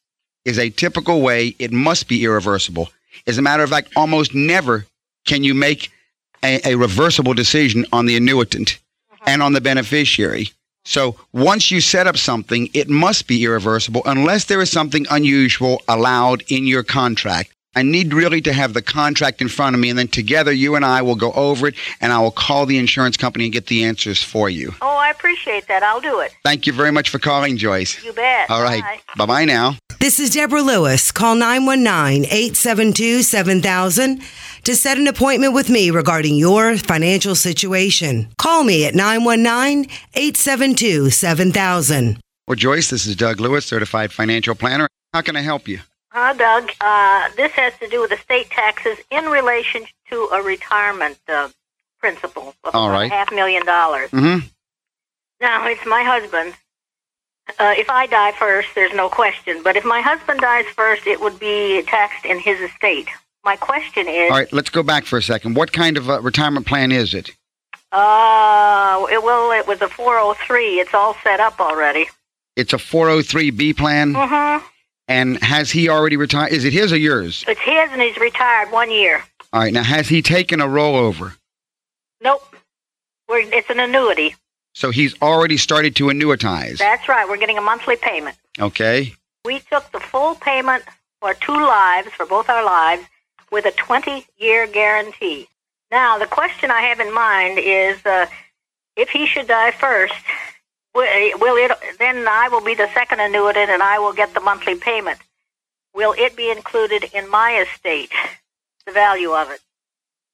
is 0.47 0.59
a 0.59 0.71
typical 0.71 1.21
way. 1.21 1.55
It 1.59 1.71
must 1.71 2.09
be 2.09 2.25
irreversible. 2.25 2.89
As 3.27 3.37
a 3.37 3.43
matter 3.43 3.63
of 3.63 3.69
fact, 3.69 3.93
almost 3.95 4.35
never 4.35 4.87
can 5.27 5.45
you 5.45 5.53
make 5.53 5.91
a, 6.43 6.67
a 6.71 6.77
reversible 6.77 7.35
decision 7.35 7.85
on 7.93 8.07
the 8.07 8.17
annuitant 8.19 8.79
and 9.27 9.43
on 9.43 9.53
the 9.53 9.61
beneficiary. 9.61 10.49
So 10.85 11.17
once 11.33 11.71
you 11.71 11.81
set 11.81 12.07
up 12.07 12.17
something, 12.17 12.69
it 12.75 12.89
must 12.89 13.27
be 13.27 13.45
irreversible 13.45 14.03
unless 14.05 14.47
there 14.47 14.61
is 14.61 14.71
something 14.71 15.07
unusual 15.11 15.83
allowed 15.89 16.43
in 16.49 16.67
your 16.67 16.83
contract. 16.83 17.53
I 17.75 17.83
need 17.83 18.13
really 18.13 18.43
to 18.43 18.53
have 18.53 18.75
the 18.75 18.83
contract 18.83 19.41
in 19.41 19.49
front 19.49 19.75
of 19.75 19.81
me, 19.81 19.89
and 19.89 19.99
then 19.99 20.09
together 20.09 20.53
you 20.53 20.77
and 20.77 20.85
I 20.85 21.01
will 21.01 21.15
go 21.15 21.33
over 21.33 21.69
it, 21.69 21.75
and 22.03 22.13
I 22.13 22.21
will 22.21 22.31
call 22.31 22.67
the 22.67 22.77
insurance 22.77 23.17
company 23.17 23.45
and 23.45 23.53
get 23.53 23.67
the 23.67 23.85
answers 23.85 24.23
for 24.23 24.51
you. 24.51 24.75
Oh, 24.83 24.97
I 24.99 25.09
appreciate 25.09 25.69
that. 25.69 25.83
I'll 25.83 26.01
do 26.01 26.21
it. 26.21 26.35
Thank 26.45 26.67
you 26.67 26.75
very 26.75 26.91
much 26.91 27.09
for 27.09 27.19
calling, 27.19 27.57
Joyce. 27.57 28.03
You 28.05 28.13
bet. 28.13 28.51
All 28.51 28.63
right. 28.63 28.83
Bye. 28.83 29.01
Bye 29.17 29.27
bye 29.27 29.45
now. 29.47 29.77
This 30.01 30.21
is 30.21 30.31
Deborah 30.31 30.61
Lewis. 30.61 31.11
Call 31.13 31.35
919 31.35 32.27
872 32.27 33.23
7000 33.23 34.21
to 34.65 34.75
set 34.75 34.99
an 34.99 35.07
appointment 35.07 35.55
with 35.55 35.69
me 35.71 35.91
regarding 35.91 36.37
your 36.37 36.77
financial 36.77 37.35
situation. 37.35 38.29
Call 38.39 38.65
me 38.65 38.87
at 38.87 38.95
919 38.95 39.91
872 40.15 41.11
7000. 41.11 42.19
Well, 42.47 42.57
Joyce, 42.57 42.91
this 42.91 43.07
is 43.07 43.17
Doug 43.17 43.41
Lewis, 43.41 43.65
certified 43.65 44.13
financial 44.13 44.55
planner. 44.55 44.89
How 45.13 45.21
can 45.21 45.37
I 45.37 45.41
help 45.41 45.69
you? 45.69 45.81
Hi, 46.11 46.35
Doug, 46.35 46.71
uh, 46.81 47.31
this 47.37 47.53
has 47.53 47.73
to 47.79 47.89
do 47.89 48.03
with 48.03 48.13
estate 48.13 48.51
taxes 48.51 48.99
in 49.11 49.25
relation 49.27 49.85
to 50.11 50.29
a 50.35 50.43
retirement 50.43 51.19
uh, 51.29 51.49
principal 51.99 52.55
of 52.65 52.75
All 52.75 52.89
about 52.89 52.99
right. 52.99 53.11
half 53.11 53.33
million 53.33 53.65
dollars. 53.65 54.11
Mm-hmm. 54.11 54.47
Now, 55.41 55.67
it's 55.67 55.87
my 55.87 56.03
husband. 56.03 56.55
Uh, 57.59 57.75
if 57.77 57.89
I 57.91 58.07
die 58.07 58.33
first, 58.33 58.69
there's 58.75 58.93
no 58.95 59.09
question. 59.09 59.63
But 59.63 59.77
if 59.77 59.85
my 59.85 60.01
husband 60.01 60.41
dies 60.41 60.67
first, 60.67 61.07
it 61.07 61.21
would 61.21 61.39
be 61.41 61.83
taxed 61.83 62.25
in 62.25 62.39
his 62.39 62.61
estate. 62.61 63.09
My 63.45 63.57
question 63.57 64.07
is, 64.09 64.31
All 64.31 64.39
right, 64.39 64.53
let's 64.53 64.71
go 64.71 64.83
back 64.83 65.05
for 65.05 65.19
a 65.19 65.23
second. 65.23 65.55
What 65.57 65.73
kind 65.73 65.97
of 65.97 66.09
uh, 66.09 66.21
retirement 66.21 66.67
plan 66.67 66.93
is 66.93 67.15
it? 67.15 67.31
uh, 67.93 69.07
it, 69.11 69.23
well, 69.23 69.51
it 69.53 69.67
was 69.67 69.83
a 69.83 69.89
403. 69.89 70.81
It's 70.81 70.95
all 70.95 71.15
set 71.23 71.41
up 71.41 71.61
already. 71.61 72.07
It's 72.57 72.73
a 72.73 72.77
403b 72.77 73.77
plan. 73.77 74.15
Mm-hmm. 74.15 74.67
And 75.09 75.43
has 75.43 75.71
he 75.71 75.89
already 75.89 76.17
retired? 76.17 76.53
Is 76.53 76.65
it 76.65 76.73
his 76.73 76.93
or 76.93 76.97
yours? 76.97 77.45
It's 77.49 77.61
his, 77.61 77.91
and 77.91 78.01
he's 78.01 78.17
retired 78.17 78.71
one 78.71 78.91
year. 78.91 79.23
All 79.53 79.61
right. 79.61 79.73
Now, 79.73 79.83
has 79.83 80.09
he 80.09 80.23
taken 80.23 80.61
a 80.61 80.67
rollover? 80.67 81.37
Nope. 82.23 82.57
We're, 83.29 83.41
it's 83.41 83.69
an 83.69 83.81
annuity. 83.81 84.37
So 84.75 84.91
he's 84.91 85.21
already 85.21 85.57
started 85.59 85.97
to 85.97 86.05
annuitize. 86.07 86.79
That's 86.79 87.09
right. 87.09 87.29
We're 87.29 87.37
getting 87.37 87.59
a 87.59 87.63
monthly 87.63 87.97
payment. 87.97 88.37
Okay. 88.59 89.13
We 89.45 89.59
took 89.59 89.91
the 89.91 90.01
full 90.01 90.37
payment 90.37 90.85
for 91.21 91.35
two 91.35 91.53
lives, 91.53 92.09
for 92.13 92.25
both 92.25 92.49
our 92.49 92.65
lives, 92.65 93.03
with 93.53 93.65
a 93.67 93.71
20 93.73 94.27
year 94.39 94.67
guarantee. 94.67 95.47
Now, 95.93 96.19
the 96.19 96.27
question 96.27 96.73
I 96.73 96.81
have 96.81 96.99
in 96.99 97.15
mind 97.15 97.61
is 97.61 98.05
uh, 98.05 98.27
if 98.97 99.11
he 99.11 99.27
should 99.27 99.47
die 99.47 99.71
first, 99.71 100.15
Will 100.95 101.57
it 101.57 101.73
then? 101.99 102.29
I 102.29 102.49
will 102.49 102.61
be 102.61 102.75
the 102.75 102.89
second 102.93 103.19
annuitant, 103.19 103.69
and 103.69 103.83
I 103.83 103.99
will 103.99 104.13
get 104.13 104.35
the 104.35 104.41
monthly 104.41 104.75
payment. 104.75 105.19
Will 105.95 106.15
it 106.19 106.37
be 106.37 106.51
included 106.51 107.05
in 107.15 107.31
my 107.31 107.61
estate? 107.61 108.11
The 108.87 108.93
value 108.93 109.33
of 109.33 109.51
it. 109.51 109.61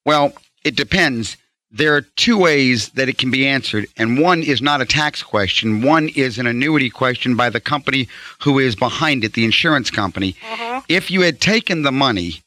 Well, 0.04 0.32
it 0.64 0.74
depends. 0.74 1.36
There 1.70 1.94
are 1.94 2.00
two 2.00 2.38
ways 2.38 2.88
that 2.90 3.08
it 3.08 3.18
can 3.18 3.30
be 3.30 3.46
answered, 3.46 3.86
and 3.96 4.18
one 4.18 4.42
is 4.42 4.62
not 4.62 4.80
a 4.80 4.86
tax 4.86 5.22
question. 5.22 5.82
One 5.82 6.08
is 6.08 6.38
an 6.38 6.46
annuity 6.46 6.88
question 6.88 7.36
by 7.36 7.50
the 7.50 7.60
company 7.60 8.08
who 8.40 8.58
is 8.58 8.74
behind 8.74 9.22
it, 9.22 9.34
the 9.34 9.44
insurance 9.44 9.90
company. 9.90 10.34
Mhm. 10.42 10.84
If 10.88 11.10
you 11.10 11.20
had 11.20 11.40
taken 11.40 11.82
the 11.82 11.92
money. 11.92 12.42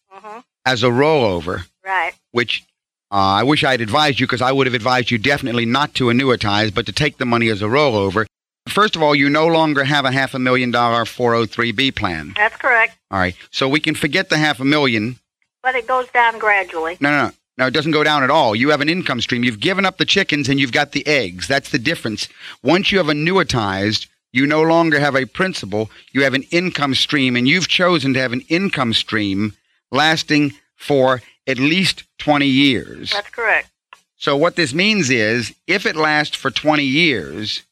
As 0.65 0.83
a 0.83 0.87
rollover, 0.87 1.65
Right. 1.85 2.13
which 2.31 2.63
uh, 3.11 3.15
I 3.15 3.43
wish 3.43 3.63
I 3.63 3.71
had 3.71 3.81
advised 3.81 4.19
you 4.19 4.27
because 4.27 4.41
I 4.41 4.51
would 4.51 4.67
have 4.67 4.73
advised 4.73 5.11
you 5.11 5.17
definitely 5.17 5.65
not 5.65 5.93
to 5.95 6.05
annuitize, 6.05 6.73
but 6.73 6.85
to 6.85 6.91
take 6.93 7.17
the 7.17 7.25
money 7.25 7.49
as 7.49 7.61
a 7.61 7.65
rollover. 7.65 8.25
First 8.69 8.95
of 8.95 9.01
all, 9.03 9.13
you 9.15 9.29
no 9.29 9.47
longer 9.47 9.83
have 9.83 10.05
a 10.05 10.11
half 10.11 10.33
a 10.33 10.39
million 10.39 10.71
dollar 10.71 11.03
403b 11.03 11.95
plan. 11.95 12.33
That's 12.37 12.55
correct. 12.55 12.97
All 13.09 13.19
right. 13.19 13.35
So 13.51 13.67
we 13.67 13.79
can 13.79 13.95
forget 13.95 14.29
the 14.29 14.37
half 14.37 14.59
a 14.59 14.65
million. 14.65 15.17
But 15.63 15.75
it 15.75 15.87
goes 15.87 16.07
down 16.09 16.39
gradually. 16.39 16.97
No, 17.01 17.09
no, 17.11 17.25
no. 17.27 17.31
No, 17.57 17.67
it 17.67 17.71
doesn't 17.73 17.91
go 17.91 18.03
down 18.03 18.23
at 18.23 18.29
all. 18.31 18.55
You 18.55 18.69
have 18.69 18.81
an 18.81 18.89
income 18.89 19.19
stream. 19.19 19.43
You've 19.43 19.59
given 19.59 19.85
up 19.85 19.97
the 19.97 20.05
chickens 20.05 20.47
and 20.47 20.59
you've 20.59 20.71
got 20.71 20.93
the 20.93 21.05
eggs. 21.05 21.47
That's 21.47 21.69
the 21.69 21.77
difference. 21.79 22.29
Once 22.63 22.91
you 22.91 22.97
have 22.97 23.07
annuitized, 23.07 24.07
you 24.31 24.47
no 24.47 24.61
longer 24.63 24.99
have 24.99 25.15
a 25.15 25.25
principal. 25.25 25.91
You 26.13 26.23
have 26.23 26.33
an 26.33 26.43
income 26.51 26.95
stream, 26.95 27.35
and 27.35 27.47
you've 27.47 27.67
chosen 27.67 28.13
to 28.13 28.19
have 28.21 28.31
an 28.31 28.41
income 28.47 28.93
stream 28.93 29.53
lasting 29.91 30.53
for 30.75 31.21
at 31.47 31.57
least 31.57 32.03
20 32.19 32.45
years. 32.47 33.11
That's 33.11 33.29
correct. 33.29 33.69
So 34.17 34.37
what 34.37 34.55
this 34.55 34.73
means 34.73 35.09
is 35.09 35.53
if 35.67 35.85
it 35.85 35.95
lasts 35.95 36.35
for 36.35 36.51
20 36.51 36.83
years, 36.83 37.63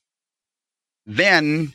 then 1.06 1.74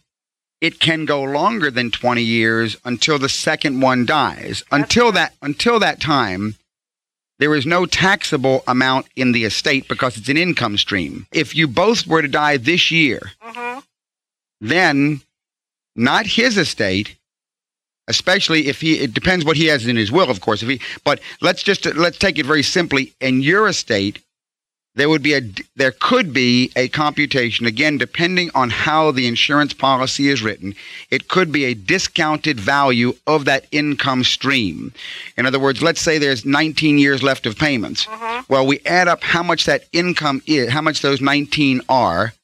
it 0.61 0.81
can 0.81 1.05
go 1.05 1.23
longer 1.23 1.71
than 1.71 1.91
20 1.91 2.23
years 2.23 2.77
until 2.85 3.19
the 3.19 3.29
second 3.29 3.81
one 3.81 4.07
dies. 4.07 4.65
Until 4.73 5.13
that 5.13 5.35
until 5.43 5.79
that 5.81 6.01
time, 6.01 6.57
there 7.39 7.55
is 7.55 7.67
no 7.67 7.87
taxable 7.87 8.65
amount 8.67 9.07
in 9.15 9.33
the 9.33 9.45
estate 9.45 9.89
because 9.89 10.17
it's 10.17 10.29
an 10.29 10.37
income 10.37 10.79
stream. 10.79 11.27
If 11.33 11.55
you 11.55 11.69
both 11.69 12.07
were 12.07 12.23
to 12.23 12.29
die 12.29 12.57
this 12.57 12.91
year, 12.91 13.33
hmm 13.41 13.79
then 14.61 15.21
not 15.95 16.27
his 16.27 16.57
estate 16.57 17.17
especially 18.09 18.69
if 18.69 18.81
he 18.81 19.01
it 19.01 19.15
depends 19.15 19.45
what 19.45 19.57
he 19.57 19.67
has 19.67 19.87
in 19.87 19.97
his 19.97 20.13
will 20.13 20.31
of 20.31 20.41
course 20.41 20.63
if 20.63 20.69
he 20.69 20.81
but 21.05 21.21
let's 21.41 21.63
just 21.63 21.87
let's 21.95 22.19
take 22.19 22.39
it 22.39 22.47
very 22.47 22.63
simply. 22.63 23.13
In 23.21 23.43
your 23.43 23.69
estate 23.69 24.19
there 24.97 25.09
would 25.09 25.23
be 25.23 25.35
a 25.35 25.41
there 25.75 25.93
could 25.93 26.33
be 26.33 26.71
a 26.77 26.89
computation 26.89 27.67
again 27.67 27.99
depending 27.99 28.51
on 28.55 28.71
how 28.71 29.11
the 29.11 29.27
insurance 29.27 29.73
policy 29.73 30.29
is 30.29 30.43
written 30.43 30.75
it 31.11 31.29
could 31.29 31.51
be 31.51 31.65
a 31.65 31.75
discounted 31.75 32.61
value 32.61 33.15
of 33.27 33.45
that 33.45 33.67
income 33.73 34.23
stream. 34.23 34.93
In 35.37 35.47
other 35.47 35.59
words 35.59 35.83
let's 35.83 36.01
say 36.01 36.19
there's 36.19 36.45
19 36.45 36.99
years 36.99 37.23
left 37.23 37.47
of 37.47 37.59
payments. 37.59 38.07
Mm-hmm. 38.07 38.53
Well 38.53 38.67
we 38.67 38.81
add 38.87 39.09
up 39.09 39.23
how 39.23 39.43
much 39.43 39.65
that 39.65 39.85
income 39.93 40.43
is 40.47 40.71
how 40.71 40.83
much 40.83 41.01
those 41.01 41.21
19 41.21 41.81
are 41.89 42.35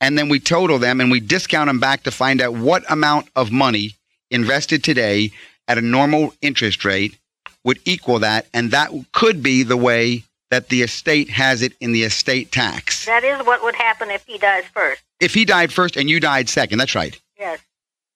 and 0.00 0.16
then 0.16 0.28
we 0.28 0.40
total 0.40 0.78
them 0.78 1.00
and 1.00 1.10
we 1.10 1.20
discount 1.20 1.68
them 1.68 1.78
back 1.78 2.02
to 2.02 2.10
find 2.10 2.40
out 2.40 2.54
what 2.54 2.90
amount 2.90 3.28
of 3.36 3.52
money 3.52 3.94
invested 4.30 4.82
today 4.84 5.32
at 5.68 5.78
a 5.78 5.82
normal 5.82 6.34
interest 6.40 6.84
rate 6.84 7.18
would 7.64 7.78
equal 7.84 8.18
that 8.18 8.46
and 8.54 8.70
that 8.70 8.90
could 9.12 9.42
be 9.42 9.62
the 9.62 9.76
way 9.76 10.24
that 10.50 10.68
the 10.68 10.82
estate 10.82 11.28
has 11.30 11.62
it 11.62 11.72
in 11.80 11.92
the 11.92 12.02
estate 12.02 12.50
tax 12.50 13.06
That 13.06 13.24
is 13.24 13.44
what 13.46 13.62
would 13.62 13.74
happen 13.76 14.10
if 14.10 14.24
he 14.26 14.38
dies 14.38 14.64
first. 14.72 15.02
if 15.20 15.34
he 15.34 15.44
died 15.44 15.72
first 15.72 15.96
and 15.96 16.08
you 16.10 16.20
died 16.20 16.48
second 16.48 16.78
that's 16.78 16.94
right 16.94 17.18
Yes. 17.38 17.60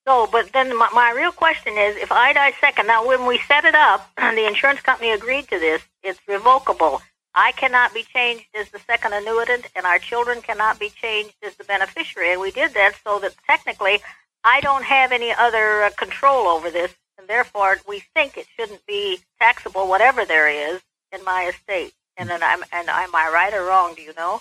So, 0.06 0.28
but 0.30 0.52
then 0.52 0.76
my, 0.76 0.90
my 0.92 1.12
real 1.12 1.32
question 1.32 1.78
is, 1.78 1.96
if 1.96 2.12
I 2.12 2.34
die 2.34 2.52
second, 2.60 2.86
now 2.86 3.06
when 3.06 3.24
we 3.26 3.38
set 3.48 3.64
it 3.64 3.74
up, 3.74 4.10
the 4.18 4.46
insurance 4.46 4.82
company 4.82 5.10
agreed 5.12 5.48
to 5.48 5.58
this. 5.58 5.80
It's 6.02 6.20
revocable. 6.28 7.00
I 7.34 7.52
cannot 7.52 7.94
be 7.94 8.02
changed 8.02 8.44
as 8.54 8.68
the 8.68 8.78
second 8.80 9.12
annuitant, 9.12 9.64
and 9.74 9.86
our 9.86 9.98
children 9.98 10.42
cannot 10.42 10.78
be 10.78 10.90
changed 10.90 11.36
as 11.42 11.54
the 11.56 11.64
beneficiary. 11.64 12.32
And 12.32 12.40
we 12.42 12.50
did 12.50 12.74
that 12.74 12.92
so 13.02 13.18
that 13.20 13.32
technically, 13.46 14.02
I 14.44 14.60
don't 14.60 14.84
have 14.84 15.12
any 15.12 15.32
other 15.32 15.84
uh, 15.84 15.90
control 15.96 16.46
over 16.46 16.70
this, 16.70 16.94
and 17.18 17.26
therefore 17.28 17.78
we 17.88 18.02
think 18.14 18.36
it 18.36 18.46
shouldn't 18.56 18.84
be 18.86 19.18
taxable, 19.40 19.88
whatever 19.88 20.24
there 20.24 20.48
is 20.48 20.80
in 21.12 21.24
my 21.24 21.44
estate. 21.44 21.92
And 22.16 22.28
then 22.28 22.42
I'm 22.42 22.62
and 22.72 22.88
am 22.88 23.14
I 23.14 23.30
right 23.32 23.52
or 23.52 23.64
wrong? 23.64 23.94
Do 23.94 24.02
you 24.02 24.14
know? 24.16 24.40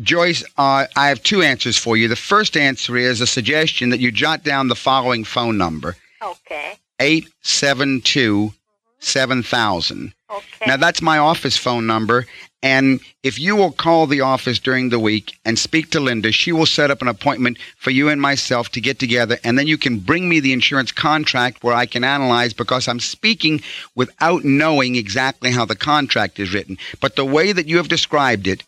joyce 0.00 0.42
uh, 0.56 0.86
i 0.96 1.08
have 1.08 1.22
two 1.22 1.42
answers 1.42 1.76
for 1.76 1.98
you 1.98 2.08
the 2.08 2.16
first 2.16 2.56
answer 2.56 2.96
is 2.96 3.20
a 3.20 3.26
suggestion 3.26 3.90
that 3.90 4.00
you 4.00 4.10
jot 4.10 4.42
down 4.42 4.68
the 4.68 4.74
following 4.74 5.22
phone 5.22 5.58
number 5.58 5.94
Okay. 6.22 6.78
872 7.00 8.54
7000 9.00 10.14
Okay. 10.30 10.66
Now, 10.66 10.76
that's 10.78 11.02
my 11.02 11.18
office 11.18 11.58
phone 11.58 11.86
number. 11.86 12.26
And 12.62 13.00
if 13.24 13.40
you 13.40 13.56
will 13.56 13.72
call 13.72 14.06
the 14.06 14.20
office 14.20 14.60
during 14.60 14.88
the 14.88 14.98
week 14.98 15.36
and 15.44 15.58
speak 15.58 15.90
to 15.90 16.00
Linda, 16.00 16.30
she 16.30 16.52
will 16.52 16.66
set 16.66 16.92
up 16.92 17.02
an 17.02 17.08
appointment 17.08 17.58
for 17.76 17.90
you 17.90 18.08
and 18.08 18.20
myself 18.20 18.68
to 18.70 18.80
get 18.80 19.00
together. 19.00 19.36
And 19.42 19.58
then 19.58 19.66
you 19.66 19.76
can 19.76 19.98
bring 19.98 20.28
me 20.28 20.38
the 20.38 20.52
insurance 20.52 20.92
contract 20.92 21.64
where 21.64 21.74
I 21.74 21.86
can 21.86 22.04
analyze 22.04 22.52
because 22.52 22.86
I'm 22.86 23.00
speaking 23.00 23.62
without 23.96 24.44
knowing 24.44 24.94
exactly 24.94 25.50
how 25.50 25.64
the 25.64 25.74
contract 25.74 26.38
is 26.38 26.54
written. 26.54 26.78
But 27.00 27.16
the 27.16 27.24
way 27.24 27.52
that 27.52 27.66
you 27.66 27.78
have 27.78 27.88
described 27.88 28.46
it 28.46 28.62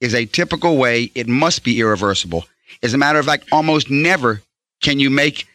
is 0.00 0.14
a 0.14 0.24
typical 0.24 0.78
way. 0.78 1.10
It 1.14 1.28
must 1.28 1.64
be 1.64 1.80
irreversible. 1.80 2.46
As 2.82 2.94
a 2.94 2.98
matter 2.98 3.18
of 3.18 3.26
fact, 3.26 3.48
almost 3.52 3.90
never 3.90 4.42
can 4.82 4.98
you 4.98 5.10
make 5.10 5.46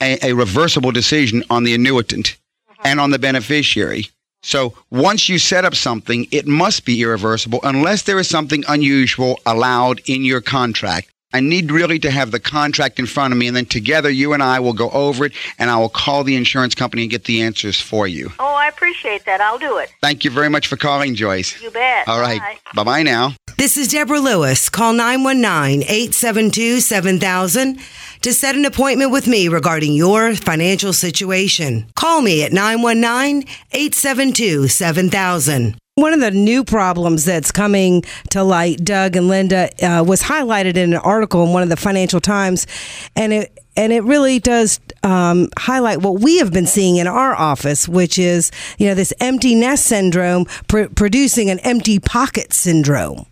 a, 0.00 0.30
a 0.30 0.32
reversible 0.34 0.90
decision 0.90 1.44
on 1.48 1.64
the 1.64 1.74
annuitant 1.74 2.36
and 2.84 3.00
on 3.00 3.10
the 3.10 3.18
beneficiary. 3.18 4.10
So 4.46 4.74
once 4.90 5.28
you 5.28 5.40
set 5.40 5.64
up 5.64 5.74
something, 5.74 6.28
it 6.30 6.46
must 6.46 6.84
be 6.84 7.02
irreversible 7.02 7.58
unless 7.64 8.02
there 8.02 8.20
is 8.20 8.28
something 8.28 8.62
unusual 8.68 9.40
allowed 9.44 10.00
in 10.06 10.24
your 10.24 10.40
contract. 10.40 11.10
I 11.32 11.40
need 11.40 11.72
really 11.72 11.98
to 11.98 12.12
have 12.12 12.30
the 12.30 12.38
contract 12.38 13.00
in 13.00 13.06
front 13.06 13.32
of 13.32 13.38
me, 13.38 13.48
and 13.48 13.56
then 13.56 13.66
together 13.66 14.08
you 14.08 14.32
and 14.32 14.42
I 14.44 14.60
will 14.60 14.72
go 14.72 14.88
over 14.90 15.24
it, 15.24 15.32
and 15.58 15.68
I 15.68 15.76
will 15.78 15.88
call 15.88 16.22
the 16.22 16.36
insurance 16.36 16.76
company 16.76 17.02
and 17.02 17.10
get 17.10 17.24
the 17.24 17.42
answers 17.42 17.80
for 17.80 18.06
you. 18.06 18.32
Oh, 18.38 18.54
I 18.54 18.68
appreciate 18.68 19.24
that. 19.24 19.40
I'll 19.40 19.58
do 19.58 19.78
it. 19.78 19.92
Thank 20.00 20.24
you 20.24 20.30
very 20.30 20.48
much 20.48 20.68
for 20.68 20.76
calling, 20.76 21.16
Joyce. 21.16 21.60
You 21.60 21.72
bet. 21.72 22.06
All 22.06 22.20
right. 22.20 22.40
Bye. 22.40 22.58
Bye 22.76 22.84
bye 22.84 23.02
now. 23.02 23.34
This 23.58 23.76
is 23.76 23.88
Deborah 23.88 24.20
Lewis. 24.20 24.68
Call 24.68 24.92
919 24.92 25.82
872 25.82 26.80
7000 26.80 27.80
to 28.26 28.32
set 28.32 28.56
an 28.56 28.64
appointment 28.64 29.12
with 29.12 29.28
me 29.28 29.46
regarding 29.46 29.92
your 29.92 30.34
financial 30.34 30.92
situation. 30.92 31.86
Call 31.94 32.22
me 32.22 32.42
at 32.42 32.52
919 32.52 33.46
872 33.70 34.66
7000. 34.66 35.78
One 35.94 36.12
of 36.12 36.18
the 36.18 36.32
new 36.32 36.64
problems 36.64 37.24
that's 37.24 37.52
coming 37.52 38.02
to 38.30 38.42
light, 38.42 38.78
Doug 38.82 39.14
and 39.14 39.28
Linda, 39.28 39.70
uh, 39.80 40.02
was 40.02 40.24
highlighted 40.24 40.76
in 40.76 40.92
an 40.92 40.98
article 40.98 41.44
in 41.44 41.52
one 41.52 41.62
of 41.62 41.68
the 41.68 41.76
Financial 41.76 42.20
Times, 42.20 42.66
and 43.14 43.32
it 43.32 43.56
and 43.76 43.92
it 43.92 44.02
really 44.02 44.40
does 44.40 44.80
um, 45.04 45.48
highlight 45.56 46.02
what 46.02 46.20
we 46.20 46.38
have 46.38 46.52
been 46.52 46.66
seeing 46.66 46.96
in 46.96 47.06
our 47.06 47.32
office, 47.36 47.88
which 47.88 48.18
is 48.18 48.50
you 48.76 48.88
know 48.88 48.94
this 48.94 49.12
empty 49.20 49.54
nest 49.54 49.86
syndrome 49.86 50.46
pr- 50.66 50.88
producing 50.96 51.48
an 51.48 51.60
empty 51.60 52.00
pocket 52.00 52.52
syndrome. 52.52 53.24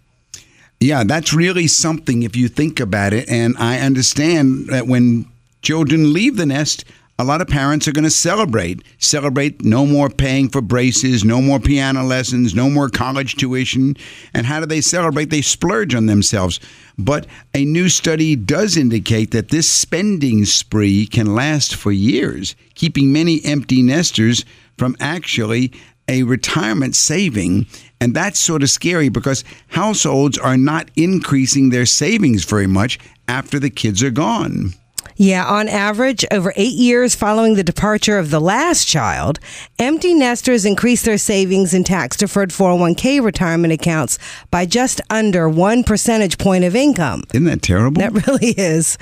Yeah, 0.85 1.03
that's 1.03 1.33
really 1.33 1.67
something 1.67 2.25
if 2.25 2.37
you 2.37 2.47
think 2.47 2.79
about 2.79 3.15
it. 3.15 3.27
And 3.31 3.57
I 3.57 3.79
understand 3.81 4.67
that 4.67 4.87
when 4.87 5.25
children 5.63 6.13
leave 6.13 6.37
the 6.37 6.45
nest, 6.45 6.85
a 7.19 7.25
lot 7.25 7.41
of 7.41 7.49
parents 7.49 7.89
are 7.89 7.93
going 7.93 8.05
to 8.05 8.11
celebrate. 8.11 8.83
Celebrate 8.99 9.65
no 9.65 9.87
more 9.87 10.11
paying 10.11 10.51
for 10.51 10.61
braces, 10.61 11.25
no 11.25 11.41
more 11.41 11.59
piano 11.59 12.05
lessons, 12.05 12.55
no 12.55 12.69
more 12.69 12.91
college 12.91 13.37
tuition. 13.37 13.97
And 14.35 14.45
how 14.45 14.61
do 14.61 14.67
they 14.67 14.83
celebrate? 14.83 15.31
They 15.31 15.41
splurge 15.41 15.95
on 15.95 16.05
themselves. 16.05 16.61
But 16.99 17.27
a 17.55 17.65
new 17.65 17.89
study 17.89 18.37
does 18.37 18.77
indicate 18.77 19.31
that 19.31 19.49
this 19.49 19.67
spending 19.67 20.45
spree 20.45 21.07
can 21.07 21.35
last 21.35 21.75
for 21.75 21.93
years, 21.93 22.57
keeping 22.75 23.11
many 23.11 23.43
empty 23.43 23.81
nesters 23.81 24.45
from 24.77 24.99
actually 25.01 25.73
a 26.09 26.25
retirement 26.25 26.95
saving. 26.95 27.67
And 28.05 28.13
that's 28.13 28.39
sort 28.39 28.63
of 28.63 28.69
scary 28.69 29.09
because 29.09 29.45
households 29.69 30.37
are 30.37 30.59
not 30.59 30.91
increasing 30.95 31.71
their 31.71 31.87
savings 31.87 32.45
very 32.45 32.67
much 32.67 32.99
after 33.27 33.59
the 33.59 33.71
kids 33.71 34.03
are 34.03 34.11
gone. 34.11 34.75
Yeah, 35.17 35.47
on 35.47 35.69
average, 35.71 36.23
over 36.31 36.53
eight 36.55 36.75
years 36.75 37.15
following 37.15 37.55
the 37.55 37.65
departure 37.65 38.19
of 38.19 38.29
the 38.29 38.43
last 38.43 38.87
child, 38.87 39.39
empty 39.79 40.13
nesters 40.13 40.67
increase 40.67 41.03
their 41.03 41.17
savings 41.17 41.73
in 41.73 41.83
tax 41.83 42.19
deferred 42.19 42.51
401k 42.51 43.25
retirement 43.25 43.73
accounts 43.73 44.19
by 44.51 44.67
just 44.67 45.01
under 45.09 45.49
one 45.49 45.83
percentage 45.83 46.37
point 46.37 46.65
of 46.65 46.77
income. 46.77 47.23
Isn't 47.33 47.47
that 47.47 47.63
terrible? 47.63 48.03
That 48.03 48.13
really 48.27 48.51
is. 48.51 48.99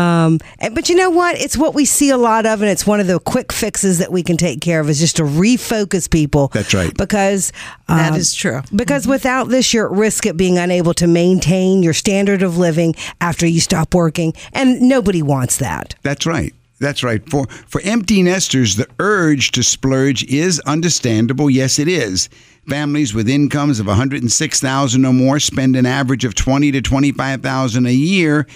Um, 0.00 0.40
and- 0.58 0.74
but 0.74 0.88
you 0.88 0.94
know 0.96 1.10
what? 1.10 1.36
It's 1.40 1.56
what 1.56 1.74
we 1.74 1.84
see 1.84 2.10
a 2.10 2.16
lot 2.16 2.46
of, 2.46 2.62
and 2.62 2.70
it's 2.70 2.86
one 2.86 3.00
of 3.00 3.06
the 3.06 3.18
quick 3.18 3.52
fixes 3.52 3.98
that 3.98 4.10
we 4.12 4.22
can 4.22 4.36
take 4.36 4.60
care 4.60 4.80
of 4.80 4.88
is 4.88 4.98
just 4.98 5.16
to 5.16 5.22
refocus 5.22 6.10
people. 6.10 6.50
That's 6.52 6.74
right. 6.74 6.96
Because 6.96 7.52
That 7.88 8.12
um, 8.12 8.18
is 8.18 8.34
true. 8.34 8.62
Because 8.74 9.06
without 9.06 9.48
this, 9.48 9.72
you're 9.74 9.86
at 9.86 9.98
risk 9.98 10.26
of 10.26 10.36
being 10.36 10.58
unable 10.58 10.94
to 10.94 11.06
maintain 11.06 11.82
your 11.82 11.92
standard 11.92 12.42
of 12.42 12.56
living 12.56 12.94
after 13.20 13.46
you 13.46 13.60
stop 13.60 13.94
working, 13.94 14.32
and 14.52 14.80
nobody 14.80 15.22
wants 15.22 15.58
that. 15.58 15.94
That's 16.02 16.26
right. 16.26 16.54
That's 16.78 17.02
right. 17.04 17.28
For 17.28 17.46
for 17.66 17.82
empty 17.82 18.22
nesters, 18.22 18.76
the 18.76 18.86
urge 18.98 19.50
to 19.52 19.62
splurge 19.62 20.24
is 20.24 20.60
understandable. 20.60 21.50
Yes, 21.50 21.78
it 21.78 21.88
is. 21.88 22.30
Families 22.66 23.12
with 23.12 23.28
incomes 23.28 23.80
of 23.80 23.86
106,000 23.86 25.04
or 25.04 25.12
more 25.12 25.38
spend 25.40 25.76
an 25.76 25.84
average 25.84 26.24
of 26.24 26.34
20 26.34 26.72
to 26.72 26.80
25,000 26.80 27.86
a 27.86 27.92
year 27.92 28.46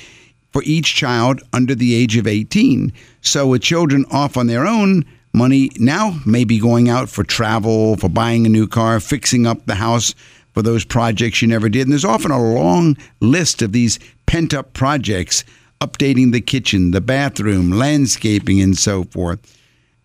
for 0.54 0.62
each 0.62 0.94
child 0.94 1.42
under 1.52 1.74
the 1.74 1.96
age 1.96 2.16
of 2.16 2.28
18. 2.28 2.92
So 3.22 3.48
with 3.48 3.62
children 3.62 4.06
off 4.12 4.36
on 4.36 4.46
their 4.46 4.64
own, 4.64 5.04
money 5.32 5.72
now 5.80 6.20
may 6.24 6.44
be 6.44 6.60
going 6.60 6.88
out 6.88 7.08
for 7.10 7.24
travel, 7.24 7.96
for 7.96 8.08
buying 8.08 8.46
a 8.46 8.48
new 8.48 8.68
car, 8.68 9.00
fixing 9.00 9.48
up 9.48 9.66
the 9.66 9.74
house 9.74 10.14
for 10.52 10.62
those 10.62 10.84
projects 10.84 11.42
you 11.42 11.48
never 11.48 11.68
did. 11.68 11.82
And 11.82 11.90
there's 11.90 12.04
often 12.04 12.30
a 12.30 12.40
long 12.40 12.96
list 13.18 13.62
of 13.62 13.72
these 13.72 13.98
pent 14.26 14.54
up 14.54 14.72
projects 14.74 15.42
updating 15.80 16.30
the 16.30 16.40
kitchen, 16.40 16.92
the 16.92 17.00
bathroom, 17.00 17.72
landscaping, 17.72 18.60
and 18.60 18.78
so 18.78 19.02
forth. 19.02 19.40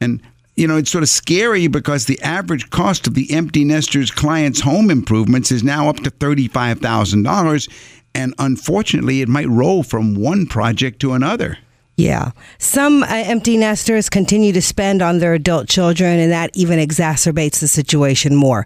And 0.02 0.20
you 0.56 0.68
know, 0.68 0.76
it's 0.76 0.92
sort 0.92 1.04
of 1.04 1.10
scary 1.10 1.68
because 1.68 2.06
the 2.06 2.22
average 2.22 2.70
cost 2.70 3.08
of 3.08 3.14
the 3.14 3.32
empty 3.32 3.64
nesters 3.64 4.12
client's 4.12 4.60
home 4.60 4.90
improvements 4.90 5.54
is 5.54 5.64
now 5.64 5.88
up 5.88 5.98
to 5.98 6.12
$35,000. 6.12 7.70
And 8.14 8.34
unfortunately, 8.40 9.22
it 9.22 9.30
might 9.30 9.48
roll 9.48 9.84
from 9.84 10.16
one 10.16 10.46
project 10.46 11.00
to 11.02 11.14
another. 11.14 11.58
Yeah. 11.96 12.32
Some 12.60 13.04
uh, 13.04 13.08
empty 13.10 13.58
nesters 13.58 14.10
continue 14.10 14.54
to 14.54 14.62
spend 14.62 15.02
on 15.02 15.20
their 15.20 15.34
adult 15.34 15.68
children, 15.68 16.20
and 16.20 16.32
that 16.32 16.50
even 16.54 16.80
exacerbates 16.80 17.60
the 17.60 17.68
situation 17.68 18.36
more. 18.36 18.66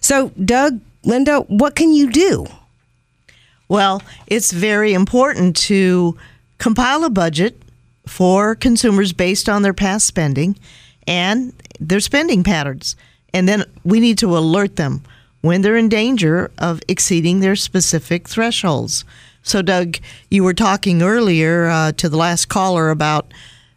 So, 0.00 0.30
Doug, 0.44 0.80
Linda, 1.02 1.40
what 1.40 1.74
can 1.74 1.92
you 1.92 2.10
do? 2.10 2.46
Well, 3.68 4.02
it's 4.26 4.52
very 4.52 4.92
important 4.92 5.56
to 5.68 6.16
compile 6.58 7.04
a 7.04 7.10
budget 7.10 7.60
for 8.06 8.54
consumers 8.54 9.12
based 9.12 9.48
on 9.48 9.62
their 9.62 9.72
past 9.72 10.06
spending 10.06 10.58
and 11.06 11.54
their 11.80 12.00
spending 12.00 12.44
patterns. 12.44 12.96
And 13.32 13.48
then 13.48 13.64
we 13.82 13.98
need 13.98 14.18
to 14.18 14.36
alert 14.36 14.76
them 14.76 15.02
when 15.44 15.60
they're 15.60 15.76
in 15.76 15.90
danger 15.90 16.50
of 16.56 16.80
exceeding 16.88 17.40
their 17.40 17.54
specific 17.54 18.26
thresholds. 18.26 19.04
So, 19.42 19.60
Doug, 19.60 19.98
you 20.30 20.42
were 20.42 20.54
talking 20.54 21.02
earlier 21.02 21.66
uh, 21.66 21.92
to 21.92 22.08
the 22.08 22.16
last 22.16 22.48
caller 22.48 22.88
about 22.88 23.30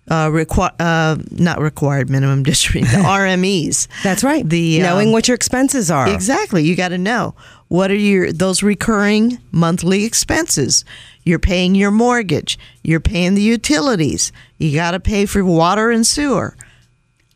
uh, 0.07 0.27
requi- 0.27 0.73
uh, 0.79 1.17
not 1.29 1.59
required 1.59 2.09
minimum 2.09 2.43
distribution, 2.51 3.01
the 3.01 3.05
RMEs. 3.05 3.89
That's 4.01 4.23
right. 4.23 4.47
The 4.47 4.79
Knowing 4.79 5.09
um, 5.09 5.11
what 5.11 5.27
your 5.27 5.35
expenses 5.35 5.91
are. 5.91 6.07
Exactly. 6.07 6.63
You 6.63 6.77
got 6.77 6.89
to 6.89 6.97
know 6.97 7.35
what 7.67 7.91
are 7.91 7.95
your 7.95 8.31
those 8.31 8.63
recurring 8.63 9.37
monthly 9.51 10.05
expenses. 10.05 10.85
You're 11.25 11.37
paying 11.37 11.75
your 11.75 11.91
mortgage. 11.91 12.57
You're 12.81 13.01
paying 13.01 13.33
the 13.35 13.41
utilities. 13.41 14.31
You 14.57 14.73
got 14.73 14.91
to 14.91 15.01
pay 15.01 15.25
for 15.25 15.43
water 15.43 15.91
and 15.91 16.07
sewer. 16.07 16.55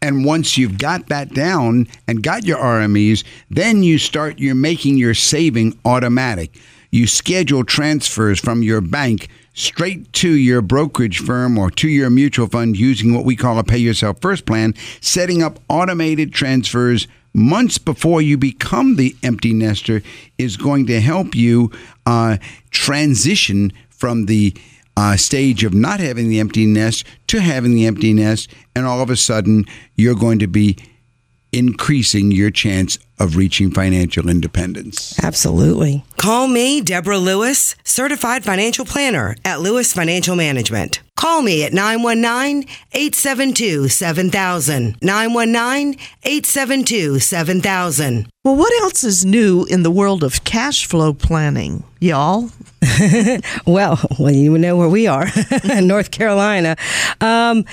And 0.02 0.26
once 0.26 0.58
you've 0.58 0.80
got 0.80 1.08
that 1.10 1.34
down 1.34 1.88
and 2.08 2.24
got 2.24 2.44
your 2.44 2.58
RMEs, 2.58 3.24
then 3.50 3.84
you 3.84 4.00
start 4.00 4.40
you're 4.40 4.56
making 4.56 4.98
your 4.98 5.14
saving 5.14 5.78
automatic. 5.86 6.58
You 6.90 7.08
schedule 7.08 7.64
transfers 7.64 8.40
from 8.40 8.64
your 8.64 8.82
bank 8.82 9.30
straight 9.54 10.12
to 10.14 10.32
your 10.32 10.62
brokerage 10.62 11.20
firm 11.20 11.58
or 11.58 11.70
to 11.72 11.88
your 11.88 12.10
mutual 12.10 12.48
fund 12.48 12.78
using 12.78 13.14
what 13.14 13.26
we 13.26 13.36
call 13.36 13.60
a 13.60 13.64
pay 13.64 13.78
yourself 13.78 14.20
first 14.22 14.46
plan, 14.46 14.74
setting 15.02 15.44
up 15.44 15.60
automated 15.70 16.34
transfers 16.34 17.08
months 17.34 17.78
before 17.78 18.22
you 18.22 18.38
become 18.38 18.96
the 18.96 19.16
empty 19.24 19.54
nester 19.54 20.02
is 20.38 20.58
going 20.58 20.86
to 20.88 21.00
help 21.00 21.36
you 21.36 21.72
uh, 22.06 22.38
transition 22.72 23.72
from 23.90 24.26
the 24.26 24.54
uh, 24.98 25.16
stage 25.16 25.64
of 25.64 25.74
not 25.74 26.00
having 26.00 26.30
the 26.30 26.40
empty 26.40 26.66
nest 26.66 27.06
to 27.28 27.40
having 27.40 27.74
the 27.74 27.86
empty 27.86 28.14
nest, 28.14 28.52
and 28.76 28.86
all 28.86 29.02
of 29.02 29.10
a 29.10 29.16
sudden 29.16 29.66
you're 29.96 30.16
going 30.16 30.40
to 30.40 30.48
be 30.48 30.78
increasing 31.52 32.32
your 32.32 32.52
chance 32.52 32.98
of 33.20 33.36
reaching 33.36 33.72
financial 33.72 34.30
independence. 34.30 35.18
Absolutely. 35.24 36.04
Call 36.18 36.48
me, 36.48 36.82
Deborah 36.82 37.18
Lewis, 37.18 37.76
certified 37.84 38.44
financial 38.44 38.86
planner 38.86 39.36
at 39.46 39.62
Lewis 39.62 39.94
Financial 39.94 40.36
Management. 40.36 41.02
Call 41.16 41.44
me 41.44 41.64
at 41.64 41.72
919 41.74 42.68
872 42.94 43.90
7000. 43.90 44.98
919 45.02 46.00
872 46.24 47.20
7000. 47.20 48.28
Well, 48.44 48.56
what 48.56 48.74
else 48.82 49.04
is 49.04 49.24
new 49.24 49.66
in 49.66 49.84
the 49.84 49.92
world 49.92 50.24
of 50.24 50.44
cash 50.44 50.88
flow 50.88 51.14
planning, 51.14 51.84
y'all? 52.00 52.50
Well, 53.68 54.00
well, 54.20 54.32
you 54.32 54.58
know 54.58 54.76
where 54.76 54.90
we 54.90 55.06
are, 55.08 55.28
North 55.82 56.10
Carolina. 56.10 56.76
Um, 57.20 57.66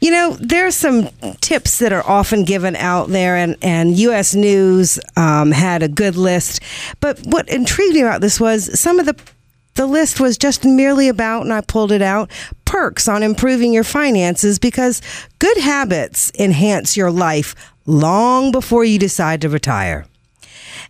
you 0.00 0.10
know, 0.10 0.36
there's 0.40 0.74
some 0.74 1.08
tips 1.40 1.78
that 1.78 1.92
are 1.92 2.06
often 2.06 2.44
given 2.44 2.76
out 2.76 3.08
there, 3.08 3.36
and, 3.36 3.56
and 3.62 3.96
U.S. 3.98 4.34
News 4.34 4.98
um, 5.16 5.52
had 5.52 5.82
a 5.82 5.88
good 5.88 6.16
list. 6.16 6.60
But 7.00 7.18
what 7.24 7.48
intrigued 7.48 7.94
me 7.94 8.02
about 8.02 8.20
this 8.20 8.38
was 8.38 8.78
some 8.78 8.98
of 8.98 9.06
the 9.06 9.16
the 9.76 9.86
list 9.86 10.20
was 10.20 10.38
just 10.38 10.64
merely 10.64 11.06
about, 11.06 11.42
and 11.42 11.52
I 11.52 11.60
pulled 11.60 11.92
it 11.92 12.00
out, 12.00 12.30
perks 12.64 13.08
on 13.08 13.22
improving 13.22 13.74
your 13.74 13.84
finances 13.84 14.58
because 14.58 15.02
good 15.38 15.58
habits 15.58 16.32
enhance 16.38 16.96
your 16.96 17.10
life 17.10 17.54
long 17.84 18.52
before 18.52 18.84
you 18.84 18.98
decide 18.98 19.42
to 19.42 19.50
retire. 19.50 20.06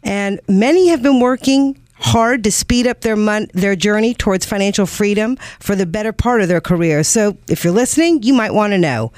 And 0.05 0.41
many 0.49 0.89
have 0.89 1.03
been 1.03 1.19
working 1.19 1.77
hard 1.99 2.45
to 2.45 2.53
speed 2.53 2.87
up 2.87 3.01
their 3.01 3.17
mon- 3.17 3.49
their 3.53 3.77
journey 3.77 4.15
towards 4.15 4.47
financial 4.47 4.87
freedom 4.87 5.37
for 5.61 5.75
the 5.75 5.87
better 5.87 6.13
part 6.13 6.43
of 6.43 6.49
their 6.49 6.61
career. 6.61 7.03
So, 7.03 7.37
if 7.49 7.65
you're 7.65 7.73
listening, 7.73 8.23
you 8.23 8.35
might 8.35 8.55
want 8.55 8.73
to 8.73 8.79
know 8.79 9.13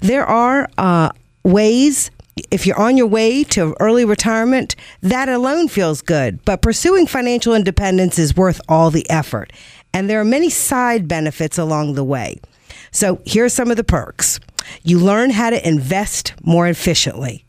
there 0.00 0.26
are 0.26 0.68
uh, 0.78 1.10
ways. 1.44 2.10
If 2.52 2.66
you're 2.66 2.78
on 2.78 2.96
your 2.96 3.08
way 3.08 3.42
to 3.44 3.74
early 3.80 4.04
retirement, 4.04 4.76
that 5.02 5.28
alone 5.28 5.66
feels 5.66 6.02
good. 6.02 6.44
But 6.44 6.62
pursuing 6.62 7.06
financial 7.06 7.52
independence 7.52 8.16
is 8.16 8.36
worth 8.36 8.60
all 8.68 8.90
the 8.90 9.08
effort. 9.10 9.52
And 9.92 10.08
there 10.08 10.20
are 10.20 10.24
many 10.24 10.48
side 10.48 11.08
benefits 11.08 11.58
along 11.58 11.94
the 11.94 12.04
way. 12.04 12.38
So, 12.92 13.20
here 13.24 13.44
are 13.44 13.50
some 13.50 13.70
of 13.70 13.76
the 13.76 13.84
perks. 13.84 14.38
You 14.82 14.98
learn 14.98 15.30
how 15.30 15.50
to 15.50 15.66
invest 15.68 16.34
more 16.42 16.68
efficiently. 16.68 17.44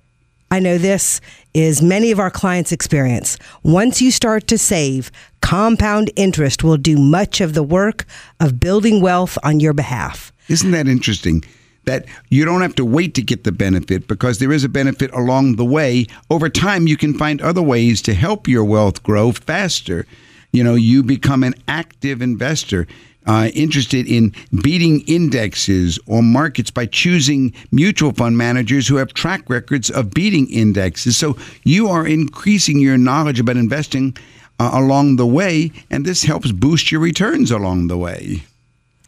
I 0.51 0.59
know 0.59 0.79
this 0.79 1.21
is 1.53 1.81
many 1.81 2.09
of 2.09 2.19
our 2.19 2.31
clients' 2.31 2.71
experience. 2.71 3.37
Once 3.61 4.01
you 4.01 4.09
start 4.09 4.47
to 4.47 4.57
save, 4.57 5.11
compound 5.41 6.09
interest 6.15 6.63
will 6.63 6.77
do 6.77 6.97
much 6.97 7.39
of 7.39 7.53
the 7.53 7.61
work 7.61 8.05
of 8.39 8.59
building 8.59 8.99
wealth 8.99 9.37
on 9.43 9.59
your 9.59 9.73
behalf. 9.73 10.31
Isn't 10.47 10.71
that 10.71 10.87
interesting? 10.87 11.43
That 11.85 12.05
you 12.29 12.45
don't 12.45 12.61
have 12.61 12.75
to 12.75 12.85
wait 12.85 13.13
to 13.15 13.21
get 13.21 13.43
the 13.43 13.51
benefit 13.51 14.07
because 14.07 14.39
there 14.39 14.51
is 14.51 14.63
a 14.63 14.69
benefit 14.69 15.11
along 15.13 15.55
the 15.55 15.65
way. 15.65 16.07
Over 16.31 16.49
time, 16.49 16.87
you 16.87 16.97
can 16.97 17.15
find 17.15 17.41
other 17.41 17.61
ways 17.61 18.01
to 18.03 18.15
help 18.15 18.47
your 18.47 18.63
wealth 18.63 19.03
grow 19.03 19.31
faster. 19.31 20.07
You 20.51 20.63
know, 20.63 20.75
you 20.75 21.03
become 21.03 21.43
an 21.43 21.53
active 21.67 22.23
investor. 22.23 22.87
Uh, 23.29 23.51
interested 23.53 24.07
in 24.07 24.33
beating 24.63 25.01
indexes 25.01 25.99
or 26.07 26.23
markets 26.23 26.71
by 26.71 26.87
choosing 26.87 27.53
mutual 27.71 28.11
fund 28.11 28.35
managers 28.35 28.87
who 28.87 28.95
have 28.95 29.13
track 29.13 29.47
records 29.47 29.91
of 29.91 30.09
beating 30.09 30.49
indexes. 30.49 31.15
So 31.15 31.37
you 31.63 31.87
are 31.89 32.07
increasing 32.07 32.79
your 32.79 32.97
knowledge 32.97 33.39
about 33.39 33.55
investing 33.55 34.17
uh, 34.59 34.71
along 34.73 35.17
the 35.17 35.27
way, 35.27 35.71
and 35.91 36.07
this 36.07 36.23
helps 36.23 36.51
boost 36.51 36.91
your 36.91 37.01
returns 37.01 37.51
along 37.51 37.87
the 37.87 37.99
way. 37.99 38.41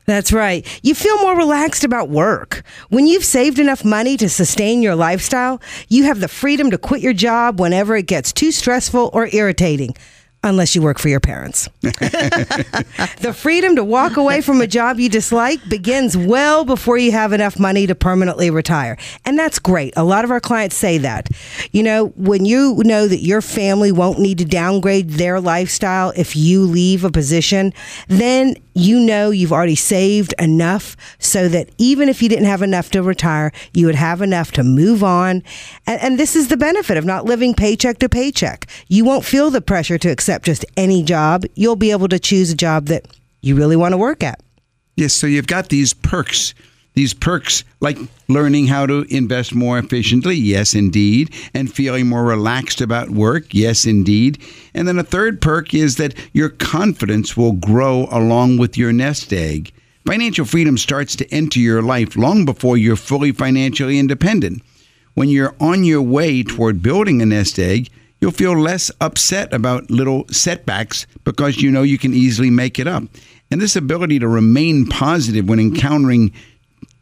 That's 0.05 0.31
right. 0.31 0.67
You 0.83 0.93
feel 0.93 1.17
more 1.17 1.35
relaxed 1.35 1.83
about 1.83 2.09
work. 2.09 2.61
When 2.89 3.07
you've 3.07 3.25
saved 3.25 3.57
enough 3.57 3.83
money 3.83 4.17
to 4.17 4.29
sustain 4.29 4.83
your 4.83 4.95
lifestyle, 4.95 5.59
you 5.89 6.03
have 6.03 6.19
the 6.19 6.27
freedom 6.27 6.69
to 6.69 6.77
quit 6.77 7.01
your 7.01 7.13
job 7.13 7.59
whenever 7.59 7.95
it 7.95 8.05
gets 8.05 8.31
too 8.31 8.51
stressful 8.51 9.09
or 9.13 9.29
irritating. 9.33 9.95
Unless 10.43 10.75
you 10.75 10.81
work 10.81 10.97
for 10.97 11.07
your 11.07 11.19
parents. 11.19 11.69
the 11.81 13.35
freedom 13.35 13.75
to 13.75 13.83
walk 13.83 14.17
away 14.17 14.41
from 14.41 14.59
a 14.59 14.65
job 14.65 14.99
you 14.99 15.07
dislike 15.07 15.59
begins 15.69 16.17
well 16.17 16.65
before 16.65 16.97
you 16.97 17.11
have 17.11 17.31
enough 17.31 17.59
money 17.59 17.85
to 17.85 17.93
permanently 17.93 18.49
retire. 18.49 18.97
And 19.23 19.37
that's 19.37 19.59
great. 19.59 19.93
A 19.95 20.03
lot 20.03 20.25
of 20.25 20.31
our 20.31 20.39
clients 20.39 20.75
say 20.75 20.97
that. 20.97 21.29
You 21.71 21.83
know, 21.83 22.07
when 22.15 22.45
you 22.45 22.81
know 22.83 23.07
that 23.07 23.19
your 23.21 23.41
family 23.41 23.91
won't 23.91 24.17
need 24.17 24.39
to 24.39 24.45
downgrade 24.45 25.11
their 25.11 25.39
lifestyle 25.39 26.11
if 26.15 26.35
you 26.35 26.63
leave 26.63 27.03
a 27.03 27.11
position, 27.11 27.71
then 28.07 28.55
you 28.73 28.99
know 28.99 29.31
you've 29.31 29.51
already 29.51 29.75
saved 29.75 30.33
enough 30.39 30.95
so 31.19 31.47
that 31.49 31.69
even 31.77 32.09
if 32.09 32.21
you 32.21 32.29
didn't 32.29 32.45
have 32.45 32.61
enough 32.61 32.89
to 32.91 33.03
retire, 33.03 33.51
you 33.73 33.85
would 33.85 33.95
have 33.95 34.21
enough 34.21 34.51
to 34.53 34.63
move 34.63 35.03
on. 35.03 35.43
And, 35.85 36.01
and 36.01 36.19
this 36.19 36.35
is 36.35 36.47
the 36.47 36.57
benefit 36.57 36.97
of 36.97 37.05
not 37.05 37.25
living 37.25 37.53
paycheck 37.53 37.99
to 37.99 38.09
paycheck. 38.09 38.67
You 38.87 39.05
won't 39.05 39.25
feel 39.25 39.49
the 39.49 39.61
pressure 39.61 39.97
to 39.97 40.09
accept 40.09 40.45
just 40.45 40.65
any 40.77 41.03
job. 41.03 41.45
You'll 41.55 41.75
be 41.75 41.91
able 41.91 42.07
to 42.09 42.19
choose 42.19 42.51
a 42.51 42.55
job 42.55 42.85
that 42.87 43.07
you 43.41 43.55
really 43.55 43.75
want 43.75 43.93
to 43.93 43.97
work 43.97 44.23
at. 44.23 44.39
Yes, 44.95 45.13
so 45.13 45.27
you've 45.27 45.47
got 45.47 45.69
these 45.69 45.93
perks. 45.93 46.53
These 46.93 47.13
perks 47.13 47.63
like 47.79 47.97
learning 48.27 48.67
how 48.67 48.85
to 48.85 49.05
invest 49.09 49.55
more 49.55 49.79
efficiently, 49.79 50.35
yes, 50.35 50.73
indeed, 50.73 51.33
and 51.53 51.71
feeling 51.71 52.07
more 52.07 52.25
relaxed 52.25 52.81
about 52.81 53.09
work, 53.09 53.53
yes, 53.53 53.85
indeed. 53.85 54.41
And 54.73 54.87
then 54.87 54.99
a 54.99 55.03
third 55.03 55.41
perk 55.41 55.73
is 55.73 55.95
that 55.95 56.13
your 56.33 56.49
confidence 56.49 57.37
will 57.37 57.53
grow 57.53 58.07
along 58.11 58.57
with 58.57 58.77
your 58.77 58.91
nest 58.91 59.31
egg. 59.31 59.71
Financial 60.05 60.45
freedom 60.45 60.77
starts 60.77 61.15
to 61.15 61.33
enter 61.33 61.59
your 61.59 61.81
life 61.81 62.17
long 62.17 62.43
before 62.43 62.75
you're 62.75 62.95
fully 62.95 63.31
financially 63.31 63.97
independent. 63.97 64.61
When 65.13 65.29
you're 65.29 65.55
on 65.59 65.83
your 65.83 66.01
way 66.01 66.43
toward 66.43 66.81
building 66.81 67.21
a 67.21 67.25
nest 67.25 67.59
egg, 67.59 67.89
you'll 68.19 68.31
feel 68.31 68.57
less 68.59 68.91
upset 68.99 69.53
about 69.53 69.91
little 69.91 70.27
setbacks 70.29 71.05
because 71.23 71.61
you 71.61 71.71
know 71.71 71.83
you 71.83 71.97
can 71.97 72.13
easily 72.13 72.49
make 72.49 72.79
it 72.79 72.87
up. 72.87 73.03
And 73.51 73.61
this 73.61 73.75
ability 73.75 74.19
to 74.19 74.27
remain 74.27 74.85
positive 74.87 75.47
when 75.47 75.59
encountering 75.59 76.31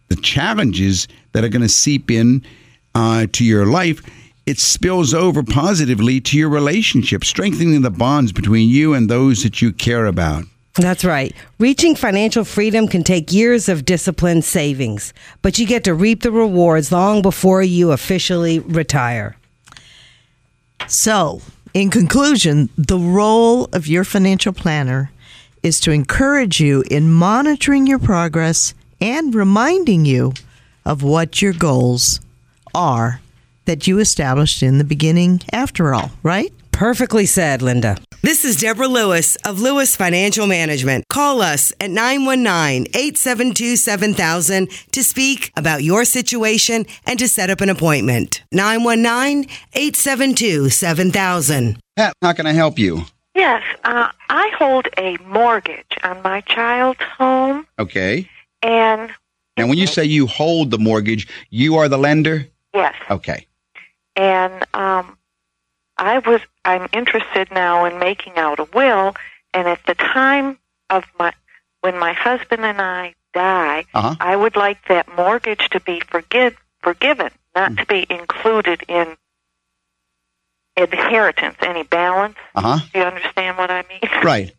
the 0.09 0.15
challenges 0.17 1.07
that 1.31 1.43
are 1.43 1.49
going 1.49 1.61
to 1.61 1.69
seep 1.69 2.11
in 2.11 2.43
uh, 2.95 3.27
to 3.31 3.45
your 3.45 3.65
life, 3.65 4.01
it 4.45 4.59
spills 4.59 5.13
over 5.13 5.43
positively 5.43 6.19
to 6.21 6.37
your 6.37 6.49
relationship, 6.49 7.23
strengthening 7.23 7.81
the 7.81 7.91
bonds 7.91 8.31
between 8.31 8.69
you 8.69 8.93
and 8.93 9.09
those 9.09 9.43
that 9.43 9.61
you 9.61 9.71
care 9.71 10.05
about. 10.05 10.43
That's 10.75 11.03
right. 11.03 11.35
Reaching 11.59 11.95
financial 11.95 12.43
freedom 12.43 12.87
can 12.87 13.03
take 13.03 13.33
years 13.33 13.69
of 13.69 13.85
disciplined 13.85 14.45
savings, 14.45 15.13
but 15.41 15.59
you 15.59 15.67
get 15.67 15.83
to 15.83 15.93
reap 15.93 16.23
the 16.23 16.31
rewards 16.31 16.91
long 16.91 17.21
before 17.21 17.61
you 17.61 17.91
officially 17.91 18.59
retire. 18.59 19.35
So, 20.87 21.41
in 21.73 21.89
conclusion, 21.89 22.69
the 22.77 22.97
role 22.97 23.65
of 23.73 23.87
your 23.87 24.03
financial 24.03 24.53
planner 24.53 25.11
is 25.61 25.79
to 25.81 25.91
encourage 25.91 26.59
you 26.59 26.83
in 26.89 27.11
monitoring 27.11 27.85
your 27.85 27.99
progress 27.99 28.73
and 29.01 29.33
reminding 29.33 30.05
you 30.05 30.33
of 30.85 31.03
what 31.03 31.41
your 31.41 31.53
goals 31.53 32.19
are 32.73 33.21
that 33.65 33.87
you 33.87 33.99
established 33.99 34.63
in 34.63 34.77
the 34.77 34.83
beginning, 34.83 35.41
after 35.51 35.93
all, 35.93 36.11
right? 36.23 36.51
Perfectly 36.71 37.25
said, 37.25 37.61
Linda. 37.61 37.97
This 38.21 38.43
is 38.43 38.57
Deborah 38.57 38.87
Lewis 38.87 39.35
of 39.45 39.59
Lewis 39.61 39.95
Financial 39.95 40.47
Management. 40.47 41.05
Call 41.09 41.41
us 41.41 41.71
at 41.79 41.89
919 41.89 42.87
872 42.93 43.75
7000 43.75 44.69
to 44.91 45.03
speak 45.03 45.51
about 45.55 45.83
your 45.83 46.03
situation 46.05 46.85
and 47.05 47.19
to 47.19 47.27
set 47.27 47.49
up 47.49 47.61
an 47.61 47.69
appointment. 47.69 48.43
919 48.51 49.49
872 49.73 50.69
7000. 50.69 51.79
Pat, 51.95 52.13
how 52.21 52.33
can 52.33 52.45
I 52.47 52.53
help 52.53 52.77
you? 52.79 53.03
Yes, 53.35 53.63
uh, 53.83 54.09
I 54.29 54.51
hold 54.57 54.87
a 54.97 55.17
mortgage 55.27 55.97
on 56.03 56.21
my 56.23 56.41
child's 56.41 56.99
home, 57.17 57.67
Okay. 57.77 58.29
And 58.61 59.11
Now, 59.57 59.67
when 59.67 59.77
you 59.77 59.87
say 59.87 60.05
you 60.05 60.27
hold 60.27 60.71
the 60.71 60.77
mortgage, 60.77 61.27
you 61.49 61.77
are 61.77 61.87
the 61.89 61.97
lender? 61.97 62.47
yes, 62.73 62.95
Okay. 63.09 63.47
and 64.15 64.65
um, 64.73 65.17
I 65.97 66.19
was 66.19 66.41
I'm 66.65 66.87
interested 66.93 67.51
now 67.51 67.85
in 67.85 67.99
making 67.99 68.37
out 68.37 68.59
a 68.59 68.65
will, 68.73 69.15
and 69.53 69.67
at 69.67 69.83
the 69.85 69.95
time 69.95 70.57
of 70.89 71.03
my 71.17 71.33
when 71.81 71.97
my 71.97 72.13
husband 72.13 72.63
and 72.65 72.81
I 72.81 73.15
die, 73.33 73.85
Uh-huh. 73.93 74.15
I 74.19 74.35
would 74.35 74.55
like 74.55 74.87
that 74.87 75.07
mortgage 75.15 75.69
to 75.69 75.79
be 75.79 75.99
forgive, 76.01 76.57
forgiven, 76.81 77.31
not 77.55 77.75
to 77.77 77.85
be 77.85 78.05
included 78.09 78.83
in 78.87 79.15
inheritance, 80.75 81.57
any 81.61 81.83
balance. 81.83 82.37
Uh 82.55 82.61
huh. 82.61 82.77
Do 82.93 82.99
you 82.99 83.05
understand 83.05 83.57
what 83.57 83.69
I 83.71 83.83
mean? 83.89 84.23
Right. 84.23 84.53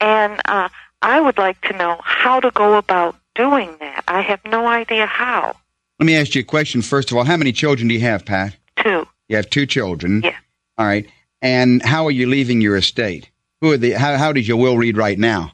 And 0.00 0.40
uh, 0.46 0.68
I 1.02 1.20
would 1.20 1.38
like 1.38 1.60
to 1.62 1.76
know 1.76 1.98
how 2.02 2.40
to 2.40 2.50
go 2.50 2.74
about 2.76 3.16
doing 3.34 3.74
that. 3.80 4.04
I 4.08 4.20
have 4.20 4.40
no 4.44 4.66
idea 4.66 5.06
how. 5.06 5.54
Let 5.98 6.06
me 6.06 6.16
ask 6.16 6.34
you 6.34 6.40
a 6.40 6.44
question 6.44 6.82
first 6.82 7.10
of 7.10 7.16
all. 7.16 7.24
How 7.24 7.36
many 7.36 7.52
children 7.52 7.88
do 7.88 7.94
you 7.94 8.00
have, 8.00 8.24
Pat? 8.24 8.56
Two. 8.76 9.06
You 9.28 9.36
have 9.36 9.50
two 9.50 9.66
children. 9.66 10.22
Yeah. 10.22 10.36
All 10.78 10.86
right. 10.86 11.06
And 11.42 11.82
how 11.82 12.04
are 12.06 12.10
you 12.10 12.26
leaving 12.26 12.60
your 12.60 12.76
estate? 12.76 13.30
Who 13.60 13.72
are 13.72 13.76
the? 13.76 13.92
How, 13.92 14.16
how 14.16 14.32
does 14.32 14.46
your 14.48 14.56
will 14.56 14.76
read 14.76 14.96
right 14.96 15.18
now? 15.18 15.52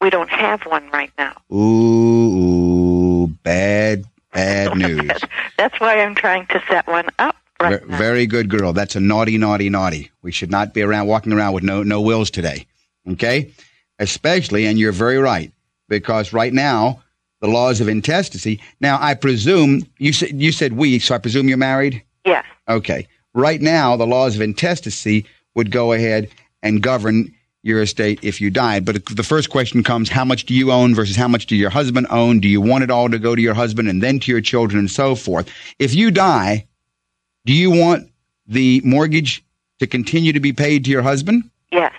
We 0.00 0.10
don't 0.10 0.30
have 0.30 0.62
one 0.62 0.88
right 0.90 1.12
now. 1.18 1.34
Ooh, 1.54 3.28
bad, 3.42 4.04
bad 4.32 4.76
news. 4.76 5.10
That's 5.56 5.78
why 5.78 6.00
I'm 6.00 6.14
trying 6.14 6.46
to 6.46 6.62
set 6.68 6.86
one 6.86 7.08
up 7.18 7.36
right 7.60 7.86
now. 7.86 7.96
Very 7.98 8.26
good 8.26 8.48
girl. 8.48 8.72
That's 8.72 8.96
a 8.96 9.00
naughty, 9.00 9.38
naughty, 9.38 9.68
naughty. 9.68 10.10
We 10.22 10.32
should 10.32 10.50
not 10.50 10.74
be 10.74 10.82
around 10.82 11.06
walking 11.06 11.32
around 11.32 11.52
with 11.52 11.62
no 11.62 11.82
no 11.82 12.00
wills 12.00 12.30
today. 12.30 12.66
Okay? 13.08 13.52
Especially, 13.98 14.66
and 14.66 14.78
you're 14.78 14.92
very 14.92 15.18
right, 15.18 15.52
because 15.88 16.32
right 16.32 16.52
now 16.52 17.02
the 17.42 17.48
laws 17.48 17.80
of 17.80 17.88
intestacy. 17.88 18.60
Now, 18.80 18.98
I 19.00 19.14
presume 19.14 19.82
you 19.98 20.12
said 20.12 20.40
you 20.40 20.52
said 20.52 20.74
we, 20.74 20.98
so 20.98 21.14
I 21.14 21.18
presume 21.18 21.48
you're 21.48 21.58
married. 21.58 22.02
Yes. 22.24 22.44
Okay. 22.68 23.06
Right 23.34 23.60
now, 23.60 23.96
the 23.96 24.06
laws 24.06 24.36
of 24.36 24.42
intestacy 24.42 25.26
would 25.54 25.70
go 25.70 25.92
ahead 25.92 26.30
and 26.62 26.82
govern 26.82 27.34
your 27.64 27.82
estate 27.82 28.20
if 28.22 28.40
you 28.40 28.50
died. 28.50 28.84
But 28.84 29.04
the 29.06 29.24
first 29.24 29.50
question 29.50 29.82
comes: 29.82 30.08
How 30.08 30.24
much 30.24 30.46
do 30.46 30.54
you 30.54 30.70
own 30.70 30.94
versus 30.94 31.16
how 31.16 31.28
much 31.28 31.46
do 31.46 31.56
your 31.56 31.70
husband 31.70 32.06
own? 32.10 32.38
Do 32.38 32.48
you 32.48 32.60
want 32.60 32.84
it 32.84 32.90
all 32.90 33.10
to 33.10 33.18
go 33.18 33.34
to 33.34 33.42
your 33.42 33.54
husband 33.54 33.88
and 33.88 34.02
then 34.02 34.20
to 34.20 34.30
your 34.30 34.40
children 34.40 34.78
and 34.78 34.90
so 34.90 35.16
forth? 35.16 35.50
If 35.80 35.94
you 35.94 36.12
die, 36.12 36.66
do 37.44 37.52
you 37.52 37.72
want 37.72 38.08
the 38.46 38.80
mortgage 38.84 39.44
to 39.80 39.86
continue 39.88 40.32
to 40.32 40.40
be 40.40 40.52
paid 40.52 40.84
to 40.84 40.90
your 40.92 41.02
husband? 41.02 41.50
Yes. 41.72 41.92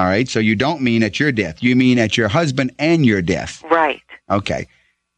All 0.00 0.06
right. 0.06 0.26
So 0.26 0.38
you 0.40 0.56
don't 0.56 0.80
mean 0.80 1.02
at 1.02 1.20
your 1.20 1.30
death. 1.30 1.62
You 1.62 1.76
mean 1.76 1.98
at 1.98 2.16
your 2.16 2.28
husband 2.28 2.74
and 2.78 3.04
your 3.04 3.20
death. 3.20 3.62
Right. 3.70 4.00
Okay. 4.30 4.66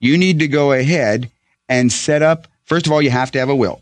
You 0.00 0.18
need 0.18 0.40
to 0.40 0.48
go 0.48 0.72
ahead 0.72 1.30
and 1.68 1.92
set 1.92 2.20
up, 2.20 2.48
first 2.64 2.86
of 2.86 2.92
all, 2.92 3.00
you 3.00 3.10
have 3.10 3.30
to 3.30 3.38
have 3.38 3.48
a 3.48 3.54
will. 3.54 3.80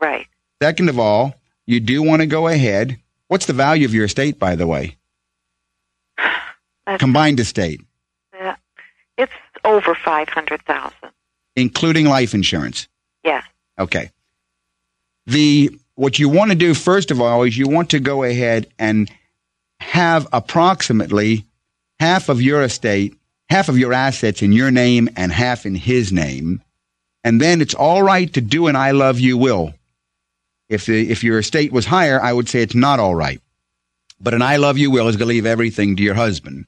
Right. 0.00 0.28
Second 0.62 0.88
of 0.88 1.00
all, 1.00 1.34
you 1.66 1.80
do 1.80 2.00
want 2.00 2.22
to 2.22 2.26
go 2.26 2.46
ahead. 2.46 2.96
What's 3.26 3.46
the 3.46 3.54
value 3.54 3.86
of 3.86 3.92
your 3.92 4.04
estate, 4.04 4.38
by 4.38 4.54
the 4.54 4.68
way? 4.68 4.96
That's, 6.86 7.00
Combined 7.00 7.40
estate, 7.40 7.80
uh, 8.40 8.54
it's 9.18 9.32
over 9.64 9.96
five 9.96 10.28
hundred 10.28 10.62
thousand. 10.64 11.10
including 11.56 12.06
life 12.06 12.34
insurance. 12.34 12.86
Yes. 13.24 13.42
Okay. 13.80 14.12
The 15.26 15.76
what 15.96 16.20
you 16.20 16.28
want 16.28 16.52
to 16.52 16.56
do 16.56 16.72
first 16.72 17.10
of 17.10 17.20
all 17.20 17.42
is 17.42 17.58
you 17.58 17.66
want 17.66 17.90
to 17.90 17.98
go 17.98 18.22
ahead 18.22 18.68
and 18.78 19.10
have 19.80 20.26
approximately 20.32 21.44
half 22.00 22.28
of 22.28 22.42
your 22.42 22.62
estate, 22.62 23.16
half 23.48 23.68
of 23.68 23.78
your 23.78 23.92
assets 23.92 24.42
in 24.42 24.52
your 24.52 24.70
name 24.70 25.08
and 25.16 25.32
half 25.32 25.66
in 25.66 25.74
his 25.74 26.12
name. 26.12 26.62
And 27.24 27.40
then 27.40 27.60
it's 27.60 27.74
all 27.74 28.02
right 28.02 28.32
to 28.34 28.40
do 28.40 28.68
an 28.68 28.76
I 28.76 28.92
love 28.92 29.18
you 29.18 29.36
will. 29.36 29.74
If 30.68 30.86
the, 30.86 31.10
if 31.10 31.22
your 31.22 31.38
estate 31.38 31.72
was 31.72 31.86
higher, 31.86 32.20
I 32.20 32.32
would 32.32 32.48
say 32.48 32.62
it's 32.62 32.74
not 32.74 33.00
all 33.00 33.14
right. 33.14 33.40
But 34.20 34.34
an 34.34 34.42
I 34.42 34.56
love 34.56 34.78
you 34.78 34.90
will 34.90 35.08
is 35.08 35.16
going 35.16 35.28
to 35.28 35.34
leave 35.34 35.46
everything 35.46 35.96
to 35.96 36.02
your 36.02 36.14
husband. 36.14 36.66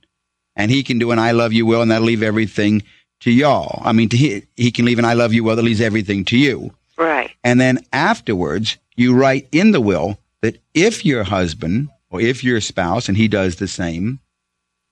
And 0.55 0.71
he 0.71 0.83
can 0.83 0.99
do 0.99 1.11
an 1.11 1.19
I 1.19 1.33
love 1.33 1.53
you 1.53 1.67
will 1.67 1.83
and 1.83 1.91
that'll 1.91 2.07
leave 2.07 2.23
everything 2.23 2.83
to 3.21 3.31
y'all. 3.31 3.81
I 3.85 3.93
mean, 3.93 4.09
to 4.11 4.17
he, 4.17 4.45
he 4.57 4.71
can 4.71 4.85
leave 4.85 4.99
an 4.99 5.05
I 5.05 5.15
love 5.15 5.33
you 5.33 5.45
will 5.45 5.57
that 5.57 5.63
leaves 5.63 5.81
everything 5.81 6.25
to 6.27 6.37
you. 6.37 6.73
Right. 6.97 7.31
And 7.45 7.61
then 7.61 7.79
afterwards, 7.93 8.77
you 8.97 9.15
write 9.15 9.49
in 9.53 9.71
the 9.71 9.81
will 9.81 10.19
that 10.43 10.59
if 10.75 11.05
your 11.05 11.25
husband 11.25 11.89
or 12.11 12.21
if 12.21 12.43
your 12.43 12.61
spouse, 12.61 13.09
and 13.09 13.17
he 13.17 13.29
does 13.29 13.57
the 13.57 13.69
same, 13.69 14.21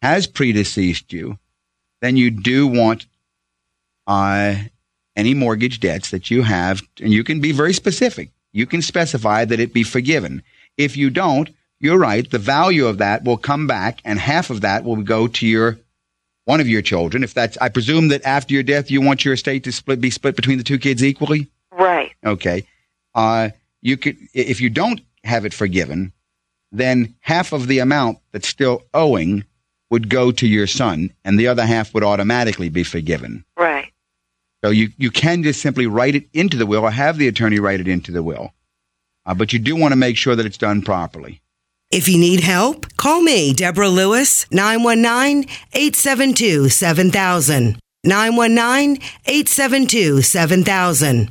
has 0.02 0.26
predeceased 0.26 1.12
you, 1.12 1.38
then 2.02 2.16
you 2.16 2.30
do 2.30 2.66
want 2.66 3.06
uh, 4.06 4.54
any 5.16 5.34
mortgage 5.34 5.80
debts 5.80 6.10
that 6.10 6.30
you 6.30 6.42
have, 6.42 6.82
and 7.00 7.12
you 7.12 7.24
can 7.24 7.40
be 7.40 7.52
very 7.52 7.72
specific. 7.72 8.30
You 8.52 8.66
can 8.66 8.82
specify 8.82 9.44
that 9.44 9.60
it 9.60 9.72
be 9.72 9.82
forgiven. 9.82 10.42
If 10.76 10.96
you 10.96 11.10
don't, 11.10 11.50
you're 11.80 11.98
right. 11.98 12.30
The 12.30 12.38
value 12.38 12.86
of 12.86 12.98
that 12.98 13.24
will 13.24 13.36
come 13.36 13.66
back, 13.66 14.00
and 14.04 14.18
half 14.18 14.50
of 14.50 14.60
that 14.60 14.84
will 14.84 14.96
go 14.96 15.26
to 15.26 15.46
your 15.46 15.78
one 16.44 16.60
of 16.60 16.68
your 16.68 16.80
children. 16.80 17.24
If 17.24 17.34
that's, 17.34 17.58
I 17.58 17.68
presume 17.68 18.08
that 18.08 18.24
after 18.24 18.54
your 18.54 18.62
death, 18.62 18.90
you 18.90 19.00
want 19.00 19.24
your 19.24 19.34
estate 19.34 19.64
to 19.64 19.72
split 19.72 20.00
be 20.00 20.10
split 20.10 20.36
between 20.36 20.58
the 20.58 20.64
two 20.64 20.78
kids 20.78 21.02
equally. 21.02 21.50
Right. 21.72 22.12
Okay. 22.24 22.64
Uh, 23.14 23.50
you 23.82 23.96
could, 23.96 24.16
if 24.32 24.60
you 24.60 24.70
don't 24.70 25.00
have 25.24 25.44
it 25.44 25.52
forgiven, 25.52 26.12
then 26.72 27.14
half 27.20 27.52
of 27.52 27.66
the 27.66 27.78
amount 27.78 28.18
that's 28.32 28.48
still 28.48 28.82
owing 28.94 29.44
would 29.90 30.08
go 30.08 30.32
to 30.32 30.46
your 30.46 30.66
son, 30.66 31.10
and 31.24 31.38
the 31.38 31.46
other 31.46 31.64
half 31.64 31.94
would 31.94 32.02
automatically 32.02 32.68
be 32.68 32.82
forgiven. 32.82 33.44
Right. 33.56 33.92
So 34.64 34.70
you, 34.70 34.88
you 34.96 35.10
can 35.10 35.42
just 35.42 35.60
simply 35.60 35.86
write 35.86 36.16
it 36.16 36.26
into 36.32 36.56
the 36.56 36.66
will 36.66 36.82
or 36.82 36.90
have 36.90 37.18
the 37.18 37.28
attorney 37.28 37.60
write 37.60 37.80
it 37.80 37.88
into 37.88 38.10
the 38.10 38.22
will. 38.22 38.52
Uh, 39.24 39.34
but 39.34 39.52
you 39.52 39.58
do 39.58 39.76
want 39.76 39.92
to 39.92 39.96
make 39.96 40.16
sure 40.16 40.34
that 40.34 40.46
it's 40.46 40.58
done 40.58 40.82
properly. 40.82 41.40
If 41.92 42.08
you 42.08 42.18
need 42.18 42.40
help, 42.40 42.96
call 42.96 43.22
me, 43.22 43.52
Deborah 43.52 43.88
Lewis, 43.88 44.50
919 44.50 45.48
872 45.72 46.68
7000. 46.68 47.78
919 48.04 49.02
872 49.26 50.22
7000. 50.22 51.30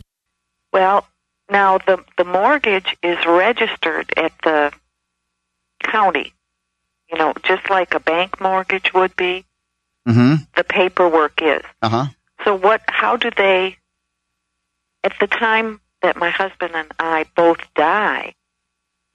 Well, 0.72 1.06
now 1.50 1.78
the 1.80 2.04
the 2.18 2.26
mortgage 2.26 2.98
is 3.04 3.18
registered 3.26 4.12
at 4.18 4.34
the 4.44 4.74
county. 5.86 6.34
You 7.12 7.18
know, 7.18 7.34
just 7.44 7.70
like 7.70 7.94
a 7.94 8.00
bank 8.00 8.42
mortgage 8.42 8.94
would 8.94 9.16
be. 9.16 9.46
Mm-hmm. 10.08 10.44
the 10.56 10.64
paperwork 10.64 11.42
is. 11.42 11.64
Uh 11.82 11.90
huh. 11.90 12.06
So 12.44 12.54
what? 12.56 12.82
How 12.88 13.16
do 13.18 13.32
they? 13.36 13.78
At 15.04 15.14
the 15.20 15.26
time 15.28 15.82
that 16.04 16.16
my 16.18 16.30
husband 16.30 16.74
and 16.76 16.92
I 17.00 17.26
both 17.36 17.58
die, 17.76 18.36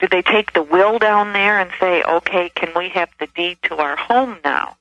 do 0.01 0.09
they 0.09 0.23
take 0.23 0.53
the 0.53 0.63
will 0.63 0.99
down 0.99 1.33
there 1.33 1.61
and 1.61 1.71
say, 1.79 2.03
"Okay, 2.03 2.51
can 2.57 2.71
we 2.75 2.89
have 2.91 3.09
the 3.21 3.29
deed 3.29 3.59
to 3.65 3.77
our 3.77 3.95
home 3.97 4.39
now?" 4.45 4.77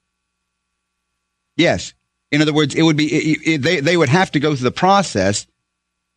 Yes. 1.58 1.94
In 2.32 2.42
other 2.42 2.54
words, 2.54 2.74
it 2.76 2.84
would 2.84 2.98
be 2.98 3.06
it, 3.06 3.40
it, 3.46 3.62
they 3.62 3.80
they 3.80 3.98
would 3.98 4.10
have 4.10 4.32
to 4.32 4.40
go 4.40 4.56
through 4.56 4.64
the 4.64 4.72
process 4.72 5.46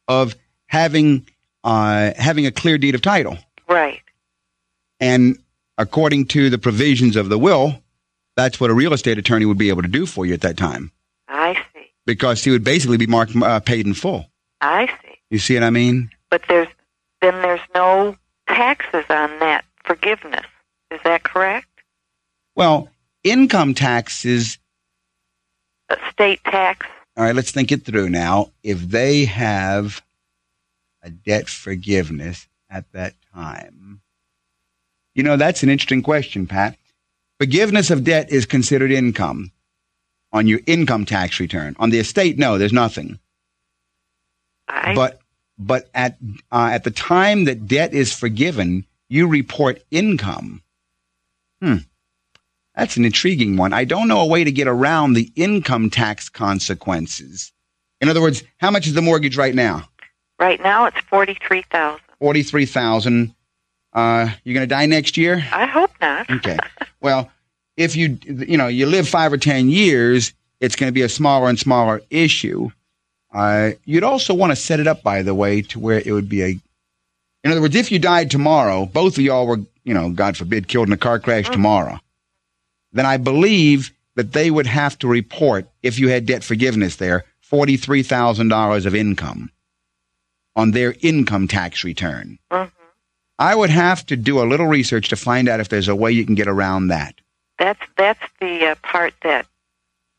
of 0.08 0.34
having 0.66 1.26
uh, 1.64 2.12
having 2.16 2.46
a 2.46 2.50
clear 2.50 2.76
deed 2.78 2.94
of 2.94 3.02
title, 3.02 3.38
Right. 3.68 4.02
and 5.00 5.38
according 5.82 6.26
to 6.26 6.48
the 6.48 6.58
provisions 6.58 7.16
of 7.16 7.28
the 7.28 7.38
will, 7.38 7.82
that's 8.36 8.58
what 8.60 8.70
a 8.70 8.74
real 8.74 8.92
estate 8.94 9.18
attorney 9.18 9.44
would 9.44 9.58
be 9.58 9.68
able 9.68 9.82
to 9.82 9.88
do 9.88 10.06
for 10.06 10.24
you 10.24 10.32
at 10.32 10.40
that 10.40 10.56
time, 10.56 10.90
I 11.28 11.54
see. 11.74 11.90
because 12.06 12.42
he 12.42 12.50
would 12.50 12.64
basically 12.64 12.96
be 12.96 13.06
marked 13.06 13.36
uh, 13.36 13.60
paid 13.60 13.86
in 13.86 13.94
full. 13.94 14.30
I 14.60 14.86
see. 14.86 15.18
You 15.30 15.38
see 15.38 15.54
what 15.54 15.64
I 15.64 15.70
mean? 15.70 16.10
But 16.30 16.42
there's 16.48 16.68
then 17.20 17.34
there's 17.42 17.60
no 17.74 18.16
taxes 18.48 19.04
on 19.10 19.38
that 19.40 19.64
forgiveness. 19.84 20.46
Is 20.90 21.00
that 21.04 21.22
correct? 21.22 21.68
Well, 22.56 22.88
income 23.24 23.74
taxes. 23.74 24.58
A 25.88 25.96
state 26.10 26.42
tax. 26.44 26.86
All 27.16 27.24
right, 27.24 27.34
let's 27.34 27.50
think 27.50 27.70
it 27.72 27.84
through 27.84 28.08
now. 28.08 28.50
If 28.62 28.80
they 28.80 29.26
have 29.26 30.02
a 31.02 31.10
debt 31.10 31.48
forgiveness 31.48 32.48
at 32.70 32.90
that 32.92 33.14
time, 33.34 33.81
you 35.14 35.22
know, 35.22 35.36
that's 35.36 35.62
an 35.62 35.68
interesting 35.68 36.02
question, 36.02 36.46
Pat. 36.46 36.76
Forgiveness 37.38 37.90
of 37.90 38.04
debt 38.04 38.30
is 38.30 38.46
considered 38.46 38.92
income 38.92 39.50
on 40.32 40.46
your 40.46 40.60
income 40.66 41.04
tax 41.04 41.40
return. 41.40 41.76
On 41.78 41.90
the 41.90 41.98
estate, 41.98 42.38
no, 42.38 42.58
there's 42.58 42.72
nothing. 42.72 43.18
I 44.68 44.94
But 44.94 45.20
but 45.58 45.90
at 45.94 46.16
uh, 46.50 46.70
at 46.72 46.84
the 46.84 46.90
time 46.90 47.44
that 47.44 47.66
debt 47.66 47.92
is 47.92 48.12
forgiven, 48.12 48.86
you 49.08 49.26
report 49.26 49.82
income. 49.90 50.62
Hmm. 51.60 51.78
That's 52.74 52.96
an 52.96 53.04
intriguing 53.04 53.56
one. 53.56 53.72
I 53.72 53.84
don't 53.84 54.08
know 54.08 54.20
a 54.20 54.26
way 54.26 54.44
to 54.44 54.52
get 54.52 54.66
around 54.66 55.12
the 55.12 55.30
income 55.36 55.90
tax 55.90 56.28
consequences. 56.28 57.52
In 58.00 58.08
other 58.08 58.22
words, 58.22 58.42
how 58.58 58.70
much 58.70 58.86
is 58.86 58.94
the 58.94 59.02
mortgage 59.02 59.36
right 59.36 59.54
now? 59.54 59.88
right 60.42 60.60
now 60.62 60.86
it's 60.86 61.00
forty 61.00 61.38
three 61.46 61.62
thousand. 61.70 62.02
Forty-three 62.18 62.66
thousand. 62.66 63.34
Uh, 63.92 64.30
you're 64.44 64.54
going 64.54 64.68
to 64.68 64.74
die 64.74 64.86
next 64.86 65.16
year. 65.16 65.44
I 65.52 65.66
hope 65.66 65.90
not. 66.00 66.30
Okay. 66.30 66.58
Well, 67.00 67.30
if 67.76 67.96
you 67.96 68.18
you 68.24 68.56
know 68.56 68.68
you 68.68 68.86
live 68.86 69.08
five 69.08 69.32
or 69.32 69.38
ten 69.38 69.68
years, 69.68 70.32
it's 70.60 70.76
going 70.76 70.88
to 70.88 70.94
be 70.94 71.02
a 71.02 71.08
smaller 71.08 71.48
and 71.48 71.58
smaller 71.58 72.00
issue. 72.10 72.70
Uh, 73.32 73.70
you'd 73.84 74.04
also 74.04 74.34
want 74.34 74.50
to 74.52 74.56
set 74.56 74.78
it 74.80 74.86
up, 74.86 75.02
by 75.02 75.22
the 75.22 75.34
way, 75.34 75.62
to 75.62 75.78
where 75.78 75.98
it 75.98 76.12
would 76.12 76.28
be 76.28 76.42
a. 76.42 76.58
In 77.44 77.50
other 77.50 77.60
words, 77.60 77.74
if 77.74 77.90
you 77.90 77.98
died 77.98 78.30
tomorrow, 78.30 78.86
both 78.86 79.18
of 79.18 79.24
y'all 79.24 79.46
were, 79.46 79.58
you 79.84 79.94
know, 79.94 80.10
God 80.10 80.36
forbid, 80.36 80.68
killed 80.68 80.86
in 80.86 80.92
a 80.92 80.96
car 80.98 81.18
crash 81.18 81.48
tomorrow, 81.50 81.98
then 82.92 83.04
I 83.04 83.16
believe 83.16 83.90
that 84.14 84.32
they 84.32 84.50
would 84.50 84.66
have 84.66 84.96
to 85.00 85.08
report, 85.08 85.66
if 85.82 85.98
you 85.98 86.08
had 86.08 86.26
debt 86.26 86.44
forgiveness 86.44 86.96
there, 86.96 87.24
forty-three 87.40 88.02
thousand 88.04 88.48
dollars 88.48 88.86
of 88.86 88.94
income 88.94 89.50
on 90.54 90.70
their 90.70 90.94
income 91.00 91.48
tax 91.48 91.82
return. 91.84 92.38
hmm 92.50 92.64
I 93.42 93.54
would 93.56 93.70
have 93.70 94.06
to 94.06 94.16
do 94.16 94.40
a 94.40 94.46
little 94.46 94.66
research 94.66 95.08
to 95.08 95.16
find 95.16 95.48
out 95.48 95.58
if 95.60 95.68
there's 95.68 95.88
a 95.88 95.96
way 95.96 96.12
you 96.12 96.24
can 96.24 96.36
get 96.36 96.46
around 96.46 96.88
that. 96.88 97.20
That's 97.58 97.80
that's 97.96 98.20
the 98.40 98.66
uh, 98.68 98.74
part 98.82 99.14
that 99.22 99.46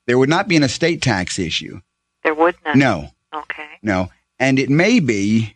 There 0.08 0.18
would 0.18 0.30
not 0.30 0.48
be 0.50 0.58
an 0.58 0.64
estate 0.64 1.02
tax 1.02 1.40
issue. 1.40 1.80
there 2.24 2.34
would 2.34 2.56
not. 2.66 2.76
No, 2.76 3.12
Okay. 3.34 3.70
no. 3.82 4.10
And 4.40 4.60
it 4.60 4.70
may 4.70 5.00
be, 5.00 5.56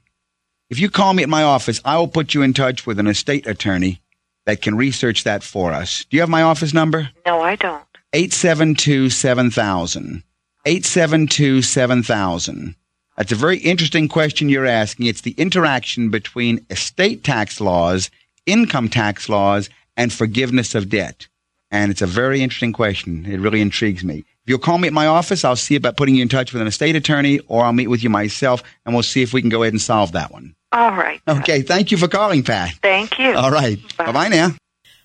if 0.70 0.80
you 0.80 0.89
call 0.89 1.13
me 1.13 1.24
at 1.24 1.30
my 1.30 1.43
office, 1.43 1.82
I 1.84 1.97
will 1.97 2.07
put 2.07 2.34
you 2.34 2.41
in 2.41 2.53
touch 2.53 2.86
with 2.88 2.99
an 2.99 3.07
estate 3.07 3.45
attorney 3.47 4.01
that 4.45 4.61
can 4.61 4.76
research 4.78 5.26
that 5.26 5.43
for 5.43 5.74
us. 5.74 6.05
Do 6.09 6.15
you 6.15 6.22
have 6.22 6.30
my 6.30 6.43
office 6.43 6.74
number? 6.74 7.09
No, 7.26 7.41
I 7.41 7.55
don't. 7.57 7.84
872 8.13 9.09
7000. 9.09 10.24
872 10.65 11.61
7000. 11.61 12.76
That's 13.18 13.32
a 13.32 13.36
very 13.36 13.57
interesting 13.57 14.07
question 14.07 14.47
you're 14.47 14.68
asking. 14.68 15.07
It's 15.07 15.22
the 15.22 15.36
interaction 15.38 16.09
between 16.09 16.65
estate 16.70 17.24
tax 17.24 17.59
laws, 17.59 18.11
income 18.45 18.89
tax 18.89 19.28
laws, 19.28 19.70
and 19.97 20.13
forgiveness 20.13 20.76
of 20.76 20.89
debt. 20.89 21.28
And 21.72 21.91
it's 21.91 22.03
a 22.03 22.07
very 22.07 22.41
interesting 22.41 22.74
question. 22.74 23.26
It 23.26 23.39
really 23.39 23.59
intrigues 23.59 24.03
me. 24.03 24.20
If 24.20 24.51
you'll 24.51 24.59
call 24.59 24.78
me 24.78 24.88
at 24.88 24.93
my 24.93 25.07
office, 25.07 25.43
I'll 25.43 25.55
see 25.57 25.76
about 25.76 25.97
putting 25.97 26.15
you 26.15 26.22
in 26.22 26.30
touch 26.30 26.53
with 26.53 26.61
an 26.61 26.68
estate 26.68 26.95
attorney, 26.95 27.39
or 27.47 27.63
I'll 27.63 27.74
meet 27.74 27.88
with 27.88 28.03
you 28.03 28.09
myself, 28.09 28.63
and 28.86 28.95
we'll 28.95 29.03
see 29.03 29.22
if 29.22 29.34
we 29.34 29.41
can 29.41 29.49
go 29.49 29.63
ahead 29.63 29.74
and 29.74 29.82
solve 29.82 30.13
that 30.13 30.32
one. 30.32 30.55
All 30.72 30.91
right. 30.91 31.20
Okay, 31.28 31.61
thank 31.63 31.91
you 31.91 31.97
for 31.97 32.07
calling, 32.07 32.43
Pat. 32.43 32.72
Thank 32.82 33.20
you. 33.20 33.34
All 33.34 33.51
right. 33.51 33.80
Bye. 33.97 34.05
Bye 34.05 34.11
bye 34.11 34.28
now. 34.30 34.51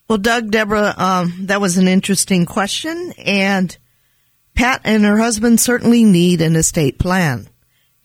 Well, 0.08 0.18
Doug, 0.18 0.50
Deborah, 0.50 0.94
um, 0.96 1.46
that 1.46 1.60
was 1.60 1.78
an 1.78 1.88
interesting 1.88 2.46
question, 2.46 3.14
and 3.18 3.76
Pat 4.54 4.82
and 4.84 5.04
her 5.04 5.18
husband 5.18 5.58
certainly 5.58 6.04
need 6.04 6.42
an 6.42 6.54
estate 6.54 6.98
plan. 6.98 7.48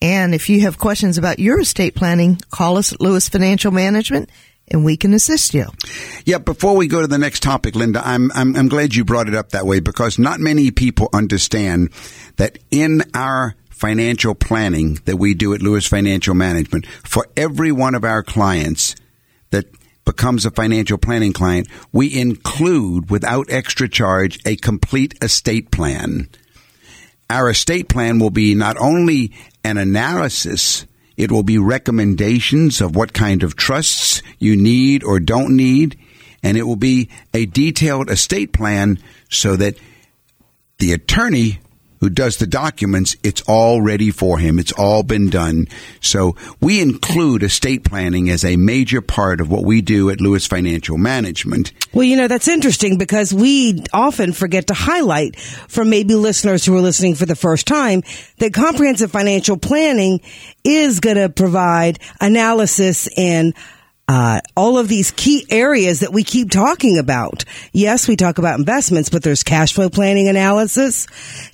And 0.01 0.35
if 0.35 0.49
you 0.49 0.61
have 0.61 0.77
questions 0.77 1.17
about 1.17 1.39
your 1.39 1.59
estate 1.59 1.95
planning, 1.95 2.39
call 2.51 2.77
us 2.77 2.93
at 2.93 3.01
Lewis 3.01 3.29
Financial 3.29 3.71
Management, 3.71 4.29
and 4.67 4.85
we 4.85 4.97
can 4.97 5.13
assist 5.13 5.53
you. 5.53 5.65
Yeah, 6.25 6.37
before 6.37 6.75
we 6.75 6.87
go 6.87 7.01
to 7.01 7.07
the 7.07 7.17
next 7.17 7.41
topic, 7.41 7.75
Linda, 7.75 8.01
I'm, 8.05 8.31
I'm, 8.33 8.55
I'm 8.55 8.67
glad 8.67 8.95
you 8.95 9.05
brought 9.05 9.27
it 9.27 9.35
up 9.35 9.49
that 9.49 9.65
way 9.65 9.79
because 9.79 10.19
not 10.19 10.39
many 10.39 10.71
people 10.71 11.09
understand 11.13 11.89
that 12.35 12.59
in 12.69 13.01
our 13.13 13.55
financial 13.69 14.35
planning 14.35 14.95
that 15.05 15.17
we 15.17 15.33
do 15.33 15.53
at 15.53 15.61
Lewis 15.61 15.87
Financial 15.87 16.33
Management, 16.33 16.85
for 16.85 17.27
every 17.37 17.71
one 17.71 17.95
of 17.95 18.03
our 18.03 18.23
clients 18.23 18.95
that 19.51 19.65
becomes 20.03 20.45
a 20.45 20.51
financial 20.51 20.97
planning 20.97 21.33
client, 21.33 21.67
we 21.91 22.19
include 22.19 23.09
without 23.09 23.47
extra 23.49 23.87
charge 23.87 24.39
a 24.45 24.55
complete 24.55 25.13
estate 25.21 25.71
plan. 25.71 26.27
Our 27.30 27.49
estate 27.49 27.89
plan 27.89 28.19
will 28.19 28.30
be 28.30 28.55
not 28.55 28.78
only 28.78 29.34
an 29.63 29.78
analysis, 29.78 30.86
it 31.17 31.32
will 31.32 31.43
be 31.43 31.57
recommendations 31.57 32.80
of 32.80 32.95
what 32.95 33.13
kind 33.13 33.43
of 33.43 33.55
trusts 33.55 34.21
you 34.39 34.55
need 34.55 35.03
or 35.03 35.19
don't 35.19 35.55
need, 35.55 35.97
and 36.41 36.57
it 36.57 36.63
will 36.63 36.78
be 36.78 37.09
a 37.34 37.45
detailed 37.45 38.09
estate 38.09 38.53
plan 38.53 38.99
so 39.30 39.55
that 39.55 39.75
the 40.78 40.93
attorney 40.93 41.59
who 41.99 42.09
does 42.09 42.37
the 42.37 42.47
documents, 42.47 43.15
it's 43.23 43.41
all 43.47 43.81
ready 43.81 44.11
for 44.11 44.39
him. 44.39 44.59
It's 44.59 44.71
all 44.73 45.03
been 45.03 45.29
done. 45.29 45.67
So 46.01 46.35
we 46.61 46.81
include 46.81 47.43
estate 47.43 47.83
planning 47.83 48.29
as 48.29 48.45
a 48.45 48.55
major 48.55 49.01
part 49.01 49.41
of 49.41 49.49
what 49.49 49.63
we 49.63 49.81
do 49.81 50.09
at 50.09 50.21
Lewis 50.21 50.45
Financial 50.45 50.97
Management. 50.97 51.73
Well, 51.93 52.03
you 52.03 52.15
know, 52.15 52.27
that's 52.27 52.47
interesting 52.47 52.97
because 52.97 53.33
we 53.33 53.83
often 53.93 54.33
forget 54.33 54.67
to 54.67 54.73
highlight 54.73 55.37
for 55.39 55.83
maybe 55.83 56.15
listeners 56.15 56.65
who 56.65 56.75
are 56.75 56.81
listening 56.81 57.15
for 57.15 57.25
the 57.25 57.35
first 57.35 57.67
time 57.67 58.03
that 58.37 58.53
comprehensive 58.53 59.11
financial 59.11 59.57
planning 59.57 60.21
is 60.63 60.99
going 60.99 61.17
to 61.17 61.29
provide 61.29 61.99
analysis 62.21 63.07
and 63.17 63.53
uh, 64.07 64.39
all 64.55 64.77
of 64.77 64.87
these 64.87 65.11
key 65.11 65.45
areas 65.49 65.99
that 65.99 66.13
we 66.13 66.23
keep 66.23 66.49
talking 66.49 66.97
about. 66.97 67.43
Yes, 67.73 68.07
we 68.07 68.15
talk 68.15 68.37
about 68.37 68.59
investments, 68.59 69.09
but 69.09 69.23
there's 69.23 69.43
cash 69.43 69.73
flow 69.73 69.89
planning 69.89 70.29
analysis, 70.29 71.07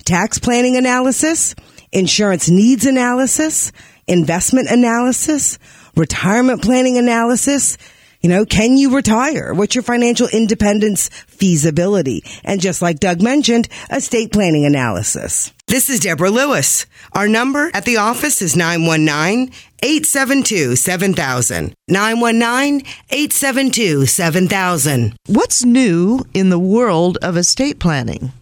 tax 0.04 0.38
planning 0.38 0.76
analysis, 0.76 1.54
insurance 1.92 2.48
needs 2.48 2.86
analysis, 2.86 3.72
investment 4.06 4.68
analysis, 4.70 5.58
retirement 5.96 6.62
planning 6.62 6.98
analysis. 6.98 7.76
You 8.24 8.30
know, 8.30 8.46
can 8.46 8.78
you 8.78 8.96
retire? 8.96 9.52
What's 9.52 9.74
your 9.74 9.84
financial 9.84 10.28
independence 10.28 11.10
feasibility? 11.26 12.24
And 12.42 12.58
just 12.58 12.80
like 12.80 12.98
Doug 12.98 13.20
mentioned, 13.20 13.68
estate 13.90 14.32
planning 14.32 14.64
analysis. 14.64 15.52
This 15.66 15.90
is 15.90 16.00
Deborah 16.00 16.30
Lewis. 16.30 16.86
Our 17.12 17.28
number 17.28 17.70
at 17.74 17.84
the 17.84 17.98
office 17.98 18.40
is 18.40 18.56
919 18.56 19.52
872 19.82 20.74
7000. 20.74 21.74
919 21.86 22.86
872 23.10 24.06
7000. 24.06 25.16
What's 25.26 25.62
new 25.62 26.24
in 26.32 26.48
the 26.48 26.58
world 26.58 27.18
of 27.20 27.36
estate 27.36 27.78
planning? 27.78 28.32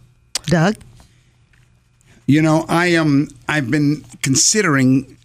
Doug? 0.45 0.77
You 2.25 2.41
know, 2.41 2.63
I 2.69 2.85
am. 2.85 3.27
I've 3.49 3.69
been 3.69 4.05
considering 4.21 5.17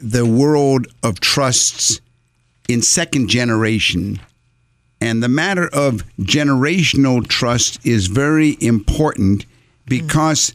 the 0.00 0.26
world 0.26 0.88
of 1.04 1.20
trusts 1.20 2.00
in 2.70 2.82
second 2.82 3.28
generation, 3.28 4.20
and 5.00 5.22
the 5.22 5.28
matter 5.28 5.68
of 5.72 6.04
generational 6.20 7.26
trust 7.26 7.84
is 7.84 8.06
very 8.06 8.56
important 8.60 9.44
because 9.86 10.54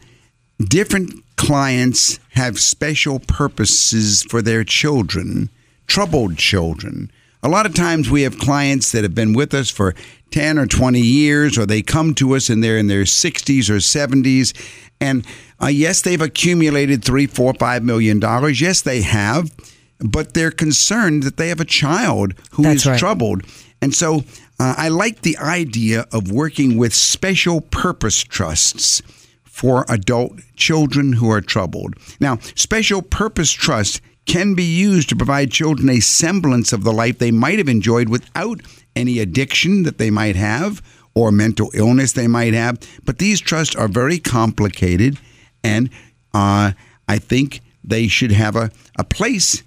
different 0.59 1.11
clients 1.35 2.19
have 2.31 2.59
special 2.59 3.19
purposes 3.19 4.23
for 4.23 4.41
their 4.41 4.63
children, 4.63 5.49
troubled 5.87 6.37
children, 6.37 7.11
A 7.43 7.49
lot 7.49 7.67
of 7.67 7.75
times 7.75 8.09
we 8.09 8.23
have 8.23 8.39
clients 8.39 8.91
that 8.91 9.03
have 9.03 9.13
been 9.13 9.33
with 9.33 9.53
us 9.53 9.69
for 9.69 9.93
10 10.31 10.57
or 10.57 10.65
20 10.65 10.99
years, 10.99 11.59
or 11.59 11.67
they 11.67 11.83
come 11.83 12.15
to 12.15 12.35
us 12.35 12.49
and 12.49 12.63
they're 12.63 12.79
in 12.79 12.87
their 12.87 13.03
60s 13.03 13.69
or 13.69 13.77
70s. 13.77 14.51
And 14.99 15.23
uh, 15.61 15.67
yes, 15.67 16.01
they've 16.01 16.19
accumulated 16.19 17.03
three, 17.03 17.27
four, 17.27 17.53
five 17.53 17.83
million 17.83 18.19
dollars. 18.19 18.61
Yes, 18.61 18.81
they 18.81 19.01
have, 19.03 19.51
but 19.99 20.33
they're 20.33 20.51
concerned 20.51 21.23
that 21.23 21.37
they 21.37 21.49
have 21.49 21.59
a 21.59 21.65
child 21.65 22.33
who 22.51 22.63
is 22.63 22.83
That's 22.83 22.85
right. 22.85 22.99
troubled. 22.99 23.43
And 23.81 23.93
so 23.93 24.23
uh, 24.59 24.75
I 24.77 24.89
like 24.89 25.21
the 25.21 25.37
idea 25.37 26.05
of 26.11 26.31
working 26.31 26.77
with 26.77 26.93
special 26.93 27.61
purpose 27.61 28.23
trusts 28.23 29.01
for 29.43 29.85
adult 29.87 30.39
children 30.55 31.13
who 31.13 31.29
are 31.29 31.41
troubled. 31.41 31.95
Now, 32.19 32.39
special 32.55 33.01
purpose 33.01 33.51
trusts 33.51 34.01
can 34.25 34.53
be 34.55 34.63
used 34.63 35.09
to 35.09 35.15
provide 35.15 35.51
children 35.51 35.89
a 35.89 35.99
semblance 35.99 36.73
of 36.73 36.83
the 36.83 36.91
life 36.91 37.19
they 37.19 37.31
might 37.31 37.57
have 37.59 37.69
enjoyed 37.69 38.09
without 38.09 38.59
any 38.95 39.19
addiction 39.19 39.83
that 39.83 39.97
they 39.97 40.09
might 40.09 40.35
have 40.35 40.81
or 41.13 41.31
mental 41.31 41.71
illness 41.73 42.11
they 42.11 42.27
might 42.27 42.53
have. 42.53 42.79
But 43.03 43.19
these 43.19 43.39
trusts 43.39 43.75
are 43.75 43.87
very 43.87 44.19
complicated, 44.19 45.17
and 45.63 45.89
uh, 46.33 46.73
I 47.07 47.19
think 47.19 47.61
they 47.83 48.07
should 48.07 48.31
have 48.31 48.55
a, 48.55 48.71
a 48.97 49.03
place 49.03 49.63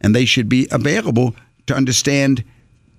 and 0.00 0.14
they 0.14 0.24
should 0.24 0.48
be 0.48 0.68
available 0.70 1.34
to 1.66 1.74
understand 1.74 2.44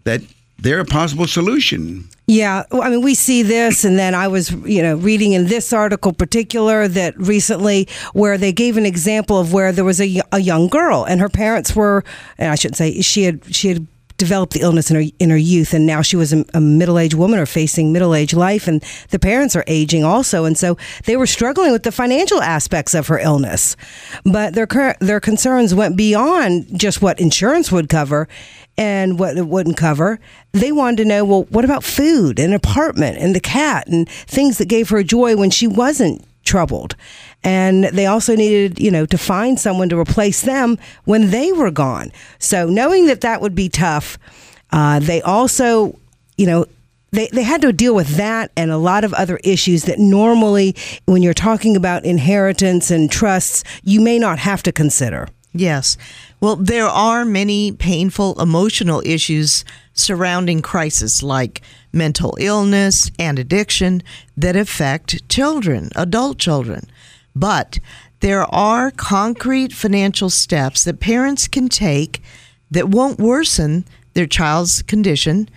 that 0.04 0.22
they're 0.62 0.80
a 0.80 0.86
possible 0.86 1.28
solution. 1.28 2.10
Yeah, 2.28 2.64
I 2.72 2.90
mean, 2.90 3.02
we 3.02 3.16
see 3.16 3.42
this, 3.42 3.84
and 3.84 3.98
then 3.98 4.14
I 4.14 4.28
was, 4.28 4.52
you 4.52 4.84
know, 4.84 4.98
reading 4.98 5.32
in 5.32 5.48
this 5.48 5.74
article 5.74 6.14
particular 6.14 6.88
that 6.88 7.18
recently 7.18 7.88
where 8.14 8.38
they 8.38 8.52
gave 8.52 8.78
an 8.78 8.86
example 8.86 9.40
of 9.40 9.52
where 9.52 9.72
there 9.72 9.86
was 9.86 10.00
a, 10.00 10.22
a 10.32 10.40
young 10.40 10.68
girl, 10.68 11.06
and 11.06 11.22
her 11.22 11.30
parents 11.30 11.76
were, 11.76 12.04
and 12.38 12.52
I 12.52 12.56
shouldn't 12.56 12.78
say 12.78 13.02
she 13.02 13.24
had 13.24 13.56
she 13.56 13.70
had 13.70 13.88
developed 14.20 14.54
the 14.54 14.62
illness 14.62 14.92
in 14.92 14.96
her 14.98 15.04
in 15.18 15.32
her 15.32 15.38
youth, 15.38 15.74
and 15.74 15.88
now 15.88 16.04
she 16.04 16.16
was 16.16 16.32
a, 16.32 16.46
a 16.54 16.62
middle 16.62 17.00
aged 17.00 17.16
woman 17.16 17.40
or 17.40 17.48
facing 17.48 17.92
middle 17.92 18.14
aged 18.14 18.36
life, 18.36 18.68
and 18.68 18.84
the 19.10 19.18
parents 19.18 19.56
are 19.56 19.64
aging 19.66 20.04
also, 20.04 20.46
and 20.46 20.58
so 20.58 20.78
they 21.06 21.18
were 21.18 21.26
struggling 21.26 21.72
with 21.72 21.84
the 21.84 21.92
financial 21.92 22.42
aspects 22.42 22.94
of 22.94 23.08
her 23.08 23.18
illness, 23.18 23.76
but 24.24 24.54
their 24.54 24.68
cur- 24.68 24.96
their 25.00 25.20
concerns 25.20 25.74
went 25.74 25.98
beyond 25.98 26.80
just 26.80 27.02
what 27.02 27.20
insurance 27.20 27.72
would 27.72 27.90
cover 27.90 28.28
and 28.78 29.18
what 29.18 29.38
it 29.38 29.48
wouldn't 29.48 29.78
cover. 29.78 30.20
They 30.52 30.72
wanted 30.72 31.04
to 31.04 31.06
know, 31.06 31.26
well, 31.26 31.44
what 31.50 31.66
about 31.66 31.84
food 31.84 32.40
and 32.40 32.54
apartment 32.54 33.18
and 33.18 33.36
the 33.36 33.40
cat 33.40 33.88
and 33.88 34.08
things 34.10 34.58
that 34.58 34.68
gave 34.68 34.90
her 34.90 35.04
joy 35.04 35.36
when 35.36 35.50
she 35.50 35.68
wasn't 35.68 36.24
troubled. 36.50 36.96
And 37.44 37.86
they 37.86 38.06
also 38.06 38.36
needed, 38.36 38.80
you 38.80 38.92
know, 38.92 39.06
to 39.06 39.18
find 39.18 39.60
someone 39.60 39.90
to 39.90 40.00
replace 40.00 40.42
them 40.42 40.78
when 41.06 41.32
they 41.32 41.52
were 41.52 41.72
gone. 41.72 42.12
So 42.38 42.68
knowing 42.68 43.06
that 43.08 43.22
that 43.22 43.42
would 43.42 43.56
be 43.56 43.70
tough, 43.70 44.18
uh, 44.72 45.00
they 45.00 45.22
also, 45.22 45.98
you 46.38 46.46
know, 46.46 46.66
they, 47.12 47.28
they 47.28 47.44
had 47.44 47.62
to 47.62 47.74
deal 47.74 47.96
with 47.96 48.18
that 48.18 48.52
and 48.56 48.72
a 48.72 48.78
lot 48.78 49.04
of 49.04 49.14
other 49.14 49.40
issues 49.44 49.84
that 49.84 50.00
normally, 50.00 50.76
when 51.06 51.24
you're 51.24 51.34
talking 51.34 51.76
about 51.76 52.06
inheritance 52.06 52.92
and 52.92 53.12
trusts, 53.12 53.64
you 53.84 54.00
may 54.00 54.20
not 54.20 54.38
have 54.40 54.62
to 54.64 54.72
consider. 54.72 55.28
Yes. 55.52 55.98
Well, 56.40 56.56
there 56.56 56.88
are 56.88 57.26
many 57.26 57.72
painful 57.72 58.40
emotional 58.40 59.02
issues 59.04 59.66
surrounding 59.94 60.62
crisis 60.62 61.24
like 61.24 61.62
mental 61.92 62.38
illness 62.40 63.10
and 63.18 63.40
addiction 63.40 64.04
that 64.38 64.56
affect 64.56 65.28
children, 65.28 65.90
adult 65.96 66.38
children. 66.38 66.88
But 67.40 67.80
there 68.20 68.44
are 68.54 68.92
concrete 68.92 69.72
financial 69.72 70.30
steps 70.30 70.84
that 70.84 71.00
parents 71.00 71.48
can 71.48 71.70
take 71.70 72.22
that 72.70 72.90
won't 72.90 73.18
worsen 73.18 73.86
their 74.14 74.28
child's 74.28 74.82
condition, 74.82 75.48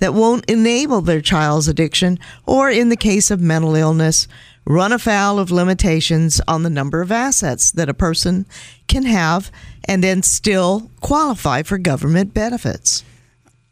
that 0.00 0.14
won't 0.14 0.44
enable 0.50 1.00
their 1.00 1.20
child's 1.20 1.68
addiction, 1.68 2.18
or 2.44 2.70
in 2.70 2.88
the 2.88 2.96
case 2.96 3.30
of 3.30 3.40
mental 3.40 3.76
illness, 3.76 4.26
run 4.64 4.92
afoul 4.92 5.38
of 5.38 5.52
limitations 5.52 6.40
on 6.48 6.64
the 6.64 6.70
number 6.70 7.00
of 7.00 7.12
assets 7.12 7.70
that 7.70 7.88
a 7.88 7.94
person 7.94 8.44
can 8.88 9.04
have 9.04 9.52
and 9.84 10.02
then 10.02 10.22
still 10.22 10.90
qualify 11.00 11.62
for 11.62 11.78
government 11.78 12.34
benefits. 12.34 13.04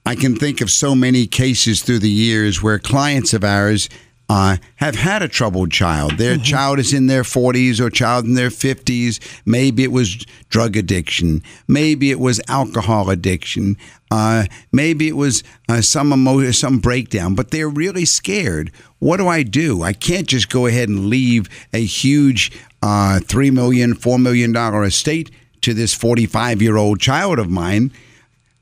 I 0.06 0.14
can 0.14 0.36
think 0.36 0.60
of 0.60 0.70
so 0.70 0.94
many 0.94 1.26
cases 1.26 1.82
through 1.82 1.98
the 1.98 2.08
years 2.08 2.62
where 2.62 2.78
clients 2.78 3.34
of 3.34 3.42
ours 3.42 3.88
uh, 4.28 4.56
have 4.76 4.96
had 4.96 5.22
a 5.22 5.28
troubled 5.28 5.70
child. 5.70 6.18
Their 6.18 6.36
child 6.36 6.78
is 6.78 6.92
in 6.92 7.06
their 7.06 7.22
40s 7.22 7.78
or 7.78 7.90
child 7.90 8.24
in 8.24 8.34
their 8.34 8.48
50s. 8.48 9.20
Maybe 9.44 9.84
it 9.84 9.92
was 9.92 10.16
drug 10.48 10.76
addiction. 10.76 11.42
Maybe 11.68 12.10
it 12.10 12.18
was 12.18 12.40
alcohol 12.48 13.08
addiction. 13.10 13.76
Uh, 14.10 14.46
maybe 14.72 15.06
it 15.08 15.16
was 15.16 15.44
uh, 15.68 15.80
some 15.80 16.12
emo- 16.12 16.50
some 16.50 16.78
breakdown. 16.78 17.34
But 17.34 17.50
they're 17.52 17.68
really 17.68 18.04
scared. 18.04 18.72
What 18.98 19.18
do 19.18 19.28
I 19.28 19.42
do? 19.42 19.82
I 19.82 19.92
can't 19.92 20.26
just 20.26 20.48
go 20.48 20.66
ahead 20.66 20.88
and 20.88 21.06
leave 21.06 21.48
a 21.72 21.84
huge 21.84 22.50
uh, 22.82 23.20
three 23.20 23.50
million, 23.50 23.94
four 23.94 24.18
million 24.18 24.52
dollar 24.52 24.84
estate 24.84 25.30
to 25.62 25.74
this 25.74 25.94
45 25.94 26.62
year 26.62 26.76
old 26.76 27.00
child 27.00 27.38
of 27.38 27.48
mine. 27.48 27.92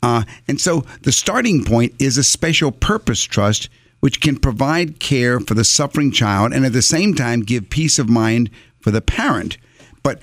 Uh, 0.02 0.24
and 0.46 0.60
so 0.60 0.84
the 1.02 1.12
starting 1.12 1.64
point 1.64 1.94
is 1.98 2.18
a 2.18 2.24
special 2.24 2.70
purpose 2.70 3.22
trust, 3.24 3.70
which 4.04 4.20
can 4.20 4.36
provide 4.36 5.00
care 5.00 5.40
for 5.40 5.54
the 5.54 5.64
suffering 5.64 6.12
child 6.12 6.52
and 6.52 6.66
at 6.66 6.74
the 6.74 6.82
same 6.82 7.14
time 7.14 7.40
give 7.40 7.70
peace 7.70 7.98
of 7.98 8.06
mind 8.06 8.50
for 8.78 8.90
the 8.90 9.00
parent. 9.00 9.56
But 10.02 10.20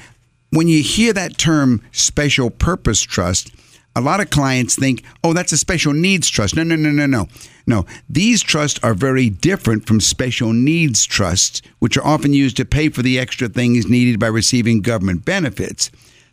when 0.52 0.68
you 0.68 0.84
hear 0.84 1.14
that 1.14 1.40
term 1.40 1.82
special 1.92 2.52
purpose 2.52 3.02
trust, 3.02 3.52
a 3.96 4.00
lot 4.02 4.20
of 4.20 4.30
clients 4.30 4.76
think, 4.76 5.04
oh, 5.24 5.34
that's 5.34 5.52
a 5.52 5.58
special 5.58 5.94
needs 5.94 6.30
trust. 6.30 6.56
No, 6.56 6.62
no, 6.62 6.76
no, 6.76 6.92
no, 6.92 7.08
no. 7.08 7.28
No, 7.66 7.88
these 8.08 8.44
trusts 8.44 8.80
are 8.84 8.94
very 8.94 9.32
different 9.32 9.88
from 9.88 10.00
special 10.00 10.54
needs 10.54 11.04
trusts, 11.04 11.64
which 11.80 11.98
are 11.98 12.06
often 12.06 12.34
used 12.34 12.58
to 12.58 12.66
pay 12.66 12.90
for 12.90 13.02
the 13.02 13.18
extra 13.18 13.50
things 13.50 13.90
needed 13.90 14.20
by 14.20 14.28
receiving 14.28 14.82
government 14.82 15.26
benefits. 15.26 15.90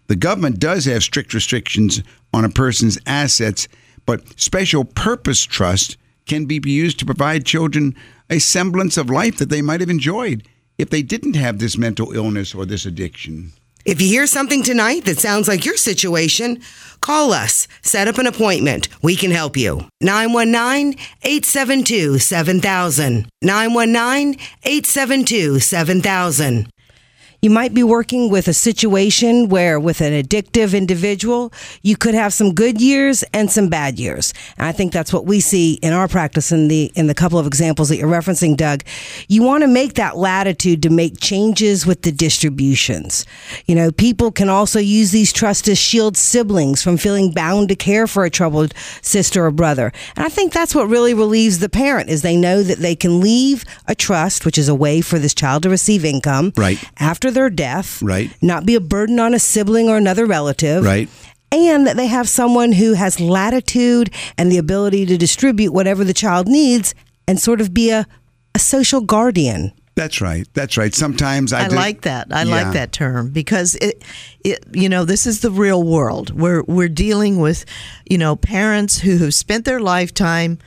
The 0.09 0.16
government 0.16 0.59
does 0.61 0.84
have 0.84 1.03
strict 1.03 1.32
restrictions 1.32 2.03
on 2.34 2.44
a 2.44 2.51
person's 2.51 2.99
assets, 3.07 3.68
but 4.05 4.38
special 4.38 4.84
purpose 4.84 5.44
trust 5.44 5.96
can 6.29 6.45
be 6.45 6.61
used 6.64 6.99
to 6.99 7.07
provide 7.07 7.45
children 7.45 7.95
a 8.31 8.39
semblance 8.39 8.97
of 8.97 9.11
life 9.11 9.39
that 9.39 9.49
they 9.49 9.62
might 9.62 9.81
have 9.81 9.91
enjoyed 9.91 10.47
if 10.76 10.91
they 10.91 11.03
didn't 11.03 11.35
have 11.35 11.59
this 11.59 11.76
mental 11.76 12.12
illness 12.12 12.55
or 12.55 12.64
this 12.64 12.87
addiction. 12.87 13.53
If 13.85 14.03
you 14.03 14.09
hear 14.09 14.26
something 14.26 14.62
tonight 14.62 15.07
that 15.07 15.18
sounds 15.18 15.49
like 15.49 15.64
your 15.64 15.76
situation, 15.76 16.61
call 17.01 17.33
us. 17.33 17.66
Set 17.81 18.07
up 18.07 18.18
an 18.18 18.26
appointment. 18.26 18.89
We 19.03 19.16
can 19.16 19.31
help 19.31 19.57
you. 19.57 19.89
919 20.03 20.99
872 21.22 22.18
7000. 22.18 23.29
919 23.43 24.35
872 24.62 25.61
7000. 25.61 26.68
You 27.41 27.51
might 27.51 27.72
be 27.72 27.84
working 27.84 28.30
with 28.30 28.49
a 28.49 28.53
situation 28.53 29.49
where, 29.49 29.78
with 29.78 30.01
an 30.01 30.12
addictive 30.12 30.76
individual, 30.76 31.53
you 31.82 31.97
could 31.97 32.14
have 32.14 32.32
some 32.32 32.53
good 32.53 32.80
years 32.80 33.22
and 33.32 33.49
some 33.49 33.68
bad 33.68 33.97
years. 34.01 34.34
And 34.57 34.66
I 34.66 34.72
think 34.72 34.93
that's 34.93 35.12
what 35.12 35.24
we 35.24 35.39
see 35.39 35.74
in 35.74 35.93
our 35.93 36.09
practice 36.09 36.51
in 36.51 36.66
the 36.66 36.91
in 36.97 37.07
the 37.07 37.14
couple 37.14 37.39
of 37.39 37.47
examples 37.47 37.91
that 37.91 37.97
you're 37.97 38.09
referencing, 38.11 38.57
Doug. 38.57 38.82
You 39.28 39.45
want 39.45 39.62
to 39.62 39.68
make 39.68 39.95
that 39.95 40.16
latitude 40.16 40.82
to 40.82 40.91
make 40.91 41.20
changes 41.20 41.86
with 41.86 42.03
the 42.03 42.11
distributions. 42.11 43.24
You 43.66 43.76
know, 43.76 43.93
people 43.93 44.32
can 44.32 44.49
also 44.49 44.80
use 44.80 45.12
these 45.12 45.32
trusts 45.32 45.62
to 45.62 45.76
shield 45.76 46.16
siblings 46.16 46.82
from 46.82 46.97
feeling 46.97 47.30
bound 47.30 47.68
to 47.68 47.76
care 47.76 48.09
for 48.09 48.24
a 48.24 48.30
troubled 48.30 48.74
sister 49.01 49.45
or 49.47 49.53
brother. 49.53 49.93
And 50.16 50.26
I 50.26 50.28
think 50.28 50.53
that's 50.53 50.74
what 50.74 50.89
really 50.89 51.14
relieves 51.14 51.61
the 51.61 51.68
parent 51.68 52.11
is 52.11 52.22
they 52.22 52.36
know 52.36 52.64
that 52.64 52.78
they 52.78 52.97
can 52.97 53.20
leave 53.20 53.64
a 53.86 53.95
trust, 53.95 54.45
which 54.45 54.59
is 54.59 54.68
a 54.68 54.74
way 54.74 55.01
for 55.01 55.20
this 55.20 55.34
child 55.34 55.62
to 55.62 55.70
receive 55.70 56.05
income, 56.05 56.53
Right. 56.57 56.82
after 56.99 57.28
their 57.31 57.51
death, 57.51 58.03
Right. 58.03 58.31
not 58.43 58.66
be 58.66 58.74
a 58.74 58.81
burden 58.81 59.18
on 59.20 59.35
a 59.35 59.39
sibling 59.39 59.89
or 59.89 59.97
another 59.97 60.26
relative, 60.26 60.85
Right. 60.85 61.09
and 61.53 61.87
that 61.87 61.97
they 61.97 62.07
have 62.09 62.29
someone 62.29 62.72
who 62.72 62.95
has 62.95 63.20
latitude 63.20 64.11
and 64.37 64.51
the 64.53 64.59
ability 64.59 65.07
to 65.07 65.16
distribute 65.16 65.72
whatever 65.72 66.05
the 66.05 66.14
child 66.14 66.47
needs 66.49 66.95
and 67.26 67.41
sort 67.41 67.61
of 67.61 67.72
be 67.74 67.91
a, 67.91 68.07
a 68.55 68.59
social 68.59 69.01
guardian. 69.01 69.72
That's 69.95 70.20
right. 70.20 70.47
That's 70.55 70.76
right. 70.76 70.95
Sometimes 70.95 71.53
I, 71.53 71.64
I 71.64 71.68
do- 71.68 71.74
like 71.74 72.03
that. 72.03 72.29
I 72.31 72.45
Yeah. 72.45 72.55
like 72.55 72.72
that 72.74 72.93
term 72.93 73.31
because 73.31 73.74
it, 73.76 74.03
it, 74.45 74.64
you 74.72 74.89
know, 74.89 75.05
this 75.05 75.26
is 75.26 75.41
the 75.41 75.51
real 75.51 75.83
world. 75.83 76.31
We're 76.39 76.62
we're 76.68 76.89
dealing 76.89 77.39
with, 77.41 77.64
you 78.09 78.16
know, 78.16 78.37
parents 78.37 78.99
who 79.01 79.18
have 79.18 79.35
spent 79.35 79.64
their 79.64 79.81
lifetime 79.81 80.59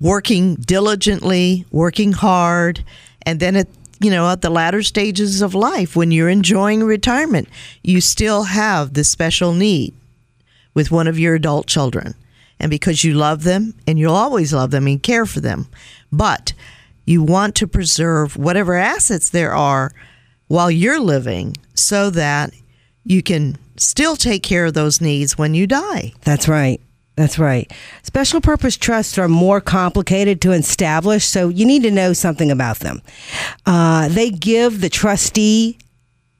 working 0.00 0.54
diligently, 0.56 1.64
working 1.70 2.12
hard, 2.12 2.84
and 3.26 3.40
then 3.40 3.56
at 3.56 3.68
you 4.02 4.10
know 4.10 4.28
at 4.30 4.40
the 4.40 4.50
latter 4.50 4.82
stages 4.82 5.42
of 5.42 5.54
life 5.54 5.96
when 5.96 6.10
you're 6.10 6.28
enjoying 6.28 6.82
retirement, 6.82 7.48
you 7.82 8.00
still 8.00 8.44
have 8.44 8.94
this 8.94 9.10
special 9.10 9.52
need 9.52 9.94
with 10.74 10.90
one 10.90 11.06
of 11.06 11.18
your 11.18 11.34
adult 11.34 11.66
children. 11.66 12.14
And 12.58 12.70
because 12.70 13.02
you 13.02 13.14
love 13.14 13.42
them 13.42 13.74
and 13.86 13.98
you'll 13.98 14.14
always 14.14 14.52
love 14.52 14.70
them 14.70 14.86
and 14.86 15.02
care 15.02 15.26
for 15.26 15.40
them. 15.40 15.66
But 16.12 16.52
you 17.04 17.22
want 17.22 17.56
to 17.56 17.66
preserve 17.66 18.36
whatever 18.36 18.76
assets 18.76 19.30
there 19.30 19.54
are 19.54 19.92
while 20.46 20.70
you're 20.70 21.00
living 21.00 21.56
so 21.74 22.10
that 22.10 22.52
you 23.04 23.22
can 23.22 23.56
still 23.76 24.16
take 24.16 24.42
care 24.42 24.66
of 24.66 24.74
those 24.74 25.00
needs 25.00 25.36
when 25.36 25.54
you 25.54 25.66
die. 25.66 26.12
That's 26.22 26.46
right. 26.46 26.80
That's 27.16 27.38
right. 27.38 27.70
Special 28.02 28.40
purpose 28.40 28.76
trusts 28.76 29.18
are 29.18 29.28
more 29.28 29.60
complicated 29.60 30.40
to 30.42 30.52
establish, 30.52 31.26
so 31.26 31.48
you 31.48 31.66
need 31.66 31.82
to 31.82 31.90
know 31.90 32.12
something 32.14 32.50
about 32.50 32.78
them. 32.80 33.02
Uh, 33.66 34.08
they 34.08 34.30
give 34.30 34.80
the 34.80 34.88
trustee 34.88 35.78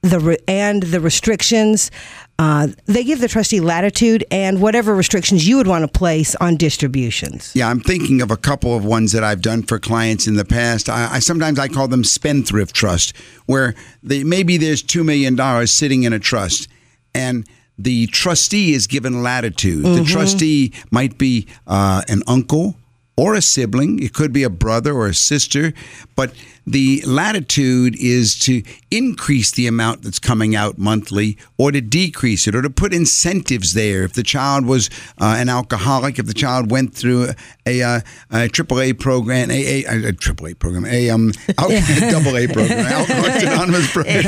the 0.01 0.19
re- 0.19 0.37
and 0.47 0.83
the 0.83 0.99
restrictions. 0.99 1.91
Uh, 2.39 2.67
they 2.87 3.03
give 3.03 3.21
the 3.21 3.27
trustee 3.27 3.59
latitude 3.59 4.25
and 4.31 4.61
whatever 4.61 4.95
restrictions 4.95 5.47
you 5.47 5.57
would 5.57 5.67
want 5.67 5.83
to 5.83 5.87
place 5.87 6.35
on 6.35 6.57
distributions. 6.57 7.51
Yeah, 7.55 7.69
I'm 7.69 7.79
thinking 7.79 8.21
of 8.21 8.31
a 8.31 8.35
couple 8.35 8.75
of 8.75 8.83
ones 8.83 9.11
that 9.11 9.23
I've 9.23 9.41
done 9.41 9.61
for 9.61 9.77
clients 9.79 10.27
in 10.27 10.35
the 10.35 10.43
past. 10.43 10.89
I, 10.89 11.13
I 11.13 11.19
sometimes 11.19 11.59
I 11.59 11.67
call 11.67 11.87
them 11.87 12.03
spendthrift 12.03 12.75
trust, 12.75 13.15
where 13.45 13.75
they, 14.01 14.23
maybe 14.23 14.57
there's 14.57 14.81
two 14.81 15.03
million 15.03 15.35
dollars 15.35 15.71
sitting 15.71 16.03
in 16.03 16.13
a 16.13 16.19
trust, 16.19 16.67
and 17.13 17.47
the 17.77 18.07
trustee 18.07 18.73
is 18.73 18.87
given 18.87 19.23
latitude. 19.23 19.83
The 19.85 20.03
trustee 20.03 20.71
might 20.91 21.17
be 21.17 21.47
uh, 21.65 22.03
an 22.07 22.21
uncle 22.27 22.75
or 23.15 23.35
a 23.35 23.41
sibling. 23.41 24.01
It 24.01 24.13
could 24.13 24.31
be 24.31 24.43
a 24.43 24.49
brother 24.49 24.93
or 24.93 25.07
a 25.07 25.13
sister, 25.13 25.73
but 26.15 26.33
the 26.65 27.01
latitude 27.05 27.95
is 27.99 28.37
to 28.39 28.63
increase 28.89 29.51
the 29.51 29.67
amount 29.67 30.01
that's 30.03 30.19
coming 30.19 30.55
out 30.55 30.77
monthly 30.77 31.37
or 31.57 31.71
to 31.71 31.81
decrease 31.81 32.47
it 32.47 32.55
or 32.55 32.61
to 32.61 32.69
put 32.69 32.93
incentives 32.93 33.73
there. 33.73 34.03
If 34.03 34.13
the 34.13 34.23
child 34.23 34.65
was 34.65 34.89
uh, 35.19 35.35
an 35.37 35.49
alcoholic, 35.49 36.19
if 36.19 36.25
the 36.25 36.33
child 36.33 36.71
went 36.71 36.93
through 36.95 37.29
a, 37.65 37.81
uh, 37.81 37.99
a 38.31 38.35
AAA 38.47 38.99
program, 38.99 39.51
a, 39.51 39.83
a, 39.83 40.09
a 40.09 40.13
AAA 40.13 40.57
program, 40.59 40.85
a 40.85 41.09
um, 41.09 41.31
al- 41.57 41.69
double 42.11 42.37
A 42.37 42.47
program, 42.47 42.79
Alcoholics 42.85 43.43
Anonymous 43.43 43.91
program. 43.93 44.23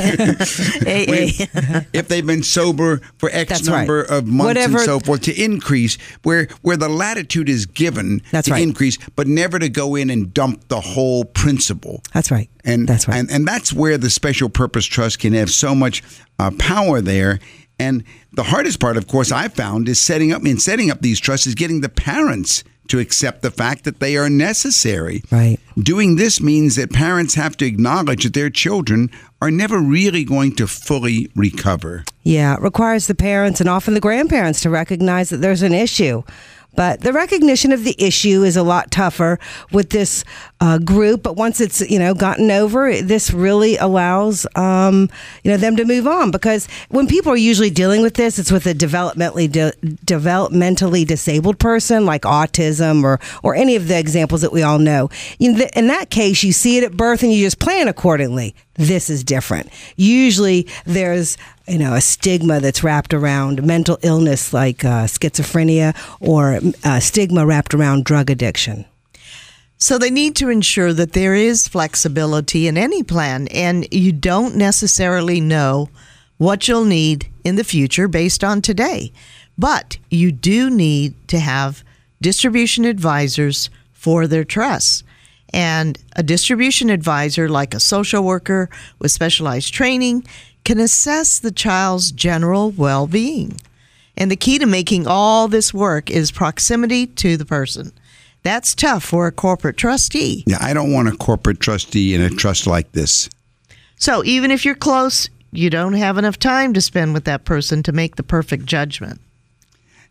When- 0.84 1.86
if 1.92 2.08
they've 2.08 2.26
been 2.26 2.42
sober 2.42 3.00
for 3.18 3.30
X 3.32 3.48
That's 3.50 3.68
right. 3.68 3.78
number 3.78 4.02
of 4.02 4.26
months 4.26 4.46
Whatever- 4.48 4.76
and 4.78 4.84
so 4.86 5.00
forth, 5.00 5.22
to 5.22 5.34
increase 5.42 5.96
where 6.22 6.48
where 6.62 6.76
the 6.76 6.88
latitude 6.88 7.48
is 7.48 7.66
given 7.66 8.22
That's 8.30 8.46
to 8.48 8.52
right. 8.54 8.62
increase, 8.62 8.98
but 9.16 9.26
never 9.26 9.58
to 9.58 9.68
go 9.68 9.94
in 9.94 10.10
and 10.10 10.32
dump 10.34 10.68
the 10.68 10.80
whole 10.80 11.24
principal. 11.24 12.02
That's 12.12 12.25
right. 12.30 12.50
And 12.64 12.88
That's 12.88 13.08
right. 13.08 13.16
And, 13.16 13.30
and 13.30 13.46
that's 13.46 13.72
where 13.72 13.98
the 13.98 14.10
special 14.10 14.48
purpose 14.48 14.84
trust 14.84 15.18
can 15.18 15.32
have 15.32 15.50
so 15.50 15.74
much 15.74 16.02
uh, 16.38 16.50
power 16.58 17.00
there. 17.00 17.38
And 17.78 18.04
the 18.32 18.44
hardest 18.44 18.80
part, 18.80 18.96
of 18.96 19.06
course, 19.06 19.30
I 19.30 19.48
found 19.48 19.88
is 19.88 20.00
setting 20.00 20.32
up 20.32 20.44
in 20.44 20.58
setting 20.58 20.90
up 20.90 21.00
these 21.00 21.20
trusts 21.20 21.46
is 21.46 21.54
getting 21.54 21.80
the 21.82 21.88
parents 21.88 22.64
to 22.88 22.98
accept 22.98 23.42
the 23.42 23.50
fact 23.50 23.84
that 23.84 24.00
they 24.00 24.16
are 24.16 24.30
necessary. 24.30 25.22
Right. 25.30 25.58
Doing 25.76 26.16
this 26.16 26.40
means 26.40 26.76
that 26.76 26.92
parents 26.92 27.34
have 27.34 27.56
to 27.58 27.66
acknowledge 27.66 28.24
that 28.24 28.34
their 28.34 28.50
children 28.50 29.10
are 29.42 29.50
never 29.50 29.78
really 29.78 30.24
going 30.24 30.54
to 30.56 30.66
fully 30.66 31.30
recover. 31.34 32.04
Yeah, 32.22 32.54
it 32.54 32.62
requires 32.62 33.06
the 33.06 33.14
parents 33.14 33.60
and 33.60 33.68
often 33.68 33.94
the 33.94 34.00
grandparents 34.00 34.60
to 34.62 34.70
recognize 34.70 35.30
that 35.30 35.38
there's 35.38 35.62
an 35.62 35.74
issue. 35.74 36.22
But 36.74 37.00
the 37.00 37.12
recognition 37.12 37.72
of 37.72 37.84
the 37.84 37.96
issue 37.98 38.42
is 38.42 38.56
a 38.56 38.62
lot 38.62 38.90
tougher 38.90 39.38
with 39.72 39.90
this 39.90 40.24
uh, 40.60 40.78
group. 40.78 41.22
But 41.22 41.36
once 41.36 41.60
it's 41.60 41.80
you 41.88 41.98
know 41.98 42.14
gotten 42.14 42.50
over, 42.50 43.00
this 43.02 43.32
really 43.32 43.76
allows 43.76 44.46
um, 44.56 45.08
you 45.44 45.50
know 45.50 45.56
them 45.56 45.76
to 45.76 45.84
move 45.84 46.06
on 46.06 46.30
because 46.30 46.68
when 46.88 47.06
people 47.06 47.32
are 47.32 47.36
usually 47.36 47.70
dealing 47.70 48.02
with 48.02 48.14
this, 48.14 48.38
it's 48.38 48.50
with 48.50 48.66
a 48.66 48.74
developmentally 48.74 49.50
di- 49.50 49.72
developmentally 50.04 51.06
disabled 51.06 51.58
person 51.58 52.06
like 52.06 52.22
autism 52.22 53.02
or 53.04 53.20
or 53.42 53.54
any 53.54 53.76
of 53.76 53.88
the 53.88 53.98
examples 53.98 54.40
that 54.42 54.52
we 54.52 54.62
all 54.62 54.78
know. 54.78 55.08
Th- 55.38 55.70
in 55.74 55.88
that 55.88 56.10
case, 56.10 56.42
you 56.42 56.52
see 56.52 56.78
it 56.78 56.84
at 56.84 56.96
birth 56.96 57.22
and 57.22 57.32
you 57.32 57.44
just 57.44 57.58
plan 57.58 57.88
accordingly. 57.88 58.54
This 58.74 59.08
is 59.08 59.24
different. 59.24 59.70
Usually, 59.96 60.66
there's 60.84 61.36
you 61.66 61.78
know 61.78 61.94
a 61.94 62.00
stigma 62.00 62.60
that's 62.60 62.82
wrapped 62.82 63.12
around 63.14 63.64
mental 63.64 63.98
illness 64.02 64.52
like 64.52 64.84
uh, 64.84 65.04
schizophrenia 65.04 65.96
or 66.20 66.60
uh, 66.84 67.00
stigma 67.00 67.44
wrapped 67.46 67.74
around 67.74 68.04
drug 68.04 68.30
addiction. 68.30 68.84
So 69.78 69.98
they 69.98 70.10
need 70.10 70.36
to 70.36 70.48
ensure 70.48 70.92
that 70.94 71.12
there 71.12 71.34
is 71.34 71.68
flexibility 71.68 72.66
in 72.66 72.78
any 72.78 73.02
plan 73.02 73.46
and 73.48 73.86
you 73.92 74.10
don't 74.10 74.56
necessarily 74.56 75.40
know 75.40 75.90
what 76.38 76.66
you'll 76.66 76.84
need 76.84 77.28
in 77.44 77.56
the 77.56 77.64
future 77.64 78.08
based 78.08 78.42
on 78.42 78.62
today. 78.62 79.12
But 79.58 79.98
you 80.10 80.32
do 80.32 80.70
need 80.70 81.14
to 81.28 81.38
have 81.38 81.84
distribution 82.20 82.84
advisors 82.84 83.70
for 83.92 84.26
their 84.26 84.44
trusts. 84.44 85.02
And 85.52 85.98
a 86.14 86.22
distribution 86.22 86.90
advisor, 86.90 87.48
like 87.48 87.72
a 87.74 87.80
social 87.80 88.22
worker 88.22 88.68
with 88.98 89.12
specialized 89.12 89.72
training, 89.72 90.26
can 90.64 90.80
assess 90.80 91.38
the 91.38 91.52
child's 91.52 92.12
general 92.12 92.70
well 92.70 93.06
being. 93.06 93.60
And 94.16 94.30
the 94.30 94.36
key 94.36 94.58
to 94.58 94.66
making 94.66 95.06
all 95.06 95.48
this 95.48 95.72
work 95.72 96.10
is 96.10 96.32
proximity 96.32 97.06
to 97.06 97.36
the 97.36 97.44
person. 97.44 97.92
That's 98.46 98.76
tough 98.76 99.02
for 99.02 99.26
a 99.26 99.32
corporate 99.32 99.76
trustee. 99.76 100.44
Yeah, 100.46 100.58
I 100.60 100.72
don't 100.72 100.92
want 100.92 101.08
a 101.08 101.16
corporate 101.16 101.58
trustee 101.58 102.14
in 102.14 102.20
a 102.20 102.30
trust 102.30 102.68
like 102.68 102.92
this. 102.92 103.28
So 103.96 104.24
even 104.24 104.52
if 104.52 104.64
you're 104.64 104.76
close, 104.76 105.28
you 105.50 105.68
don't 105.68 105.94
have 105.94 106.16
enough 106.16 106.38
time 106.38 106.72
to 106.74 106.80
spend 106.80 107.12
with 107.12 107.24
that 107.24 107.44
person 107.44 107.82
to 107.82 107.90
make 107.90 108.14
the 108.14 108.22
perfect 108.22 108.66
judgment. 108.66 109.20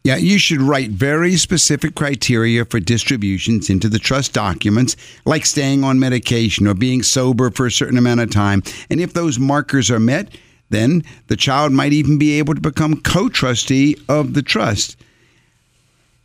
Yeah, 0.03 0.17
you 0.17 0.37
should 0.37 0.61
write 0.61 0.89
very 0.89 1.37
specific 1.37 1.95
criteria 1.95 2.65
for 2.65 2.81
distributions 2.81 3.69
into 3.69 3.87
the 3.87 3.99
trust 3.99 4.33
documents, 4.33 4.97
like 5.23 5.45
staying 5.45 5.85
on 5.85 5.97
medication 5.97 6.67
or 6.67 6.73
being 6.73 7.03
sober 7.03 7.51
for 7.51 7.67
a 7.67 7.71
certain 7.71 7.97
amount 7.97 8.19
of 8.19 8.31
time. 8.31 8.63
And 8.89 8.99
if 8.99 9.13
those 9.13 9.39
markers 9.39 9.89
are 9.89 9.97
met, 9.97 10.37
then 10.71 11.03
the 11.27 11.37
child 11.37 11.71
might 11.71 11.93
even 11.93 12.17
be 12.17 12.37
able 12.37 12.55
to 12.55 12.59
become 12.59 12.99
co 12.99 13.29
trustee 13.29 13.95
of 14.09 14.33
the 14.33 14.43
trust. 14.43 14.97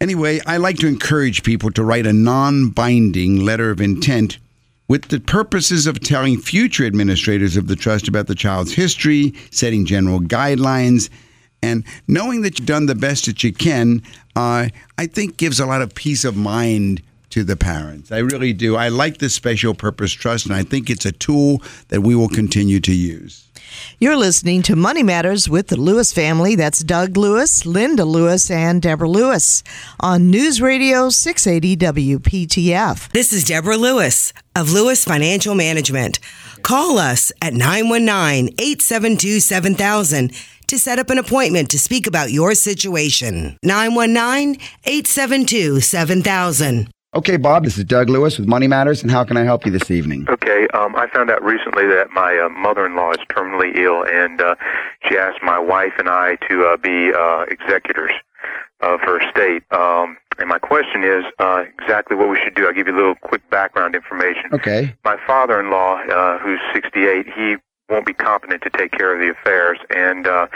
Anyway, 0.01 0.41
I 0.47 0.57
like 0.57 0.77
to 0.79 0.87
encourage 0.87 1.43
people 1.43 1.71
to 1.73 1.85
write 1.85 2.07
a 2.07 2.13
non 2.13 2.71
binding 2.71 3.45
letter 3.45 3.71
of 3.71 3.83
intent 3.83 4.39
with 4.89 5.09
the 5.09 5.21
purposes 5.21 5.87
of 5.87 6.01
telling 6.01 6.39
future 6.39 6.87
administrators 6.87 7.55
of 7.57 7.67
the 7.67 7.77
trust 7.77 8.09
about 8.09 8.27
the 8.27 8.35
child's 8.35 8.73
history, 8.73 9.35
setting 9.51 9.85
general 9.85 10.19
guidelines, 10.19 11.11
and 11.63 11.85
knowing 12.09 12.41
that 12.41 12.59
you've 12.59 12.67
done 12.67 12.87
the 12.87 12.95
best 12.95 13.27
that 13.27 13.45
you 13.45 13.53
can, 13.53 14.03
uh, 14.37 14.69
I 14.97 15.07
think 15.07 15.37
gives 15.37 15.61
a 15.61 15.67
lot 15.67 15.83
of 15.83 15.95
peace 15.95 16.25
of 16.25 16.35
mind 16.35 17.03
to 17.29 17.45
the 17.45 17.57
parents. 17.57 18.11
I 18.11 18.19
really 18.19 18.55
do. 18.55 18.77
I 18.77 18.89
like 18.89 19.19
this 19.19 19.35
special 19.35 19.75
purpose 19.75 20.13
trust, 20.13 20.47
and 20.47 20.55
I 20.55 20.63
think 20.63 20.89
it's 20.89 21.07
a 21.07 21.13
tool 21.13 21.63
that 21.89 22.01
we 22.01 22.15
will 22.15 22.29
continue 22.29 22.81
to 22.81 22.95
use. 22.95 23.50
You're 23.99 24.17
listening 24.17 24.63
to 24.63 24.77
Money 24.77 25.03
Matters 25.03 25.49
with 25.49 25.69
the 25.69 25.81
Lewis 25.81 26.13
family. 26.13 26.55
That's 26.55 26.83
Doug 26.83 27.17
Lewis, 27.17 27.67
Linda 27.67 28.05
Lewis, 28.05 28.51
and 28.51 28.81
Deborah 28.81 29.09
Lewis 29.09 29.63
on 30.01 30.31
News 30.31 30.61
Radio 30.61 31.11
680 31.11 31.77
WPTF. 32.19 33.13
This 33.13 33.33
is 33.33 33.45
Deborah 33.45 33.77
Lewis 33.77 34.33
of 34.55 34.73
Lewis 34.73 35.05
Financial 35.05 35.55
Management. 35.55 36.19
Call 36.63 36.99
us 36.99 37.33
at 37.43 37.55
919 37.55 38.55
872 38.59 39.41
7000 39.41 40.33
to 40.67 40.79
set 40.79 40.99
up 40.99 41.11
an 41.11 41.19
appointment 41.19 41.69
to 41.71 41.79
speak 41.79 42.07
about 42.07 42.31
your 42.31 42.55
situation. 42.55 43.57
919 43.63 44.61
872 44.85 45.81
7000. 45.81 46.89
Okay, 47.13 47.39
Bob, 47.39 47.65
this 47.65 47.77
is 47.77 47.83
Doug 47.83 48.09
Lewis 48.09 48.39
with 48.39 48.47
Money 48.47 48.69
Matters, 48.69 49.03
and 49.03 49.11
how 49.11 49.25
can 49.25 49.37
I 49.37 49.43
help 49.43 49.67
you 49.67 49.73
this 49.73 49.91
evening? 49.91 50.27
Okay, 50.29 50.69
um, 50.69 50.95
I 50.95 51.09
found 51.09 51.29
out 51.29 51.43
recently 51.43 51.85
that 51.89 52.11
my 52.13 52.39
uh, 52.39 52.49
mother-in-law 52.49 53.11
is 53.11 53.19
terminally 53.29 53.77
ill, 53.77 54.05
and 54.05 54.41
uh, 54.41 54.55
she 55.09 55.19
asked 55.19 55.43
my 55.43 55.59
wife 55.59 55.95
and 55.99 56.09
I 56.09 56.37
to 56.49 56.67
uh, 56.67 56.77
be 56.77 57.13
uh, 57.13 57.47
executors 57.49 58.13
of 58.81 59.01
her 59.01 59.21
estate. 59.27 59.65
Um, 59.73 60.19
and 60.39 60.49
my 60.49 60.61
question 60.61 61.03
is 61.03 61.25
uh, 61.41 61.65
exactly 61.81 62.17
what 62.17 62.29
we 62.31 62.39
should 62.45 62.55
do. 62.55 62.65
I'll 62.65 62.73
give 62.73 62.87
you 62.87 62.95
a 62.95 62.97
little 62.97 63.17
quick 63.17 63.43
background 63.51 63.97
information. 63.97 64.45
Okay. 64.53 64.95
My 65.05 65.17
father-in-law, 65.27 66.03
uh, 66.05 66.39
who's 66.39 66.61
68, 66.73 67.27
he 67.27 67.57
won't 67.89 68.07
be 68.07 68.15
competent 68.15 68.63
to 68.63 68.71
take 68.71 68.93
care 68.93 69.13
of 69.13 69.19
the 69.19 69.31
affairs, 69.31 69.79
and 69.91 70.29
uh, 70.29 70.47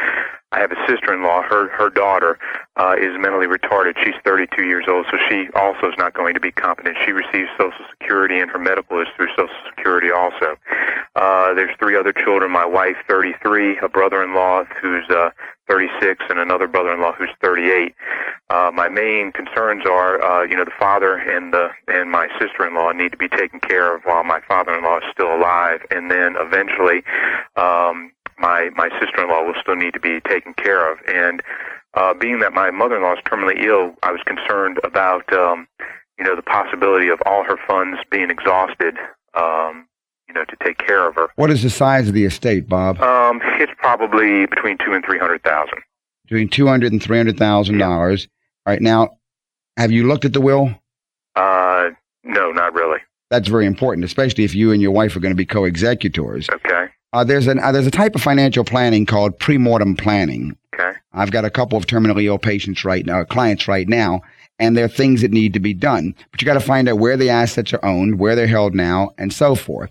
I 0.52 0.60
have 0.60 0.70
a 0.70 0.76
sister-in-law. 0.86 1.42
Her 1.42 1.68
her 1.70 1.90
daughter 1.90 2.38
uh, 2.76 2.96
is 2.98 3.12
mentally 3.18 3.46
retarded. 3.46 3.94
She's 4.04 4.14
32 4.24 4.64
years 4.64 4.84
old, 4.88 5.06
so 5.10 5.18
she 5.28 5.48
also 5.54 5.88
is 5.88 5.94
not 5.98 6.14
going 6.14 6.34
to 6.34 6.40
be 6.40 6.50
competent. 6.50 6.96
She 7.04 7.12
receives 7.12 7.48
Social 7.56 7.84
Security, 7.90 8.40
and 8.40 8.50
her 8.50 8.58
medical 8.58 9.00
is 9.00 9.08
through 9.16 9.28
Social 9.36 9.54
Security 9.68 10.10
also. 10.10 10.56
Uh, 11.14 11.54
there's 11.54 11.76
three 11.78 11.96
other 11.96 12.12
children. 12.12 12.50
My 12.50 12.66
wife, 12.66 12.96
33, 13.08 13.78
a 13.78 13.88
brother-in-law 13.88 14.64
who's 14.80 15.08
uh, 15.10 15.30
36, 15.68 16.24
and 16.28 16.38
another 16.38 16.66
brother-in-law 16.66 17.12
who's 17.12 17.30
38. 17.40 17.94
Uh, 18.50 18.70
my 18.74 18.88
main 18.88 19.32
concerns 19.32 19.84
are, 19.86 20.22
uh, 20.22 20.42
you 20.42 20.56
know, 20.56 20.64
the 20.64 20.72
father 20.78 21.16
and 21.16 21.52
the 21.52 21.70
and 21.88 22.10
my 22.10 22.28
sister-in-law 22.38 22.92
need 22.92 23.10
to 23.12 23.16
be 23.16 23.28
taken 23.28 23.60
care 23.60 23.94
of 23.94 24.02
while 24.02 24.24
my 24.24 24.40
father-in-law 24.46 24.98
is 24.98 25.04
still 25.12 25.34
alive, 25.34 25.80
and 25.90 26.10
then 26.10 26.36
eventually, 26.38 27.02
um, 27.56 28.12
my 28.38 28.70
my 28.76 28.88
sister-in-law 29.00 29.44
will 29.44 29.54
still 29.60 29.76
need 29.76 29.94
to 29.94 30.00
be 30.00 30.20
taken 30.20 30.54
care 30.54 30.90
of. 30.90 30.98
And 31.08 31.42
uh, 31.94 32.14
being 32.14 32.40
that 32.40 32.52
my 32.52 32.70
mother-in-law 32.70 33.14
is 33.14 33.20
terminally 33.20 33.62
ill, 33.64 33.94
I 34.02 34.10
was 34.10 34.20
concerned 34.26 34.78
about, 34.82 35.32
um, 35.32 35.68
you 36.18 36.24
know, 36.24 36.34
the 36.34 36.42
possibility 36.42 37.08
of 37.08 37.20
all 37.26 37.44
her 37.44 37.56
funds 37.66 37.98
being 38.10 38.30
exhausted, 38.30 38.96
um, 39.34 39.86
you 40.28 40.34
know, 40.34 40.44
to 40.44 40.56
take 40.64 40.78
care 40.78 41.08
of 41.08 41.14
her. 41.14 41.28
What 41.36 41.50
is 41.50 41.62
the 41.62 41.70
size 41.70 42.08
of 42.08 42.14
the 42.14 42.24
estate, 42.24 42.68
Bob? 42.68 43.00
Um, 43.00 43.40
it's 43.60 43.72
probably 43.78 44.46
between 44.46 44.78
two 44.78 44.92
and 44.92 45.04
three 45.04 45.18
hundred 45.18 45.42
thousand. 45.44 45.78
Between 46.24 46.48
two 46.48 46.66
hundred 46.66 46.92
and 46.92 47.02
three 47.02 47.16
hundred 47.16 47.38
thousand 47.38 47.78
dollars. 47.78 48.26
All 48.66 48.72
right, 48.72 48.80
now 48.80 49.18
Have 49.76 49.90
you 49.90 50.06
looked 50.06 50.24
at 50.24 50.32
the 50.32 50.40
will? 50.40 50.70
Uh, 51.34 51.90
no, 52.22 52.52
not 52.52 52.74
really. 52.74 52.98
That's 53.30 53.48
very 53.48 53.66
important, 53.66 54.04
especially 54.04 54.44
if 54.44 54.54
you 54.54 54.70
and 54.72 54.80
your 54.80 54.92
wife 54.92 55.16
are 55.16 55.20
going 55.20 55.32
to 55.32 55.36
be 55.36 55.46
co-executors. 55.46 56.48
Okay. 56.48 56.86
Uh, 57.14 57.22
there's 57.22 57.46
an 57.46 57.60
uh, 57.60 57.70
there's 57.70 57.86
a 57.86 57.92
type 57.92 58.16
of 58.16 58.20
financial 58.20 58.64
planning 58.64 59.06
called 59.06 59.38
premortem 59.38 59.96
planning. 59.96 60.58
Okay. 60.74 60.98
I've 61.12 61.30
got 61.30 61.44
a 61.44 61.50
couple 61.50 61.78
of 61.78 61.86
terminally 61.86 62.24
ill 62.24 62.38
patients 62.38 62.84
right 62.84 63.06
now, 63.06 63.22
clients 63.22 63.68
right 63.68 63.88
now, 63.88 64.20
and 64.58 64.76
there 64.76 64.84
are 64.84 64.88
things 64.88 65.20
that 65.22 65.30
need 65.30 65.52
to 65.52 65.60
be 65.60 65.72
done. 65.72 66.12
But 66.32 66.42
you 66.42 66.46
got 66.46 66.54
to 66.54 66.60
find 66.60 66.88
out 66.88 66.98
where 66.98 67.16
the 67.16 67.30
assets 67.30 67.72
are 67.72 67.84
owned, 67.84 68.18
where 68.18 68.34
they're 68.34 68.48
held 68.48 68.74
now, 68.74 69.12
and 69.16 69.32
so 69.32 69.54
forth. 69.54 69.90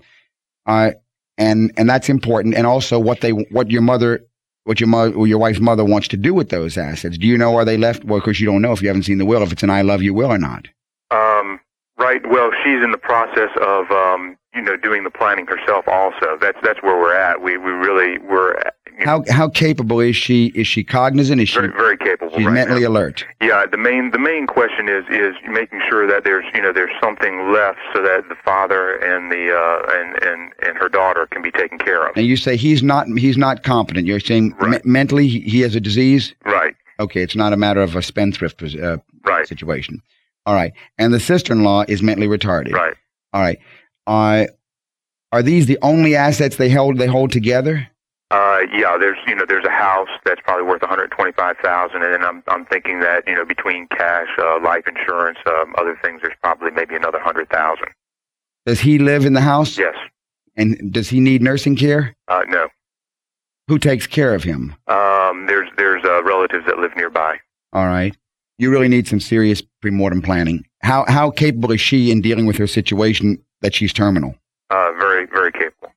Uh, 0.66 0.90
and 1.38 1.72
and 1.78 1.88
that's 1.88 2.10
important. 2.10 2.56
And 2.56 2.66
also 2.66 2.98
what 2.98 3.22
they 3.22 3.30
what 3.30 3.70
your 3.70 3.82
mother 3.82 4.22
what 4.64 4.78
your 4.78 4.88
mother 4.88 5.26
your 5.26 5.38
wife's 5.38 5.60
mother 5.60 5.84
wants 5.84 6.08
to 6.08 6.18
do 6.18 6.34
with 6.34 6.50
those 6.50 6.76
assets. 6.76 7.16
Do 7.16 7.26
you 7.26 7.38
know 7.38 7.52
where 7.52 7.64
they 7.64 7.78
left? 7.78 8.04
Well, 8.04 8.20
because 8.20 8.38
you 8.38 8.46
don't 8.46 8.60
know 8.60 8.72
if 8.72 8.82
you 8.82 8.88
haven't 8.88 9.04
seen 9.04 9.16
the 9.16 9.24
will 9.24 9.42
if 9.42 9.50
it's 9.50 9.62
an 9.62 9.70
I 9.70 9.80
love 9.80 10.02
you 10.02 10.12
will 10.12 10.30
or 10.30 10.38
not. 10.38 10.68
Um, 11.10 11.58
right. 11.96 12.20
Well, 12.28 12.50
she's 12.62 12.82
in 12.84 12.90
the 12.90 12.98
process 12.98 13.50
of 13.62 13.90
um, 13.90 14.36
you 14.54 14.62
know 14.62 14.76
doing 14.76 15.04
the 15.04 15.10
planning 15.10 15.46
herself. 15.46 15.86
Also, 15.88 16.36
that's 16.40 16.58
that's 16.62 16.82
where 16.82 16.96
we're 16.98 17.14
at. 17.14 17.42
We 17.42 17.58
we 17.58 17.70
really 17.70 18.18
we're 18.18 18.54
know, 18.98 19.04
How 19.04 19.24
how 19.30 19.48
capable 19.48 20.00
is 20.00 20.16
she? 20.16 20.46
Is 20.54 20.66
she 20.66 20.84
cognizant? 20.84 21.40
Is 21.40 21.48
she 21.48 21.58
very 21.58 21.72
very 21.72 21.96
capable. 21.96 22.36
she's 22.36 22.46
right 22.46 22.52
mentally 22.52 22.82
now. 22.82 22.88
alert? 22.88 23.26
Yeah, 23.40 23.66
the 23.66 23.76
main 23.76 24.10
the 24.10 24.18
main 24.18 24.46
question 24.46 24.88
is 24.88 25.04
is 25.10 25.34
making 25.48 25.80
sure 25.88 26.06
that 26.06 26.24
there's 26.24 26.44
you 26.54 26.62
know 26.62 26.72
there's 26.72 26.94
something 27.02 27.52
left 27.52 27.78
so 27.92 28.02
that 28.02 28.28
the 28.28 28.36
father 28.44 28.96
and 28.96 29.30
the 29.30 29.52
uh, 29.52 29.98
and 29.98 30.22
and 30.22 30.52
and 30.62 30.78
her 30.78 30.88
daughter 30.88 31.26
can 31.26 31.42
be 31.42 31.50
taken 31.50 31.78
care 31.78 32.06
of. 32.06 32.16
And 32.16 32.26
you 32.26 32.36
say 32.36 32.56
he's 32.56 32.82
not 32.82 33.06
he's 33.08 33.36
not 33.36 33.62
competent. 33.62 34.06
You're 34.06 34.20
saying 34.20 34.54
me- 34.60 34.78
mentally 34.84 35.28
he, 35.28 35.40
he 35.40 35.60
has 35.60 35.74
a 35.74 35.80
disease. 35.80 36.34
Right. 36.44 36.74
Okay, 37.00 37.22
it's 37.22 37.36
not 37.36 37.52
a 37.52 37.56
matter 37.56 37.82
of 37.82 37.96
a 37.96 38.02
spendthrift 38.02 38.62
uh, 38.62 38.98
right. 39.24 39.46
situation. 39.48 40.00
All 40.46 40.54
right, 40.54 40.72
and 40.98 41.12
the 41.12 41.20
sister-in-law 41.20 41.86
is 41.88 42.02
mentally 42.02 42.28
retarded. 42.28 42.72
Right. 42.72 42.94
All 43.32 43.40
right. 43.40 43.58
Uh, 44.06 44.46
are 45.32 45.42
these 45.42 45.66
the 45.66 45.78
only 45.82 46.14
assets 46.14 46.56
they 46.56 46.70
hold 46.70 46.98
they 46.98 47.06
hold 47.06 47.32
together? 47.32 47.88
Uh, 48.30 48.60
yeah, 48.72 48.96
there's 48.98 49.18
you 49.26 49.34
know 49.34 49.44
there's 49.46 49.64
a 49.64 49.70
house 49.70 50.08
that's 50.24 50.40
probably 50.40 50.64
worth 50.64 50.82
125,000, 50.82 52.02
and 52.02 52.14
then 52.14 52.24
I'm 52.24 52.42
I'm 52.48 52.64
thinking 52.66 53.00
that 53.00 53.24
you 53.26 53.34
know 53.34 53.44
between 53.44 53.86
cash, 53.88 54.28
uh, 54.38 54.60
life 54.62 54.84
insurance, 54.88 55.38
um, 55.46 55.74
other 55.78 55.98
things, 56.02 56.20
there's 56.22 56.36
probably 56.42 56.70
maybe 56.70 56.96
another 56.96 57.20
hundred 57.20 57.50
thousand. 57.50 57.88
Does 58.66 58.80
he 58.80 58.98
live 58.98 59.24
in 59.24 59.34
the 59.34 59.40
house? 59.40 59.76
Yes. 59.76 59.94
And 60.56 60.92
does 60.92 61.08
he 61.10 61.20
need 61.20 61.42
nursing 61.42 61.76
care? 61.76 62.14
Uh, 62.28 62.42
no. 62.48 62.68
Who 63.68 63.78
takes 63.78 64.06
care 64.06 64.34
of 64.34 64.42
him? 64.42 64.74
Um, 64.86 65.46
there's 65.46 65.68
there's 65.76 66.04
uh, 66.04 66.22
relatives 66.22 66.64
that 66.66 66.78
live 66.78 66.96
nearby. 66.96 67.38
All 67.72 67.86
right. 67.86 68.16
You 68.58 68.70
really 68.70 68.88
need 68.88 69.08
some 69.08 69.20
serious 69.20 69.62
premortem 69.84 70.24
planning. 70.24 70.64
How 70.82 71.04
how 71.08 71.30
capable 71.30 71.72
is 71.72 71.80
she 71.80 72.10
in 72.10 72.20
dealing 72.20 72.46
with 72.46 72.56
her 72.56 72.66
situation 72.66 73.42
that 73.64 73.74
she's 73.74 73.94
terminal? 73.94 74.36
Uh, 74.68 74.92
very 74.98 75.26
very 75.26 75.50
capable. 75.50 75.90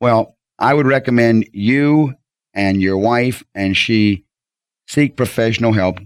Well, 0.00 0.36
I 0.58 0.72
would 0.72 0.86
recommend 0.86 1.48
you 1.52 2.14
and 2.54 2.80
your 2.80 2.96
wife 2.96 3.42
and 3.54 3.76
she 3.76 4.24
seek 4.86 5.16
professional 5.16 5.72
help. 5.72 5.98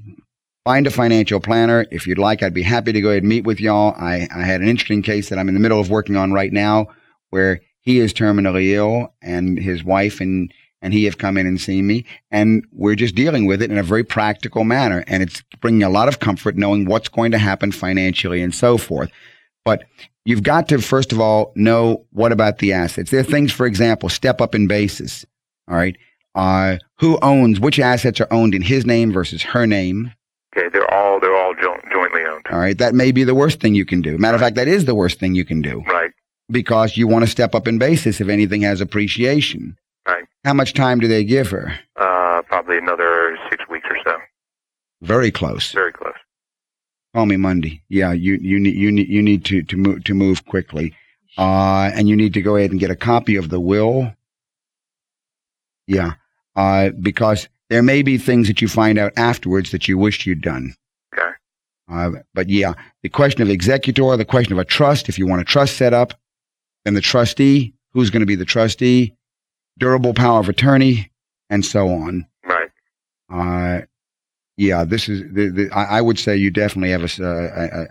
Find 0.64 0.86
a 0.86 0.90
financial 0.90 1.40
planner. 1.40 1.86
If 1.90 2.06
you'd 2.06 2.18
like, 2.18 2.42
I'd 2.42 2.54
be 2.54 2.62
happy 2.62 2.92
to 2.92 3.00
go 3.02 3.10
ahead 3.10 3.22
and 3.22 3.28
meet 3.28 3.44
with 3.44 3.60
y'all. 3.60 3.94
I, 3.98 4.26
I 4.34 4.42
had 4.44 4.62
an 4.62 4.68
interesting 4.68 5.02
case 5.02 5.28
that 5.28 5.38
I'm 5.38 5.48
in 5.48 5.54
the 5.54 5.60
middle 5.60 5.78
of 5.78 5.90
working 5.90 6.16
on 6.16 6.32
right 6.32 6.52
now 6.52 6.86
where 7.28 7.60
he 7.80 7.98
is 7.98 8.14
terminally 8.14 8.72
ill 8.72 9.12
and 9.20 9.58
his 9.58 9.84
wife 9.84 10.20
and, 10.22 10.52
and 10.80 10.94
he 10.94 11.04
have 11.04 11.18
come 11.18 11.36
in 11.36 11.46
and 11.46 11.60
seen 11.60 11.86
me 11.86 12.06
and 12.30 12.64
we're 12.72 12.94
just 12.94 13.14
dealing 13.14 13.44
with 13.44 13.60
it 13.60 13.70
in 13.70 13.76
a 13.76 13.82
very 13.82 14.04
practical 14.04 14.64
manner. 14.64 15.04
And 15.06 15.22
it's 15.22 15.42
bringing 15.60 15.82
a 15.82 15.90
lot 15.90 16.08
of 16.08 16.20
comfort 16.20 16.56
knowing 16.56 16.86
what's 16.86 17.08
going 17.08 17.32
to 17.32 17.38
happen 17.38 17.72
financially 17.72 18.40
and 18.40 18.54
so 18.54 18.78
forth. 18.78 19.10
But 19.66 19.84
you've 20.24 20.42
got 20.42 20.68
to, 20.68 20.80
first 20.80 21.12
of 21.12 21.20
all, 21.20 21.52
know 21.54 22.04
what 22.10 22.32
about 22.32 22.58
the 22.58 22.72
assets. 22.72 23.10
There 23.10 23.20
are 23.20 23.24
things, 23.24 23.52
for 23.52 23.66
example, 23.66 24.08
step 24.08 24.40
up 24.40 24.54
in 24.54 24.66
basis. 24.66 25.24
All 25.68 25.76
right. 25.76 25.96
Uh, 26.34 26.78
who 26.98 27.18
owns, 27.22 27.60
which 27.60 27.78
assets 27.78 28.20
are 28.20 28.32
owned 28.32 28.54
in 28.54 28.62
his 28.62 28.84
name 28.84 29.12
versus 29.12 29.42
her 29.42 29.66
name? 29.66 30.12
Okay, 30.56 30.68
they're 30.68 30.92
all 30.92 31.18
they're 31.20 31.36
all 31.36 31.54
jo- 31.54 31.80
jointly 31.92 32.22
owned. 32.24 32.46
All 32.50 32.58
right. 32.58 32.76
That 32.78 32.94
may 32.94 33.12
be 33.12 33.24
the 33.24 33.34
worst 33.34 33.60
thing 33.60 33.74
you 33.74 33.84
can 33.84 34.02
do. 34.02 34.18
Matter 34.18 34.36
of 34.36 34.40
fact, 34.40 34.56
that 34.56 34.68
is 34.68 34.84
the 34.84 34.94
worst 34.94 35.18
thing 35.18 35.34
you 35.34 35.44
can 35.44 35.62
do. 35.62 35.82
Right. 35.86 36.10
Because 36.50 36.96
you 36.96 37.08
want 37.08 37.24
to 37.24 37.30
step 37.30 37.54
up 37.54 37.66
in 37.66 37.78
basis 37.78 38.20
if 38.20 38.28
anything 38.28 38.62
has 38.62 38.80
appreciation. 38.80 39.76
Right. 40.06 40.24
How 40.44 40.52
much 40.52 40.74
time 40.74 41.00
do 41.00 41.08
they 41.08 41.24
give 41.24 41.50
her? 41.50 41.78
Uh, 41.96 42.42
probably 42.42 42.78
another 42.78 43.38
six 43.50 43.66
weeks 43.68 43.86
or 43.90 43.96
so. 44.04 44.16
Very 45.02 45.30
close. 45.30 45.72
Very 45.72 45.92
close. 45.92 46.14
Call 47.14 47.26
me 47.26 47.36
Monday. 47.36 47.80
Yeah, 47.88 48.12
you 48.12 48.38
you 48.42 48.58
need 48.58 48.74
you 48.74 48.90
need 48.90 49.08
you 49.08 49.22
need 49.22 49.44
to 49.44 49.62
to 49.62 49.76
move 49.76 50.02
to 50.02 50.14
move 50.14 50.44
quickly, 50.46 50.92
uh, 51.38 51.92
and 51.94 52.08
you 52.08 52.16
need 52.16 52.34
to 52.34 52.42
go 52.42 52.56
ahead 52.56 52.72
and 52.72 52.80
get 52.80 52.90
a 52.90 52.96
copy 52.96 53.36
of 53.36 53.50
the 53.50 53.60
will. 53.60 54.12
Yeah, 55.86 56.14
uh, 56.56 56.90
because 57.00 57.48
there 57.70 57.84
may 57.84 58.02
be 58.02 58.18
things 58.18 58.48
that 58.48 58.60
you 58.60 58.66
find 58.66 58.98
out 58.98 59.12
afterwards 59.16 59.70
that 59.70 59.86
you 59.86 59.96
wished 59.96 60.26
you'd 60.26 60.42
done. 60.42 60.74
Okay. 61.16 61.30
Uh, 61.88 62.20
but 62.34 62.48
yeah, 62.48 62.74
the 63.02 63.08
question 63.08 63.42
of 63.42 63.48
executor, 63.48 64.16
the 64.16 64.24
question 64.24 64.52
of 64.52 64.58
a 64.58 64.64
trust, 64.64 65.08
if 65.08 65.16
you 65.16 65.26
want 65.26 65.40
a 65.40 65.44
trust 65.44 65.76
set 65.76 65.94
up, 65.94 66.14
then 66.84 66.94
the 66.94 67.00
trustee, 67.00 67.74
who's 67.92 68.10
going 68.10 68.20
to 68.20 68.26
be 68.26 68.34
the 68.34 68.44
trustee, 68.44 69.14
durable 69.78 70.14
power 70.14 70.40
of 70.40 70.48
attorney, 70.48 71.12
and 71.48 71.64
so 71.64 71.88
on. 71.90 72.26
Right. 72.44 72.70
Uh, 73.32 73.86
yeah, 74.56 74.84
this 74.84 75.08
is. 75.08 75.22
The, 75.32 75.48
the, 75.48 75.70
I 75.72 75.98
I 75.98 76.00
would 76.00 76.18
say 76.18 76.36
you 76.36 76.50
definitely 76.50 76.90
have 76.90 77.02
a, 77.02 77.22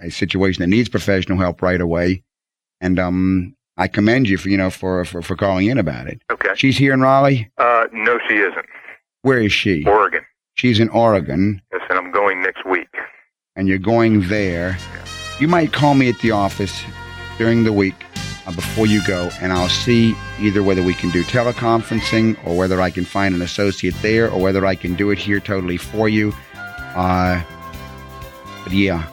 a- 0.01 0.07
a 0.07 0.11
situation 0.11 0.61
that 0.61 0.68
needs 0.68 0.89
professional 0.89 1.38
help 1.38 1.61
right 1.61 1.82
away, 1.82 2.24
and 2.82 2.99
um, 2.99 3.55
I 3.78 3.88
commend 3.88 4.30
you 4.30 4.38
for 4.38 4.49
you 4.49 4.57
know 4.57 4.70
for 4.70 5.03
for, 5.05 5.22
for 5.22 5.36
calling 5.36 5.68
in 5.68 5.78
about 5.78 6.07
it. 6.07 6.22
Okay. 6.32 6.51
She's 6.55 6.78
here 6.78 6.93
in 6.93 7.01
Raleigh. 7.01 7.51
Uh, 7.57 7.86
no, 7.91 8.20
she 8.28 8.36
isn't. 8.36 8.66
Where 9.24 9.39
is 9.41 9.51
she? 9.53 9.86
Oregon. 9.86 10.22
She's 10.55 10.80
in 10.80 10.89
Oregon, 10.89 11.61
Yes, 11.72 11.82
and 11.89 11.97
I'm 11.97 12.11
going 12.11 12.41
next 12.43 12.64
week. 12.66 12.89
and 13.55 13.68
you're 13.68 13.80
going 13.80 14.28
there. 14.30 14.78
You 15.39 15.47
might 15.47 15.74
call 15.74 15.95
me 15.95 16.09
at 16.09 16.20
the 16.20 16.30
office 16.32 16.84
during 17.39 17.64
the 17.64 17.74
week 17.74 17.95
uh, 18.45 18.51
before 18.53 18.86
you 18.86 19.01
go, 19.07 19.30
and 19.41 19.51
I'll 19.51 19.68
see 19.70 20.14
either 20.39 20.61
whether 20.61 20.84
we 20.84 20.93
can 20.93 21.09
do 21.09 21.24
teleconferencing 21.24 22.38
or 22.45 22.55
whether 22.55 22.80
I 22.82 22.91
can 22.91 23.03
find 23.03 23.34
an 23.34 23.41
associate 23.41 23.95
there 24.03 24.30
or 24.30 24.39
whether 24.39 24.64
I 24.66 24.76
can 24.76 24.93
do 24.93 25.09
it 25.09 25.18
here 25.18 25.39
totally 25.39 25.78
for 25.78 26.07
you. 26.07 26.34
Uh, 26.96 27.41
but 28.64 28.74
yeah, 28.74 29.08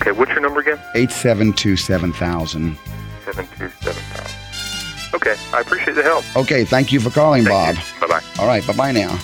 Okay, 0.00 0.12
what's 0.12 0.30
your 0.30 0.40
number 0.40 0.60
again? 0.60 0.78
872 0.94 1.76
7000. 1.76 2.76
Seven 3.24 3.46
two 3.58 3.68
seven 3.80 4.02
thousand. 4.04 5.14
Okay, 5.14 5.34
I 5.52 5.60
appreciate 5.60 5.94
the 5.94 6.02
help. 6.02 6.24
Okay, 6.36 6.64
thank 6.64 6.92
you 6.92 7.00
for 7.00 7.10
calling, 7.10 7.44
Bob. 7.44 7.76
Bye 8.00 8.06
bye. 8.06 8.22
All 8.38 8.46
right, 8.46 8.64
bye 8.66 8.74
bye 8.74 8.92
now. 8.92 9.18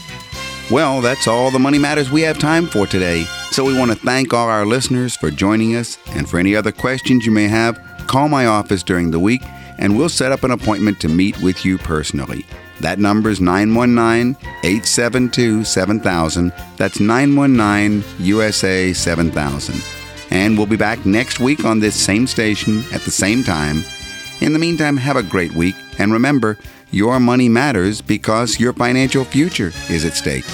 Well, 0.71 1.01
that's 1.01 1.29
all 1.29 1.51
the 1.51 1.59
money 1.59 1.79
matters 1.79 2.11
we 2.11 2.23
have 2.23 2.39
time 2.39 2.67
for 2.67 2.87
today. 2.87 3.25
So 3.51 3.65
we 3.65 3.79
want 3.79 3.91
to 3.91 3.97
thank 3.97 4.33
all 4.33 4.49
our 4.49 4.65
listeners 4.65 5.15
for 5.15 5.31
joining 5.31 5.77
us. 5.77 5.99
And 6.17 6.29
for 6.29 6.39
any 6.39 6.57
other 6.57 6.73
questions 6.73 7.27
you 7.27 7.33
may 7.33 7.47
have, 7.49 7.79
call 8.07 8.29
my 8.29 8.47
office 8.47 8.83
during 8.83 9.11
the 9.11 9.19
week 9.21 9.43
and 9.79 9.97
we'll 9.99 10.09
set 10.09 10.33
up 10.33 10.45
an 10.45 10.51
appointment 10.51 11.01
to 11.01 11.09
meet 11.09 11.39
with 11.41 11.65
you 11.65 11.77
personally. 11.79 12.47
That 12.83 12.99
number 12.99 13.31
is 13.31 13.41
919 13.41 14.37
872 14.65 15.65
7000. 15.65 16.53
That's 16.77 16.99
919 16.99 18.05
USA 18.19 18.93
7000. 18.93 19.83
And 20.31 20.59
we'll 20.59 20.67
be 20.67 20.77
back 20.77 21.07
next 21.07 21.39
week 21.39 21.65
on 21.65 21.79
this 21.79 21.95
same 21.95 22.27
station 22.27 22.83
at 22.93 23.03
the 23.03 23.11
same 23.13 23.45
time. 23.45 23.85
In 24.41 24.53
the 24.53 24.59
meantime, 24.59 24.97
have 24.97 25.17
a 25.17 25.23
great 25.23 25.53
week. 25.55 25.77
And 26.01 26.13
remember, 26.13 26.59
your 26.91 27.21
money 27.21 27.49
matters 27.49 28.01
because 28.01 28.59
your 28.59 28.73
financial 28.73 29.25
future 29.25 29.71
is 29.89 30.05
at 30.05 30.15
stake. 30.15 30.45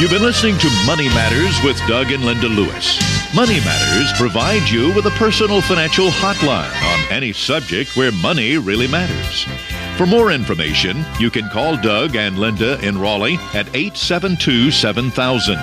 You've 0.00 0.10
been 0.10 0.22
listening 0.22 0.58
to 0.58 0.68
Money 0.84 1.08
Matters 1.10 1.62
with 1.62 1.78
Doug 1.86 2.10
and 2.10 2.24
Linda 2.24 2.48
Lewis. 2.48 3.15
Money 3.36 3.60
Matters 3.60 4.18
provides 4.18 4.72
you 4.72 4.94
with 4.94 5.04
a 5.04 5.10
personal 5.10 5.60
financial 5.60 6.08
hotline 6.08 6.72
on 6.82 7.12
any 7.12 7.34
subject 7.34 7.94
where 7.94 8.10
money 8.10 8.56
really 8.56 8.88
matters. 8.88 9.44
For 9.98 10.06
more 10.06 10.32
information, 10.32 11.04
you 11.20 11.30
can 11.30 11.50
call 11.50 11.76
Doug 11.76 12.16
and 12.16 12.38
Linda 12.38 12.80
in 12.80 12.98
Raleigh 12.98 13.36
at 13.52 13.66
872 13.76 14.70
7000. 14.70 15.56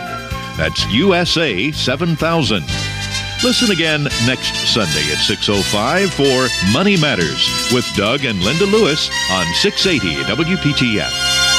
That's 0.56 0.86
USA 0.94 1.72
7000. 1.72 2.64
Listen 3.44 3.72
again 3.72 4.04
next 4.28 4.54
Sunday 4.72 5.12
at 5.12 5.18
6.05 5.18 6.10
for 6.14 6.72
Money 6.72 6.96
Matters 6.96 7.50
with 7.74 7.92
Doug 7.96 8.24
and 8.24 8.40
Linda 8.44 8.66
Lewis 8.66 9.10
on 9.32 9.52
680 9.56 10.22
WPTF. 10.32 11.53